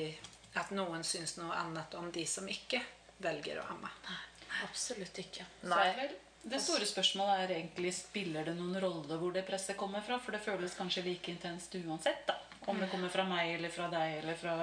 at 0.55 0.71
noen 0.77 1.05
syns 1.05 1.39
noe 1.41 1.55
annet 1.57 1.95
om 1.97 2.11
de 2.13 2.27
som 2.27 2.49
ikke 2.49 2.83
velger 3.25 3.63
å 3.63 3.71
amme. 3.73 3.89
Nei, 4.09 4.19
Absolutt 4.67 5.23
ikke. 5.23 5.47
Så 5.63 5.81
er 5.81 6.13
det 6.43 6.61
store 6.61 6.87
spørsmålet 6.89 7.43
er 7.43 7.55
egentlig 7.59 7.93
spiller 7.95 8.47
det 8.49 8.55
noen 8.57 8.79
rolle 8.81 9.19
hvor 9.21 9.33
det 9.33 9.43
presset 9.49 9.77
kommer 9.77 10.05
fra. 10.05 10.19
For 10.21 10.37
det 10.37 10.41
føles 10.45 10.77
kanskje 10.77 11.05
like 11.05 11.33
intenst 11.33 11.75
uansett. 11.81 12.27
da. 12.29 12.37
Om 12.69 12.81
det 12.81 12.89
kommer 12.93 13.13
fra 13.13 13.25
meg 13.29 13.55
eller 13.57 13.73
fra 13.73 13.89
deg 13.93 14.21
eller 14.21 14.37
fra 14.41 14.57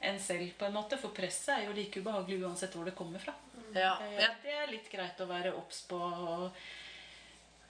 en 0.00 0.20
selv. 0.20 0.50
på 0.58 0.64
en 0.64 0.76
måte. 0.76 0.98
For 1.00 1.12
presset 1.16 1.54
er 1.58 1.64
jo 1.66 1.72
like 1.76 2.00
ubehagelig 2.00 2.42
uansett 2.44 2.74
hvor 2.76 2.84
det 2.88 2.96
kommer 2.98 3.18
fra. 3.22 3.34
Ja, 3.74 3.96
Eh, 4.02 4.20
ja, 4.20 4.30
Det 4.42 4.54
er 4.62 4.70
litt 4.72 4.88
greit 4.90 5.20
å 5.20 5.26
være 5.30 5.52
obs 5.54 5.82
på 5.86 5.98
og, 6.00 6.50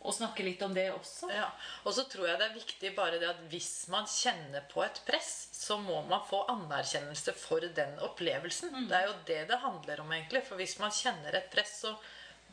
og 0.01 0.15
snakke 0.17 0.45
litt 0.47 0.63
om 0.65 0.73
det 0.73 0.87
også. 0.95 1.29
Ja, 1.35 1.51
og 1.85 1.93
så 1.93 2.07
tror 2.09 2.29
jeg 2.31 2.39
det 2.41 2.47
er 2.47 2.55
viktig 2.57 2.93
bare 2.97 3.19
det 3.21 3.29
at 3.29 3.43
hvis 3.53 3.89
man 3.93 4.07
kjenner 4.09 4.65
på 4.71 4.81
et 4.85 5.03
press, 5.05 5.49
så 5.53 5.77
må 5.77 5.99
man 6.09 6.23
få 6.25 6.41
anerkjennelse 6.49 7.35
for 7.37 7.61
den 7.61 7.99
opplevelsen. 8.07 8.89
Det 8.89 8.97
er 8.97 9.11
jo 9.11 9.19
det 9.29 9.43
det 9.51 9.59
handler 9.61 10.01
om, 10.01 10.13
egentlig. 10.17 10.43
For 10.49 10.57
hvis 10.57 10.79
man 10.81 10.91
kjenner 10.95 11.37
et 11.37 11.51
press, 11.53 11.83
så 11.85 11.93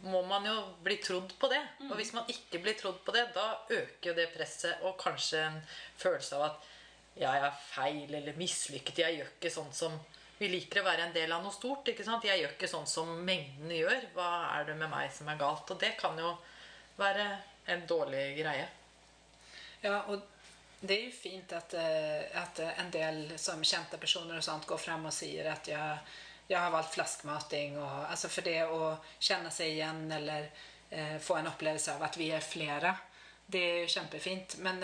må 0.03 0.19
man 0.27 0.43
jo 0.45 0.57
bli 0.83 0.97
trodd 1.01 1.31
på 1.39 1.47
det. 1.49 1.61
Og 1.87 1.95
hvis 1.97 2.11
man 2.13 2.27
ikke 2.29 2.59
blir 2.61 2.75
trodd 2.77 2.99
på 3.07 3.15
det, 3.15 3.29
da 3.33 3.47
øker 3.69 4.11
jo 4.11 4.17
det 4.19 4.27
presset, 4.35 4.83
og 4.83 4.99
kanskje 4.99 5.39
en 5.45 5.61
følelse 5.97 6.35
av 6.35 6.49
at 6.51 6.67
jeg 7.17 7.43
er 7.47 7.59
feil 7.71 8.13
eller 8.19 8.37
mislykket. 8.37 9.03
Jeg 9.03 9.17
gjør 9.17 9.33
ikke 9.35 9.53
sånn 9.53 9.73
som 9.75 9.97
Vi 10.37 10.45
liker 10.51 10.83
å 10.83 10.85
være 10.85 11.07
en 11.07 11.13
del 11.15 11.31
av 11.33 11.41
noe 11.41 11.53
stort. 11.53 11.87
ikke 11.89 12.03
sant? 12.05 12.25
Jeg 12.27 12.37
gjør 12.37 12.51
ikke 12.53 12.69
sånn 12.69 12.85
som 12.85 13.09
mengden 13.25 13.71
gjør. 13.73 14.03
Hva 14.13 14.29
er 14.53 14.67
det 14.67 14.75
med 14.77 14.91
meg 14.91 15.09
som 15.09 15.29
er 15.31 15.39
galt? 15.39 15.71
Og 15.73 15.79
det 15.81 15.95
kan 15.97 16.13
jo 16.21 16.35
være 16.99 17.25
en 17.73 17.81
dårlig 17.89 18.35
greie. 18.37 18.67
Ja, 19.81 20.03
og 20.07 20.21
det 20.79 20.93
er 20.93 21.03
jo 21.07 21.15
fint 21.15 21.53
at, 21.57 21.73
at 21.73 22.61
eh, 22.61 22.79
en 22.83 22.93
del 22.93 23.19
som 23.41 23.63
kjente 23.65 23.97
personer 23.97 24.37
og 24.37 24.45
sånt 24.45 24.67
går 24.69 24.77
frem 24.77 25.09
og 25.09 25.15
sier 25.15 25.49
at 25.49 25.69
jeg, 25.71 25.99
jeg 26.47 26.59
har 26.59 26.73
valgt 26.73 26.93
flaskmating. 26.93 27.79
Og, 27.81 28.05
altså 28.05 28.29
for 28.29 28.45
det 28.45 28.59
å 28.69 28.93
kjenne 29.17 29.49
seg 29.53 29.73
igjen 29.73 30.05
eller 30.19 30.51
eh, 30.89 31.17
få 31.17 31.39
en 31.39 31.49
opplevelse 31.49 31.97
av 31.97 32.05
at 32.05 32.21
vi 32.21 32.29
er 32.29 32.45
flera. 32.45 32.93
Det 33.47 33.61
er 33.63 33.77
jo 33.81 33.91
kjempefint. 33.91 34.57
Men, 34.63 34.81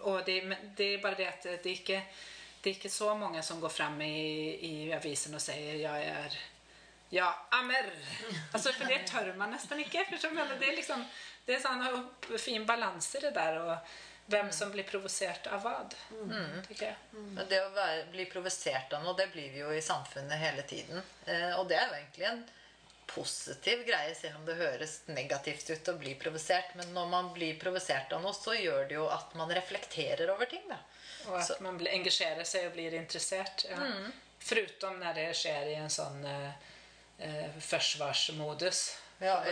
og 0.00 0.22
det, 0.26 0.38
men 0.48 0.70
det 0.76 0.94
er 0.94 1.02
bare 1.02 1.18
det 1.20 1.26
at 1.28 1.48
det 1.64 1.76
ikke 1.78 1.98
inte, 2.00 2.30
det 2.64 2.70
er 2.70 2.76
ikke 2.78 2.88
så 2.88 3.10
mange 3.14 3.42
som 3.44 3.60
går 3.60 3.68
frem 3.68 3.98
i, 4.00 4.56
i 4.64 4.92
avisen 4.96 5.36
sier 5.44 5.74
«Ja, 5.82 5.98
jeg 6.00 6.14
er... 6.16 6.36
Ja, 7.12 7.26
ammer! 7.52 7.90
Altså, 8.54 8.72
for 8.72 8.88
det 8.88 9.02
tør 9.10 9.34
man 9.36 9.52
nesten 9.52 9.82
ikke. 9.82 10.06
for 10.08 10.16
du? 10.16 10.32
Men 10.32 10.54
Det 10.56 10.70
er 10.70 10.78
liksom 10.78 11.04
det 11.44 11.58
er 11.58 11.60
sånn 11.60 12.38
fin 12.40 12.64
balanse 12.64 13.18
i 13.18 13.26
det 13.26 13.34
der, 13.36 13.58
og 13.60 14.30
hvem 14.32 14.48
som 14.56 14.70
blir 14.72 14.86
provosert 14.88 15.50
av 15.52 15.60
hva. 15.60 15.74
Mm. 16.24 16.62
jeg. 16.72 16.94
Mm. 17.12 17.42
det 17.50 17.60
å 17.60 17.68
være, 17.76 18.06
bli 18.14 18.24
provosert 18.32 18.96
av 18.96 19.04
noe, 19.04 19.12
det 19.18 19.28
blir 19.34 19.52
vi 19.52 19.60
jo 19.60 19.68
i 19.76 19.84
samfunnet 19.84 20.40
hele 20.40 20.64
tiden. 20.64 21.04
Eh, 21.28 21.52
og 21.58 21.68
det 21.68 21.76
er 21.76 21.90
jo 21.90 21.98
egentlig 21.98 22.30
en 22.30 22.40
positiv 23.06 23.84
greie, 23.86 24.14
selv 24.14 24.36
om 24.40 24.44
det 24.46 24.56
høres 24.58 24.98
negativt 25.06 25.70
ut 25.70 25.88
å 25.92 25.96
bli 25.98 26.14
provosert. 26.20 26.74
Men 26.78 26.92
når 26.96 27.08
man 27.12 27.30
blir 27.34 27.58
provosert 27.60 28.12
av 28.12 28.22
noe, 28.24 28.34
så 28.36 28.56
gjør 28.56 28.88
det 28.88 28.98
jo 28.98 29.06
at 29.12 29.34
man 29.38 29.52
reflekterer 29.54 30.30
over 30.34 30.46
ting. 30.50 30.62
da. 30.68 30.78
Og 31.28 31.38
at 31.40 31.46
Så- 31.46 31.60
man 31.60 31.78
engasjerer 31.78 32.44
seg 32.44 32.66
og 32.66 32.72
blir 32.74 32.92
interessert. 32.94 33.64
Ja. 33.70 33.76
Förutom 34.40 34.98
når 35.00 35.14
det 35.14 35.28
skjer 35.36 35.66
i 35.72 35.74
en 35.74 35.88
sånn 35.88 36.24
eh, 36.24 36.52
eh, 37.20 37.50
forsvarsmodus. 37.60 38.96
Ja, 39.20 39.44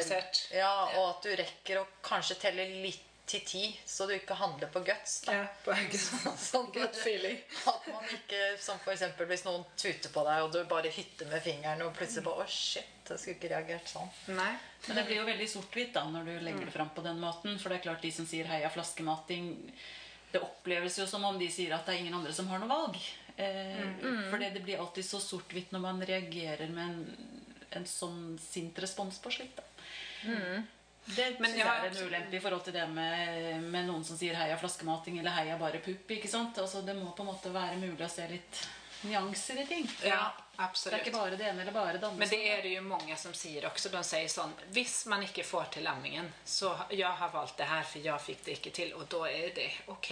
ja, 0.52 0.90
og 0.98 1.08
at 1.16 1.22
du 1.22 1.36
rekker 1.36 1.78
å 1.80 1.86
kanskje 2.02 2.34
telle 2.40 2.66
litt 2.82 3.11
til 3.32 3.42
ti, 3.48 3.62
så 3.88 4.06
du 4.08 4.12
ikke 4.14 4.36
handler 4.38 4.70
på 4.72 4.82
guts. 4.86 5.14
Da. 5.26 5.34
Ja, 5.40 5.46
på 5.64 5.72
en 5.74 5.90
Sånn 6.50 6.68
Good 6.74 6.96
feeling. 6.98 7.38
At 7.72 7.86
man 7.88 8.04
ikke, 8.16 8.40
som 8.60 8.80
for 8.84 8.92
eksempel 8.94 9.28
hvis 9.30 9.44
noen 9.48 9.64
tuter 9.76 10.12
på 10.12 10.24
deg, 10.28 10.42
og 10.44 10.52
du 10.54 10.60
bare 10.70 10.92
hytter 10.92 11.30
med 11.32 11.42
fingeren, 11.44 11.82
og 11.86 11.94
plutselig 11.96 12.26
bare 12.28 12.44
Å, 12.44 12.48
shit, 12.52 12.92
jeg 13.08 13.18
skulle 13.22 13.38
ikke 13.38 13.52
reagert 13.54 13.88
sånn. 13.92 14.12
Nei. 14.36 14.52
Men 14.86 14.98
det 15.00 15.06
blir 15.08 15.20
jo 15.22 15.26
veldig 15.28 15.48
sort-hvitt 15.52 15.92
da 15.96 16.04
når 16.10 16.28
du 16.28 16.32
legger 16.46 16.68
det 16.68 16.74
fram 16.74 16.92
på 16.94 17.04
den 17.04 17.20
måten. 17.22 17.58
For 17.62 17.70
det 17.72 17.80
er 17.80 17.86
klart 17.88 18.02
de 18.06 18.12
som 18.14 18.26
sier 18.28 18.48
'heia 18.50 18.70
flaskemating', 18.72 19.50
det 20.32 20.40
oppleves 20.40 20.98
jo 20.98 21.06
som 21.06 21.24
om 21.28 21.38
de 21.38 21.48
sier 21.52 21.74
at 21.76 21.84
det 21.86 21.94
er 21.94 22.00
ingen 22.04 22.14
andre 22.16 22.32
som 22.32 22.48
har 22.48 22.58
noe 22.62 22.68
valg. 22.70 22.96
Eh, 23.36 23.82
For 24.30 24.38
det, 24.40 24.52
det 24.54 24.62
blir 24.64 24.80
alltid 24.80 25.04
så 25.04 25.20
sort-hvitt 25.20 25.72
når 25.72 25.80
man 25.80 26.00
reagerer 26.08 26.68
med 26.72 26.84
en, 26.84 27.42
en 27.78 27.86
sånn 27.88 28.38
sint 28.40 28.78
respons 28.78 29.18
på 29.24 29.30
slikt. 29.32 29.56
da. 29.60 29.64
Det 31.04 31.40
Men 31.40 31.56
jeg 31.58 31.66
er 31.66 31.88
en 31.88 32.06
ulempe 32.06 32.36
i 32.36 32.40
forhold 32.40 32.62
til 32.64 32.76
det 32.76 32.84
med, 32.88 33.62
med 33.62 33.88
noen 33.88 34.04
som 34.04 34.16
sier 34.16 34.36
'heia 34.38 34.58
flaskemating' 34.58 35.18
eller 35.18 35.34
'heia 35.34 35.58
bare 35.58 35.82
pupp'. 35.82 36.10
ikke 36.16 36.28
sant? 36.28 36.58
Altså 36.58 36.82
Det 36.86 36.94
må 36.96 37.10
på 37.16 37.22
en 37.22 37.32
måte 37.34 37.52
være 37.52 37.76
mulig 37.76 38.06
å 38.06 38.10
se 38.10 38.28
litt 38.28 38.62
nyanser 39.02 39.62
i 39.62 39.66
ting. 39.66 39.90
Ja, 40.04 40.32
absolutt. 40.56 40.94
Det 40.94 41.00
er 41.00 41.06
ikke 41.06 41.18
bare 41.18 41.36
det 41.36 41.46
ene 41.48 41.62
eller 41.62 41.72
bare 41.72 41.98
det 41.98 42.06
andre. 42.06 42.18
Men 42.18 42.28
det 42.28 42.40
er 42.50 42.62
det 42.62 42.74
jo 42.76 42.82
mange 42.86 43.16
som 43.18 43.34
sier 43.34 43.66
også. 43.66 43.90
De 43.92 44.02
sier 44.06 44.28
sånn, 44.30 44.52
hvis 44.76 44.94
man 45.10 45.24
ikke 45.26 45.44
får 45.46 45.72
til 45.76 45.86
lammingen, 45.88 46.28
så 46.44 46.72
jeg 46.90 47.10
har 47.20 47.32
valgt 47.34 47.58
det 47.58 47.68
her, 47.70 47.82
for 47.82 48.06
jeg 48.06 48.26
fikk 48.26 48.44
det 48.46 48.56
ikke 48.58 48.74
til, 48.78 48.94
og 48.98 49.08
da 49.12 49.24
er 49.30 49.50
det 49.56 49.68
ok. 49.92 50.10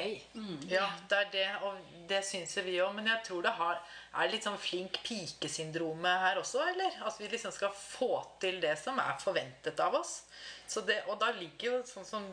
Ja, 0.70 0.88
det 1.08 1.22
er 1.24 1.32
det, 1.36 1.48
og 1.66 1.78
det 2.10 2.22
syns 2.26 2.56
vi 2.66 2.78
òg. 2.82 2.94
Men 2.96 3.10
jeg 3.12 3.24
tror 3.28 3.46
det 3.46 3.54
har, 3.60 3.82
er 4.14 4.32
litt 4.32 4.46
sånn 4.48 4.58
flink 4.58 5.02
pike-syndromet 5.06 6.26
her 6.26 6.42
også, 6.42 6.64
eller? 6.72 7.02
At 7.06 7.20
vi 7.20 7.30
liksom 7.30 7.54
skal 7.54 7.74
få 7.76 8.14
til 8.42 8.60
det 8.60 8.76
som 8.80 8.98
er 8.98 9.20
forventet 9.22 9.78
av 9.80 10.00
oss. 10.02 10.22
Så 10.70 10.84
det, 10.86 11.00
og 11.10 11.18
da 11.18 11.32
ligger 11.34 11.66
jo, 11.66 11.78
sånn 11.88 12.06
som 12.06 12.26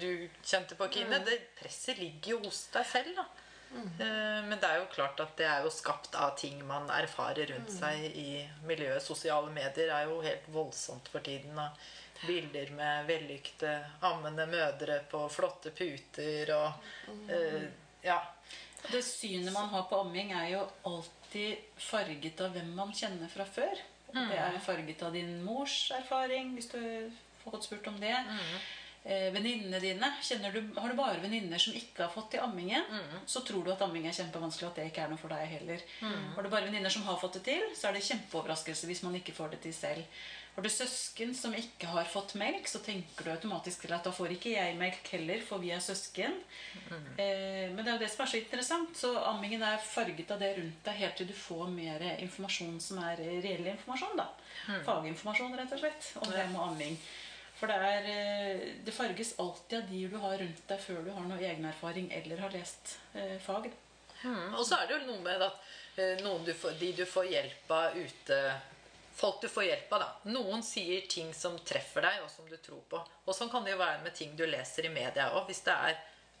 du 0.00 0.28
kjente 0.40 0.78
på, 0.78 0.88
Kine, 0.94 1.20
det 1.26 1.38
presset 1.58 2.00
ligger 2.00 2.38
jo 2.38 2.38
hos 2.46 2.64
deg 2.72 2.86
selv, 2.88 3.16
da. 3.18 3.26
Mm. 3.72 4.48
Men 4.48 4.58
det 4.60 4.68
er 4.68 4.80
jo 4.82 4.88
klart 4.92 5.20
at 5.24 5.32
det 5.38 5.46
er 5.48 5.64
jo 5.64 5.70
skapt 5.72 6.16
av 6.20 6.34
ting 6.36 6.58
man 6.68 6.90
erfarer 6.92 7.48
rundt 7.54 7.72
seg 7.72 8.04
i 8.20 8.42
miljøet. 8.68 9.00
Sosiale 9.04 9.52
medier 9.52 9.92
er 9.94 10.10
jo 10.10 10.18
helt 10.24 10.48
voldsomt 10.52 11.08
for 11.12 11.24
tiden. 11.24 11.56
Da. 11.56 11.70
Bilder 12.22 12.72
med 12.76 13.08
vellykkede 13.08 13.72
ammende 14.08 14.46
mødre 14.50 15.00
på 15.10 15.24
flotte 15.32 15.72
puter 15.76 16.52
og 16.56 17.08
eh, 17.32 17.64
Ja. 18.04 18.20
Det 18.82 18.98
synet 19.06 19.54
man 19.54 19.68
har 19.70 19.84
på 19.86 20.00
omgjeng, 20.02 20.32
er 20.34 20.48
jo 20.56 20.62
alltid 20.90 21.76
farget 21.78 22.40
av 22.42 22.56
hvem 22.56 22.72
man 22.74 22.90
kjenner 22.90 23.30
fra 23.30 23.46
før. 23.46 23.78
Det 24.12 24.36
er 24.36 24.58
farget 24.60 25.04
av 25.06 25.14
din 25.14 25.36
mors 25.44 25.76
erfaring, 25.94 26.50
hvis 26.56 26.72
du 26.74 26.80
fått 27.50 27.64
spurt 27.64 27.86
om 27.90 27.98
det. 28.00 28.14
Eh, 29.04 29.32
Venninnene 29.34 29.80
dine. 29.82 30.12
Du, 30.52 30.60
har 30.78 30.88
du 30.88 30.94
bare 30.94 31.18
venninner 31.18 31.58
som 31.58 31.74
ikke 31.74 32.04
har 32.04 32.12
fått 32.14 32.30
til 32.30 32.40
ammingen, 32.40 32.84
så 33.26 33.40
tror 33.42 33.64
du 33.64 33.72
at 33.72 33.82
amming 33.82 34.06
er 34.06 34.12
kjempevanskelig, 34.14 34.68
og 34.68 34.70
at 34.70 34.76
det 34.78 34.84
ikke 34.92 35.02
er 35.02 35.08
noe 35.10 35.18
for 35.18 35.28
deg 35.34 35.48
heller. 35.56 35.80
Har 36.36 36.42
du 36.42 36.48
bare 36.52 36.68
venninner 36.68 36.88
som 36.94 37.02
har 37.02 37.18
fått 37.18 37.40
det 37.40 37.42
til, 37.48 37.64
så 37.74 37.88
er 37.88 37.92
det 37.98 38.04
kjempeoverraskelse 38.06 38.86
hvis 38.86 39.02
man 39.02 39.16
ikke 39.18 39.34
får 39.34 39.50
det 39.56 39.60
til 39.66 39.74
selv. 39.74 40.04
Har 40.54 40.62
du 40.62 40.68
søsken 40.68 41.30
som 41.34 41.54
ikke 41.56 41.86
har 41.88 42.04
fått 42.04 42.34
melk, 42.36 42.66
så 42.68 42.78
tenker 42.84 43.24
du 43.24 43.30
automatisk 43.32 43.80
til 43.86 43.92
at 43.96 44.04
da 44.04 44.10
får 44.12 44.34
ikke 44.36 44.50
jeg 44.52 44.74
melk 44.76 45.08
heller, 45.16 45.40
for 45.48 45.58
vi 45.58 45.70
er 45.72 45.80
søsken. 45.80 46.34
Eh, 47.16 47.72
men 47.72 47.80
det 47.82 47.88
er 47.88 47.96
jo 47.96 48.02
det 48.04 48.10
som 48.12 48.22
er 48.26 48.30
så 48.34 48.36
interessant. 48.38 48.94
Så 49.00 49.10
ammingen 49.32 49.62
er 49.64 49.78
farget 49.82 50.30
av 50.30 50.38
det 50.44 50.52
rundt 50.58 50.84
deg 50.84 51.00
helt 51.00 51.16
til 51.16 51.26
du 51.26 51.34
får 51.34 51.72
mer 51.72 52.04
informasjon 52.20 52.78
som 52.84 53.00
er 53.02 53.16
reell 53.16 53.66
informasjon. 53.72 54.14
da. 54.20 54.28
Faginformasjon, 54.84 55.56
rett 55.58 55.72
og 55.72 55.80
slett, 55.82 56.12
om 56.20 56.30
det 56.30 56.44
med 56.52 56.60
amming. 56.68 56.98
For 57.62 57.70
det, 57.70 57.76
er, 57.78 58.06
eh, 58.10 58.62
det 58.82 58.90
farges 58.90 59.36
alltid 59.38 59.78
av 59.78 59.90
de 59.90 59.98
du 60.10 60.16
har 60.18 60.32
rundt 60.40 60.62
deg 60.66 60.80
før 60.82 61.04
du 61.06 61.12
har 61.14 61.26
noe 61.28 61.38
egenerfaring 61.38 62.08
eller 62.16 62.40
har 62.42 62.50
lest 62.50 62.96
eh, 63.14 63.36
fag. 63.38 63.68
Hmm. 64.22 64.54
og 64.54 64.62
så 64.66 64.76
er 64.78 64.86
det 64.86 64.96
jo 64.96 65.06
noe 65.12 65.22
med 65.22 65.42
at 65.42 65.70
eh, 65.98 66.20
noen 66.22 66.44
du 66.46 66.50
får, 66.54 66.74
de 66.78 66.92
du 66.94 67.02
får 67.06 67.30
hjelp 67.30 67.72
av 67.74 67.96
ute 67.98 68.38
Folk 69.14 69.42
du 69.42 69.48
får 69.52 69.66
hjelp 69.66 69.90
av, 69.92 70.00
da. 70.02 70.30
Noen 70.32 70.62
sier 70.64 71.02
ting 71.06 71.34
som 71.36 71.58
treffer 71.68 72.02
deg, 72.02 72.22
og 72.24 72.30
som 72.32 72.46
du 72.48 72.56
tror 72.56 72.80
på. 72.88 72.96
Og 73.28 73.36
sånn 73.36 73.50
kan 73.52 73.60
det 73.62 73.74
jo 73.74 73.82
være 73.82 74.00
med 74.02 74.14
ting 74.16 74.32
du 74.38 74.46
leser 74.48 74.88
i 74.88 74.92
media 74.94 75.26
òg. 75.36 75.44
Hvis 75.50 75.60
det 75.66 75.74
er 75.74 75.98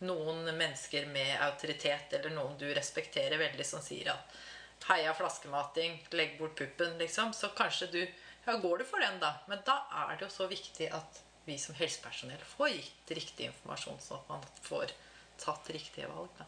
noen 0.08 0.40
mennesker 0.48 1.04
med 1.12 1.34
autoritet, 1.44 2.16
eller 2.16 2.32
noen 2.32 2.56
du 2.58 2.64
respekterer 2.72 3.36
veldig, 3.38 3.66
som 3.68 3.84
sier 3.84 4.14
at 4.14 4.40
Heia 4.88 5.12
flaskemating, 5.14 6.00
legg 6.16 6.38
bort 6.40 6.56
puppen, 6.58 6.96
liksom. 6.98 7.36
Så 7.36 7.52
kanskje 7.54 7.90
du 7.92 8.00
Ja, 8.44 8.56
går 8.58 8.82
det 8.82 8.88
for 8.90 9.02
den, 9.02 9.20
da? 9.22 9.36
Men 9.50 9.62
da 9.66 9.78
er 10.04 10.16
det 10.16 10.26
jo 10.26 10.32
så 10.34 10.48
viktig 10.50 10.88
at 10.94 11.22
vi 11.46 11.58
som 11.58 11.74
helsepersonell 11.78 12.42
får 12.56 12.74
gitt 12.74 13.14
riktig 13.18 13.48
informasjon, 13.50 14.00
sånn 14.02 14.22
at 14.22 14.30
man 14.30 14.44
får 14.66 14.94
tatt 15.42 15.70
riktige 15.74 16.10
valg. 16.10 16.30
Da. 16.38 16.46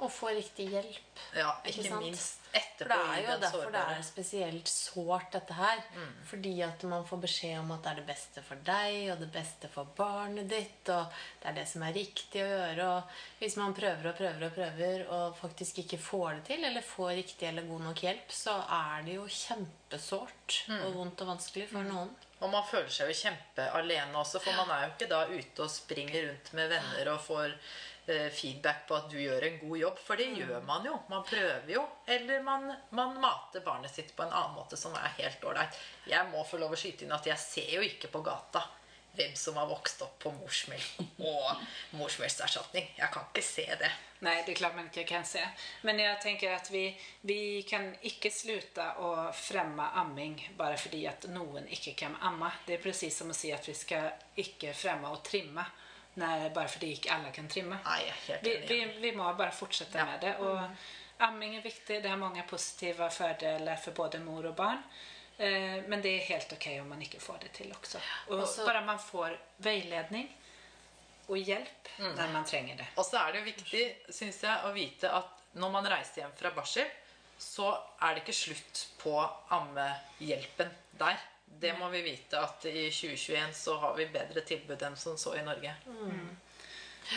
Og 0.00 0.10
få 0.12 0.30
riktig 0.32 0.70
hjelp. 0.72 1.24
Ja, 1.36 1.50
Ikke 1.64 1.82
ikke, 1.84 1.98
minst 2.00 2.06
minst 2.10 2.46
For 2.50 2.58
etterpå 2.58 2.96
det 2.96 3.16
er 3.16 3.24
jo 3.26 3.34
derfor 3.42 3.72
det 3.74 3.82
er 3.94 4.00
spesielt 4.02 4.70
sårt, 4.70 5.28
dette 5.34 5.54
her. 5.54 5.82
Fordi 6.26 6.54
at 6.66 6.84
man 6.88 7.04
får 7.06 7.20
beskjed 7.26 7.58
om 7.60 7.74
at 7.76 7.84
det 7.84 7.90
er 7.92 8.00
det 8.00 8.06
beste 8.08 8.44
for 8.46 8.64
deg 8.66 9.10
og 9.12 9.20
det 9.20 9.28
beste 9.34 9.70
for 9.72 9.92
barnet 9.96 10.48
ditt. 10.50 10.90
Og 10.90 11.20
det 11.42 11.50
er 11.52 11.58
det 11.60 11.66
som 11.70 11.84
er 11.86 11.94
riktig 11.96 12.42
å 12.42 12.48
gjøre. 12.48 12.88
Og 12.96 13.42
hvis 13.42 13.58
man 13.60 13.76
prøver 13.76 14.10
og 14.10 14.16
prøver 14.22 14.48
og 14.48 14.56
prøver 14.56 15.04
og 15.18 15.38
faktisk 15.42 15.84
ikke 15.84 16.00
får 16.00 16.40
det 16.40 16.48
til, 16.50 16.64
eller 16.70 16.90
får 16.94 17.12
riktig 17.20 17.50
eller 17.50 17.68
god 17.68 17.86
nok 17.90 18.02
hjelp, 18.08 18.34
så 18.34 18.56
er 18.80 19.06
det 19.06 19.20
jo 19.20 19.28
kjempesårt 19.28 20.64
og 20.80 20.90
vondt 20.98 21.22
og 21.26 21.34
vanskelig 21.36 21.70
for 21.70 21.86
noen. 21.86 22.10
Og 22.40 22.48
man 22.48 22.64
føler 22.64 22.88
seg 22.92 23.10
jo 23.10 23.18
kjempealene 23.20 24.16
også, 24.20 24.40
for 24.40 24.56
man 24.56 24.72
er 24.72 24.86
jo 24.86 24.92
ikke 24.94 25.10
da 25.10 25.22
ute 25.28 25.64
og 25.64 25.72
springer 25.72 26.28
rundt 26.28 26.52
med 26.56 26.72
venner 26.72 27.12
og 27.12 27.20
får 27.26 27.52
eh, 27.52 28.28
feedback 28.32 28.86
på 28.88 28.96
at 28.96 29.08
du 29.12 29.18
gjør 29.20 29.44
en 29.44 29.58
god 29.60 29.76
jobb, 29.82 30.00
for 30.06 30.20
det 30.20 30.30
gjør 30.38 30.64
man 30.68 30.88
jo. 30.88 30.96
Man 31.12 31.26
prøver 31.28 31.68
jo. 31.74 31.84
Eller 32.08 32.42
man, 32.46 32.68
man 32.96 33.16
mater 33.20 33.64
barnet 33.66 33.92
sitt 33.92 34.14
på 34.16 34.24
en 34.24 34.32
annen 34.32 34.56
måte 34.56 34.80
som 34.80 34.96
er 34.96 35.16
helt 35.20 35.44
ålreit. 35.44 35.76
Jeg 36.08 36.32
må 36.32 36.44
få 36.48 36.62
lov 36.62 36.72
å 36.76 36.80
skyte 36.80 37.04
inn 37.04 37.16
at 37.16 37.28
jeg 37.28 37.44
ser 37.44 37.74
jo 37.76 37.84
ikke 37.84 38.12
på 38.12 38.24
gata 38.24 38.64
hvem 39.16 39.34
som 39.36 39.56
har 39.58 39.66
vokst 39.66 40.02
opp 40.02 40.18
på 40.22 40.30
morsmelk 40.32 41.00
og 41.18 41.62
morsmelkerstatning. 41.98 42.86
Jeg 42.98 43.10
kan 43.12 43.26
ikke 43.30 43.42
se 43.44 43.66
det. 43.80 43.90
Nei, 44.20 44.34
det 44.44 44.52
er 44.52 44.58
klart 44.60 44.76
man 44.76 44.88
ikke 44.90 45.06
kan 45.08 45.24
se. 45.24 45.40
Men 45.88 45.98
jeg 46.02 46.18
tenker 46.22 46.52
at 46.54 46.68
vi, 46.72 46.82
vi 47.24 47.62
kan 47.68 47.86
ikke 48.06 48.30
slutte 48.32 48.84
å 49.00 49.10
fremme 49.32 49.86
amming 50.02 50.36
bare 50.58 50.76
fordi 50.80 51.06
at 51.08 51.24
noen 51.32 51.68
ikke 51.72 51.94
kan 52.02 52.16
amme. 52.28 52.50
Det 52.66 52.76
er 52.76 52.82
precis 52.84 53.16
som 53.22 53.32
å 53.32 53.36
si 53.36 53.52
at 53.56 53.66
vi 53.68 53.74
skal 53.74 54.10
ikke 54.44 54.74
fremme 54.76 55.08
og 55.08 55.22
trimme 55.24 55.64
når, 56.20 56.48
bare 56.52 56.68
fordi 56.68 56.92
ikke 56.98 57.14
alle 57.14 57.30
kan 57.32 57.48
trimme. 57.48 57.78
Nei, 57.86 58.02
Vi, 58.44 58.56
vi, 58.68 58.80
vi 59.00 59.12
må 59.16 59.30
bare 59.38 59.54
fortsette 59.56 59.98
Ja. 59.98 60.04
med 60.10 60.20
det. 60.20 60.34
Og 60.44 61.24
amming 61.24 61.56
er 61.56 61.62
viktig. 61.64 62.02
Det 62.02 62.10
har 62.10 62.20
mange 62.20 62.44
positive 62.50 63.08
fordeler 63.14 63.76
for 63.80 63.96
både 63.96 64.20
mor 64.20 64.50
og 64.52 64.56
barn. 64.56 64.82
Eh, 65.40 65.82
Men 65.88 66.02
det 66.04 66.10
er 66.18 66.26
helt 66.34 66.52
ok 66.52 66.66
om 66.82 66.88
man 66.92 67.02
ikke 67.02 67.20
får 67.20 67.38
det 67.46 67.52
til 67.56 67.72
også. 67.72 68.00
Og 68.28 68.42
også, 68.44 68.64
bare 68.68 68.84
man 68.84 68.98
får 69.00 69.36
veiledning 69.64 70.28
og 71.30 71.38
hjelp 71.38 71.88
når 71.98 72.32
man 72.34 72.44
trenger 72.44 72.76
det. 72.76 72.86
Og 72.98 73.04
så 73.06 73.22
er 73.22 73.32
det 73.32 73.40
jo 73.40 73.48
viktig, 73.48 73.84
syns 74.12 74.42
jeg, 74.44 74.56
å 74.66 74.72
vite 74.74 75.08
at 75.16 75.36
når 75.60 75.70
man 75.72 75.88
reiser 75.88 76.22
hjem 76.24 76.34
fra 76.38 76.50
barsel, 76.54 76.90
så 77.40 77.70
er 78.02 78.14
det 78.14 78.22
ikke 78.24 78.36
slutt 78.36 78.82
på 79.00 79.14
ammehjelpen 79.56 80.70
der. 81.00 81.16
Det 81.60 81.72
må 81.78 81.88
vi 81.90 82.02
vite 82.04 82.38
at 82.38 82.64
i 82.68 82.90
2021 82.92 83.54
så 83.56 83.78
har 83.82 83.96
vi 83.96 84.06
bedre 84.12 84.44
tilbud 84.46 84.82
enn 84.86 84.96
som 84.96 85.16
så 85.18 85.32
i 85.38 85.42
Norge. 85.46 85.72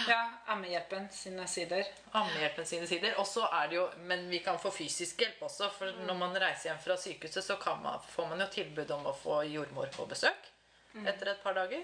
Ja, 0.07 0.31
Ammehjelpen 0.45 1.09
sine 1.11 1.47
sider. 1.47 1.85
Ammehjelpen 2.11 2.65
sine 2.65 2.87
sider. 2.87 3.15
Og 3.21 3.27
så 3.27 3.45
er 3.47 3.67
det 3.69 3.75
jo, 3.75 3.87
Men 3.97 4.29
vi 4.29 4.39
kan 4.39 4.59
få 4.59 4.71
fysisk 4.71 5.21
hjelp 5.21 5.43
også. 5.49 5.69
For 5.77 6.05
når 6.07 6.17
man 6.19 6.37
reiser 6.41 6.69
hjem 6.71 6.81
fra 6.83 6.97
sykehuset, 6.97 7.43
så 7.45 7.57
kan 7.61 7.81
man, 7.83 7.99
får 8.09 8.27
man 8.29 8.41
jo 8.41 8.47
tilbud 8.53 8.91
om 8.91 9.05
å 9.11 9.15
få 9.17 9.43
jordmor 9.49 9.91
på 9.93 10.07
besøk 10.09 10.49
etter 10.93 11.31
et 11.31 11.43
par 11.43 11.55
dager. 11.57 11.83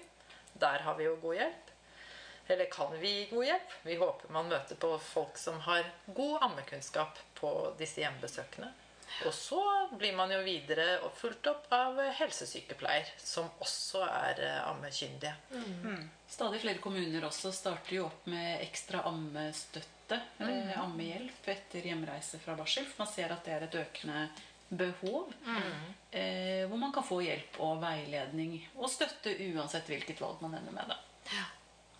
Der 0.61 0.83
har 0.85 0.97
vi 0.97 1.07
jo 1.07 1.15
god 1.21 1.35
hjelp. 1.35 1.71
Eller 2.49 2.65
kan 2.65 2.93
vi 2.99 3.13
gi 3.13 3.25
god 3.29 3.45
hjelp? 3.45 3.73
Vi 3.85 3.95
håper 3.95 4.33
man 4.33 4.49
møter 4.49 4.75
på 4.75 4.95
folk 5.01 5.37
som 5.37 5.59
har 5.65 5.85
god 6.05 6.43
ammekunnskap 6.49 7.19
på 7.37 7.51
disse 7.77 8.01
hjemmebesøkene. 8.01 8.71
Og 9.27 9.33
så 9.33 9.61
blir 9.97 10.13
man 10.17 10.31
jo 10.31 10.39
videre 10.45 10.99
og 11.05 11.13
fulgt 11.17 11.47
opp 11.51 11.67
av 11.75 11.97
helsesykepleier, 12.19 13.09
som 13.17 13.49
også 13.63 14.03
er 14.05 14.41
ammekyndige. 14.63 15.33
ammekyndige. 15.51 16.03
Stadig 16.29 16.61
flere 16.61 16.83
kommuner 16.83 17.25
også 17.25 17.51
starter 17.55 17.95
jo 17.95 18.05
opp 18.07 18.27
med 18.29 18.61
ekstra 18.63 19.01
ammestøtte, 19.09 20.19
mm. 20.37 20.75
ammehjelp, 20.77 21.41
etter 21.51 21.89
hjemreise 21.89 22.39
fra 22.43 22.55
barsel. 22.59 22.85
For 22.89 23.03
man 23.03 23.11
ser 23.11 23.33
at 23.33 23.45
det 23.45 23.55
er 23.55 23.67
et 23.67 23.79
økende 23.81 24.27
behov. 24.69 25.33
Eh, 26.11 26.67
hvor 26.69 26.77
man 26.77 26.93
kan 26.93 27.05
få 27.05 27.21
hjelp 27.25 27.59
og 27.65 27.79
veiledning 27.81 28.55
og 28.77 28.89
støtte 28.89 29.33
uansett 29.49 29.89
hvilket 29.89 30.21
valg 30.21 30.41
man 30.45 30.57
ender 30.57 30.75
med. 30.75 30.93
Da. 30.93 30.99
Ja. 31.33 31.47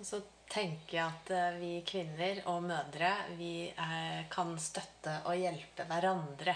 så 0.05 0.21
tenker 0.49 0.97
jeg 0.97 1.05
at 1.05 1.31
eh, 1.35 1.57
vi 1.61 1.73
kvinner 1.87 2.41
og 2.51 2.63
mødre 2.65 3.11
vi 3.37 3.69
er, 3.69 4.25
kan 4.31 4.55
støtte 4.59 5.19
og 5.29 5.37
hjelpe 5.37 5.85
hverandre 5.89 6.55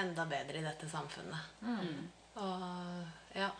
enda 0.00 0.26
bedre 0.30 0.60
i 0.60 0.66
dette 0.66 0.88
samfunnet. 0.90 1.70
Og 2.42 3.38
ja 3.38 3.50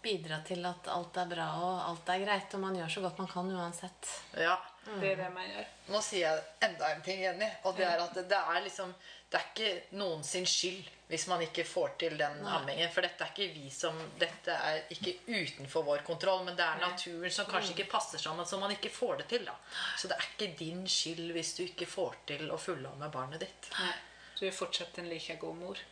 Bidra 0.00 0.38
til 0.48 0.64
at 0.64 0.86
alt 0.88 1.18
er 1.20 1.26
bra 1.28 1.46
og 1.60 1.80
alt 1.90 2.08
er 2.08 2.22
greit. 2.22 2.54
Og 2.56 2.62
man 2.62 2.76
gjør 2.78 2.88
så 2.88 3.02
godt 3.04 3.18
man 3.20 3.28
kan 3.28 3.50
uansett. 3.52 4.12
Ja, 4.32 4.54
Det 4.86 5.10
er 5.10 5.18
det 5.20 5.26
man 5.34 5.44
gjør. 5.44 5.66
Nå 5.92 6.00
sier 6.00 6.24
jeg 6.24 6.70
enda 6.70 6.88
en 6.94 7.02
ting, 7.04 7.20
Jenny. 7.20 7.50
Og 7.68 7.76
det 7.76 7.84
er 7.84 8.00
at 8.00 8.16
det 8.16 8.38
er 8.38 8.62
liksom 8.64 8.94
Det 9.30 9.38
er 9.38 9.50
ikke 9.50 9.98
noen 10.00 10.24
sin 10.24 10.48
skyld 10.48 10.88
hvis 11.10 11.26
man 11.26 11.42
ikke 11.42 11.64
får 11.66 11.94
til 11.98 12.16
den 12.18 12.44
ammingen. 12.46 12.90
For 12.94 13.02
dette 13.02 13.26
er 13.26 13.32
ikke 13.34 13.54
vi 13.56 13.70
som 13.74 13.96
Dette 14.20 14.54
er 14.54 14.84
ikke 14.94 15.16
utenfor 15.26 15.84
vår 15.88 16.04
kontroll, 16.06 16.44
men 16.46 16.58
det 16.58 16.66
er 16.66 16.78
naturen 16.82 17.34
som 17.34 17.48
kanskje 17.50 17.74
ikke 17.74 17.90
passer 17.90 18.22
sammen, 18.22 18.46
så 18.46 18.60
man 18.62 18.74
ikke 18.74 18.92
får 18.94 19.22
det 19.22 19.26
til. 19.32 19.44
da. 19.48 19.56
Så 19.98 20.10
det 20.10 20.18
er 20.18 20.28
ikke 20.30 20.52
din 20.60 20.84
skyld 20.88 21.34
hvis 21.34 21.54
du 21.58 21.64
ikke 21.66 21.90
får 21.90 22.20
til 22.30 22.46
å 22.50 22.58
fullamme 22.60 23.10
barnet 23.12 23.42
ditt. 23.42 23.70
Nei, 23.78 23.92
du 24.38 24.46
er 24.48 24.54
fortsatt 24.54 25.02
en 25.02 25.10
like 25.10 25.36
god 25.42 25.58
mor. 25.58 25.82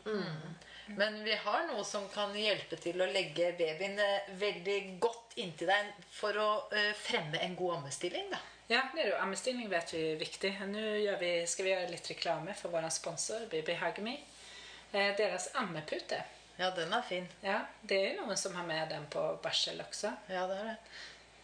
Men 0.96 1.18
vi 1.24 1.34
har 1.36 1.66
noe 1.68 1.82
som 1.84 2.06
kan 2.08 2.32
hjelpe 2.32 2.78
til 2.80 3.02
å 3.02 3.10
legge 3.12 3.50
babyen 3.58 3.98
veldig 4.40 4.78
godt 5.02 5.34
inntil 5.42 5.68
deg 5.68 5.90
for 6.14 6.38
å 6.40 6.46
eh, 6.72 6.94
fremme 6.96 7.42
en 7.44 7.58
god 7.58 7.82
ammestilling. 7.82 8.30
da. 8.32 8.40
Ja, 8.68 8.82
det 8.94 9.00
er 9.00 9.10
jo, 9.12 9.18
Ammestilling 9.24 9.68
vet 9.72 9.92
vi 9.94 10.00
er 10.12 10.18
viktig. 10.20 10.50
Nå 10.68 10.80
vi, 11.20 11.30
skal 11.48 11.64
vi 11.64 11.70
gjøre 11.72 11.92
litt 11.92 12.08
reklame 12.10 12.56
for 12.56 12.72
vår 12.72 12.88
sponsor 12.92 13.46
BB 13.52 13.78
Hugme. 13.80 14.18
Eh, 14.92 15.16
deras 15.16 15.54
ammepute. 15.54 16.22
Ja, 16.56 16.70
den 16.70 16.92
er 16.92 17.02
fin. 17.02 17.28
Ja, 17.40 17.60
det 17.82 18.00
er 18.00 18.10
jo 18.14 18.24
noen 18.24 18.36
som 18.36 18.56
har 18.58 18.66
med 18.66 18.88
den 18.90 19.06
på 19.12 19.22
barsel 19.42 19.80
også. 19.84 20.10
Ja, 20.26 20.46
det 20.50 20.56
er 20.58 20.72
det. 20.72 20.76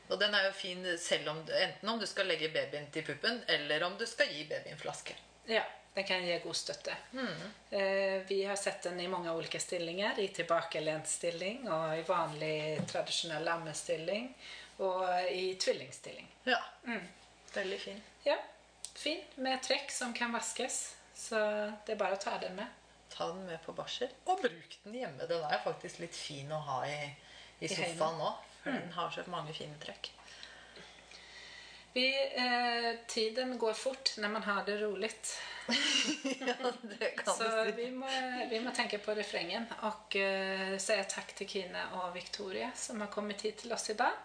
Og 0.08 0.18
den 0.20 0.34
er 0.34 0.48
jo 0.48 0.52
fin 0.52 0.82
selv 0.98 1.30
om, 1.32 1.38
enten 1.38 1.88
om 1.88 2.00
du 2.00 2.06
skal 2.06 2.26
legge 2.28 2.50
babyen 2.52 2.90
til 2.92 3.06
puppen, 3.06 3.40
eller 3.48 3.86
om 3.86 3.94
du 4.00 4.04
skal 4.06 4.28
gi 4.32 4.44
babyen 4.48 4.78
flaske. 4.80 5.14
Ja, 5.48 5.62
den 5.94 6.04
kan 6.04 6.26
gi 6.26 6.38
god 6.42 6.56
støtte. 6.58 6.96
Eh, 7.70 8.20
vi 8.28 8.42
har 8.44 8.56
sett 8.56 8.82
den 8.82 9.00
i 9.00 9.08
mange 9.08 9.32
ulike 9.32 9.60
stillinger. 9.60 10.18
I 10.18 10.28
tilbakelent 10.28 11.08
stilling 11.08 11.68
og 11.70 11.98
i 11.98 12.02
vanlig 12.08 12.56
tradisjonell 12.90 13.48
ammestilling 13.48 14.34
Og 14.82 15.30
i 15.30 15.54
tvillingstilling. 15.54 16.26
Ja. 16.44 16.58
Veldig 17.54 17.78
fin. 17.80 18.00
Ja, 18.24 18.34
fin 18.94 19.20
med 19.36 19.62
trekk 19.62 19.90
som 19.90 20.14
kan 20.14 20.32
vaskes. 20.34 20.96
Så 21.14 21.38
det 21.86 21.94
er 21.94 22.00
bare 22.00 22.18
å 22.18 22.22
ta 22.24 22.34
den 22.42 22.56
med. 22.58 22.66
Ta 23.12 23.28
den 23.30 23.44
med 23.46 23.60
på 23.62 23.74
barsel. 23.76 24.10
Og 24.24 24.42
bruk 24.42 24.78
den 24.84 24.98
hjemme. 24.98 25.28
Den 25.30 25.44
er 25.46 25.62
faktisk 25.64 26.00
litt 26.02 26.16
fin 26.16 26.50
å 26.52 26.60
ha 26.70 26.80
i, 26.88 26.98
i 27.60 27.70
sofaen 27.70 28.20
nå. 28.20 28.34
For 28.62 28.72
den 28.72 28.92
har 28.96 29.10
så 29.12 29.24
mange 29.28 29.54
fine 29.56 29.76
trekk. 29.82 30.10
Vi, 31.94 32.08
eh, 32.36 33.06
tiden 33.06 33.58
går 33.58 33.72
fort 33.78 34.16
når 34.18 34.28
man 34.28 34.42
har 34.42 34.64
det 34.66 34.80
roligt. 34.80 35.40
ja, 36.40 36.54
det 36.82 37.10
kan 37.16 37.34
Så 37.34 37.44
du 37.44 37.70
si. 37.70 37.76
vi 37.76 37.90
må, 37.90 38.08
vi 38.50 38.58
må 38.60 38.72
tenke 38.74 38.98
på 38.98 39.14
refrengen 39.14 39.68
og 39.86 40.16
eh, 40.18 40.74
si 40.82 40.96
takk 41.08 41.30
til 41.38 41.48
Kine 41.48 41.84
og 42.00 42.10
Victoria 42.16 42.72
som 42.76 43.00
har 43.00 43.12
kommet 43.14 43.46
hit 43.46 43.62
til 43.62 43.72
oss 43.72 43.86
i 43.94 43.96
dag. 44.00 44.16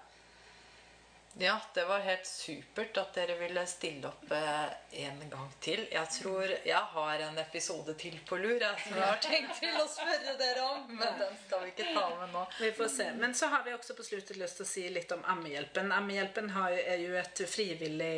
Ja, 1.37 1.61
det 1.73 1.85
var 1.85 1.99
helt 1.99 2.25
supert 2.25 2.97
at 2.97 3.13
dere 3.15 3.35
ville 3.39 3.61
stille 3.69 4.09
opp 4.09 4.31
eh, 4.31 5.03
en 5.05 5.21
gang 5.29 5.51
til. 5.63 5.85
Jeg 5.91 6.11
tror 6.17 6.51
jeg 6.65 6.81
har 6.95 7.23
en 7.27 7.37
episode 7.39 7.93
til 8.01 8.17
på 8.27 8.39
lur 8.41 8.57
jeg, 8.57 8.81
som 8.83 8.97
jeg 8.97 9.05
har 9.05 9.21
tenkt 9.23 9.61
til 9.61 9.77
å 9.79 9.85
spørre 9.87 10.35
dere 10.41 10.65
om. 10.65 10.89
Men 10.89 11.21
den 11.21 11.37
skal 11.45 11.63
vi 11.63 11.73
ikke 11.75 11.93
ta 11.93 12.07
med 12.17 12.33
nå. 12.33 12.45
Vi 12.59 12.71
får 12.79 12.91
se. 12.95 13.07
Men 13.21 13.35
så 13.37 13.51
har 13.53 13.63
vi 13.67 13.75
også 13.77 13.95
på 13.95 14.07
slutet 14.09 14.41
lyst 14.41 14.59
til 14.59 14.67
å 14.67 14.71
si 14.73 14.85
litt 14.91 15.13
om 15.15 15.23
Ammehjelpen. 15.35 15.93
Ammehjelpen 15.95 16.51
er 16.57 17.05
jo 17.05 17.15
et 17.21 17.43
frivillig 17.47 18.15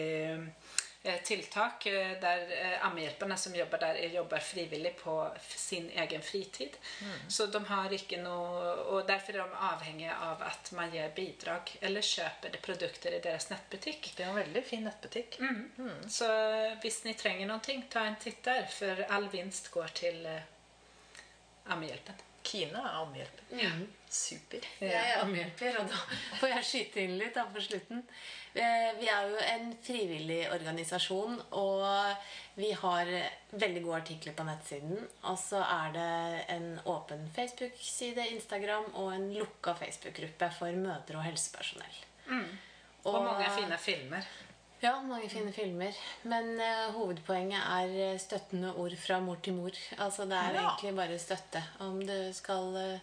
tiltak 1.03 1.85
eh, 1.85 2.11
der 2.21 2.51
eh, 2.51 2.85
Ammehjelperne 2.85 3.37
som 3.37 3.55
jobber 3.55 3.77
der, 3.77 3.95
eh, 3.95 4.13
jobber 4.13 4.39
frivillig 4.39 4.95
på 4.95 5.15
sin 5.39 5.89
egen 5.89 6.21
fritid. 6.21 6.77
Så 7.27 7.45
de 7.45 7.65
har 7.65 7.93
ikke 7.93 8.19
noe 8.21 8.75
Og 8.91 9.07
derfor 9.07 9.33
er 9.33 9.47
de 9.49 9.61
avhengige 9.71 10.13
av 10.13 10.41
at 10.45 10.71
man 10.77 10.91
gir 10.93 11.09
bidrag 11.15 11.71
eller 11.81 12.05
kjøper 12.05 12.53
det 12.53 12.61
produkter 12.61 13.15
i 13.17 13.21
deres 13.23 13.49
nettbutikk. 13.49 14.11
Det 14.15 14.25
er 14.25 14.29
en 14.29 14.41
veldig 14.41 14.63
fin 14.63 14.83
nettbutikk. 14.85 15.39
Så 16.07 16.27
hvis 16.81 17.03
ni 17.05 17.13
trenger 17.17 17.49
noe, 17.49 17.77
ta 17.89 18.05
en 18.05 18.19
titt 18.21 18.43
der, 18.45 18.67
for 18.69 19.05
all 19.09 19.29
vinst 19.33 19.71
går 19.71 19.95
til 19.97 20.25
eh, 20.25 20.43
Ammehjelpen. 21.71 22.21
Kine 22.43 22.77
er 22.77 23.01
ammehjelpen. 23.01 23.89
Super. 24.11 24.59
Jeg 24.83 24.91
er 24.91 25.21
ammehjelper, 25.21 25.77
og 25.79 25.87
da 25.87 25.99
får 26.41 26.49
jeg 26.51 26.65
skyte 26.67 26.99
inn 27.05 27.13
litt 27.15 27.37
da 27.37 27.45
på 27.47 27.61
slutten. 27.63 28.01
Eh, 28.53 28.89
Vi 28.99 29.07
er 29.07 29.29
jo 29.31 29.37
en 29.53 29.69
frivillig 29.85 30.41
organisasjon, 30.51 31.37
og 31.55 32.17
vi 32.57 32.73
har 32.75 33.07
veldig 33.53 33.83
gode 33.85 34.01
artikler 34.01 34.35
på 34.35 34.43
nettsiden. 34.49 34.99
Og 35.31 35.37
så 35.39 35.61
er 35.63 35.93
det 35.95 36.09
en 36.57 36.67
åpen 36.91 37.23
Facebook-side, 37.37 38.25
Instagram 38.35 38.89
og 38.99 39.13
en 39.15 39.29
lukka 39.37 39.77
Facebook-gruppe 39.79 40.51
for 40.59 40.75
mødre 40.75 41.21
og 41.21 41.23
helsepersonell. 41.29 42.03
Og 43.07 43.15
mange 43.23 43.47
fine 43.55 43.77
filmer. 43.79 44.27
Ja, 44.81 44.95
mange 45.05 45.29
fine 45.29 45.53
filmer. 45.53 45.95
Men 46.27 46.55
uh, 46.59 46.91
hovedpoenget 46.97 47.63
er 47.63 47.95
eh, 48.11 48.19
støttende 48.19 48.73
ord 48.75 48.95
fra 48.97 49.19
mor 49.23 49.37
til 49.45 49.53
mor. 49.53 49.71
Altså 50.01 50.25
det 50.25 50.35
er 50.37 50.53
Ja. 50.59 50.67
egentlig 50.67 50.95
bare 50.99 51.19
støtte. 51.19 51.63
Om 51.79 51.99
du 52.07 52.33
skal 52.33 52.75
uh, 52.75 52.99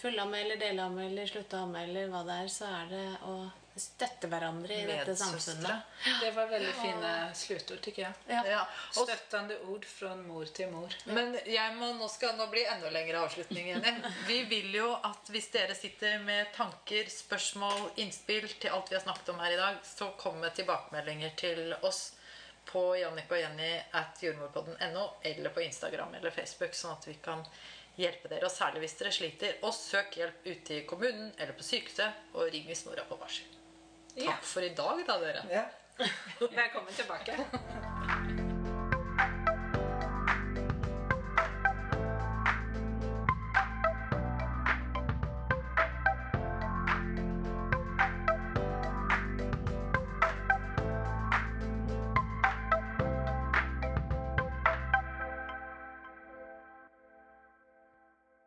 fullamme 0.00 0.40
eller 0.40 0.60
delamme 0.60 1.06
eller 1.06 1.28
slutte 1.30 1.60
å 1.60 1.68
eller 1.80 2.08
hva 2.12 2.24
det 2.26 2.40
er, 2.44 2.48
så 2.52 2.70
er 2.70 2.88
det 2.90 3.04
å 3.28 3.36
støtte 3.76 4.28
hverandre 4.30 4.74
i 4.74 4.86
dette 4.86 5.16
samfunnet. 5.18 5.94
Det 6.20 6.30
var 6.30 6.46
veldig 6.46 6.72
fine 6.78 7.12
sluttord, 7.34 7.80
tykker 7.82 8.02
jeg. 8.04 8.14
Ja. 8.30 8.42
Ja. 8.46 8.60
Støttende 8.94 9.56
ord 9.72 9.86
fra 9.88 10.12
mor 10.18 10.46
til 10.54 10.70
mor. 10.70 10.94
men 11.10 11.34
jeg 11.42 11.74
må, 11.78 11.90
nå 11.98 12.08
skal 12.12 12.36
nå 12.38 12.46
bli 12.52 12.62
enda 12.70 12.92
lengre 12.94 13.24
avslutning. 13.26 13.72
Jenny. 13.72 13.94
Vi 14.30 14.40
vil 14.50 14.70
jo 14.78 14.92
at 14.94 15.30
hvis 15.34 15.50
dere 15.54 15.74
sitter 15.74 16.22
med 16.22 16.52
tanker, 16.54 17.10
spørsmål, 17.10 17.88
innspill 18.04 18.46
til 18.52 18.70
alt 18.70 18.92
vi 18.92 18.98
har 18.98 19.02
snakket 19.02 19.34
om 19.34 19.42
her 19.42 19.56
i 19.56 19.58
dag, 19.58 19.80
så 19.86 20.12
kom 20.20 20.38
med 20.42 20.54
tilbakemeldinger 20.54 21.34
til 21.38 21.74
oss 21.82 22.12
på 22.64 22.94
Jannik 22.96 23.32
og 23.32 23.40
Jenny 23.42 23.72
at 23.98 24.22
jordmorpodden.no 24.22 25.08
eller 25.26 25.52
på 25.52 25.64
Instagram 25.66 26.14
eller 26.20 26.32
Facebook, 26.32 26.78
sånn 26.78 26.94
at 26.94 27.08
vi 27.10 27.18
kan 27.24 27.42
hjelpe 28.00 28.30
dere. 28.30 28.44
Og 28.46 28.52
særlig 28.52 28.84
hvis 28.84 28.96
dere 29.00 29.12
sliter. 29.14 29.56
Og 29.62 29.74
søk 29.76 30.18
hjelp 30.18 30.46
ute 30.46 30.78
i 30.80 30.84
kommunen 30.88 31.32
eller 31.38 31.54
på 31.56 31.66
sykehuset, 31.66 32.26
og 32.34 32.50
ring 32.52 32.66
hvis 32.70 32.86
mora 32.88 33.04
er 33.04 33.08
på 33.10 33.18
barsel. 33.20 33.50
Ja. 34.16 34.30
Takk 34.34 34.46
for 34.46 34.66
i 34.66 34.74
dag, 34.74 35.06
da, 35.08 35.18
dere. 35.22 35.64
Velkommen 36.40 36.94
tilbake. 37.00 38.22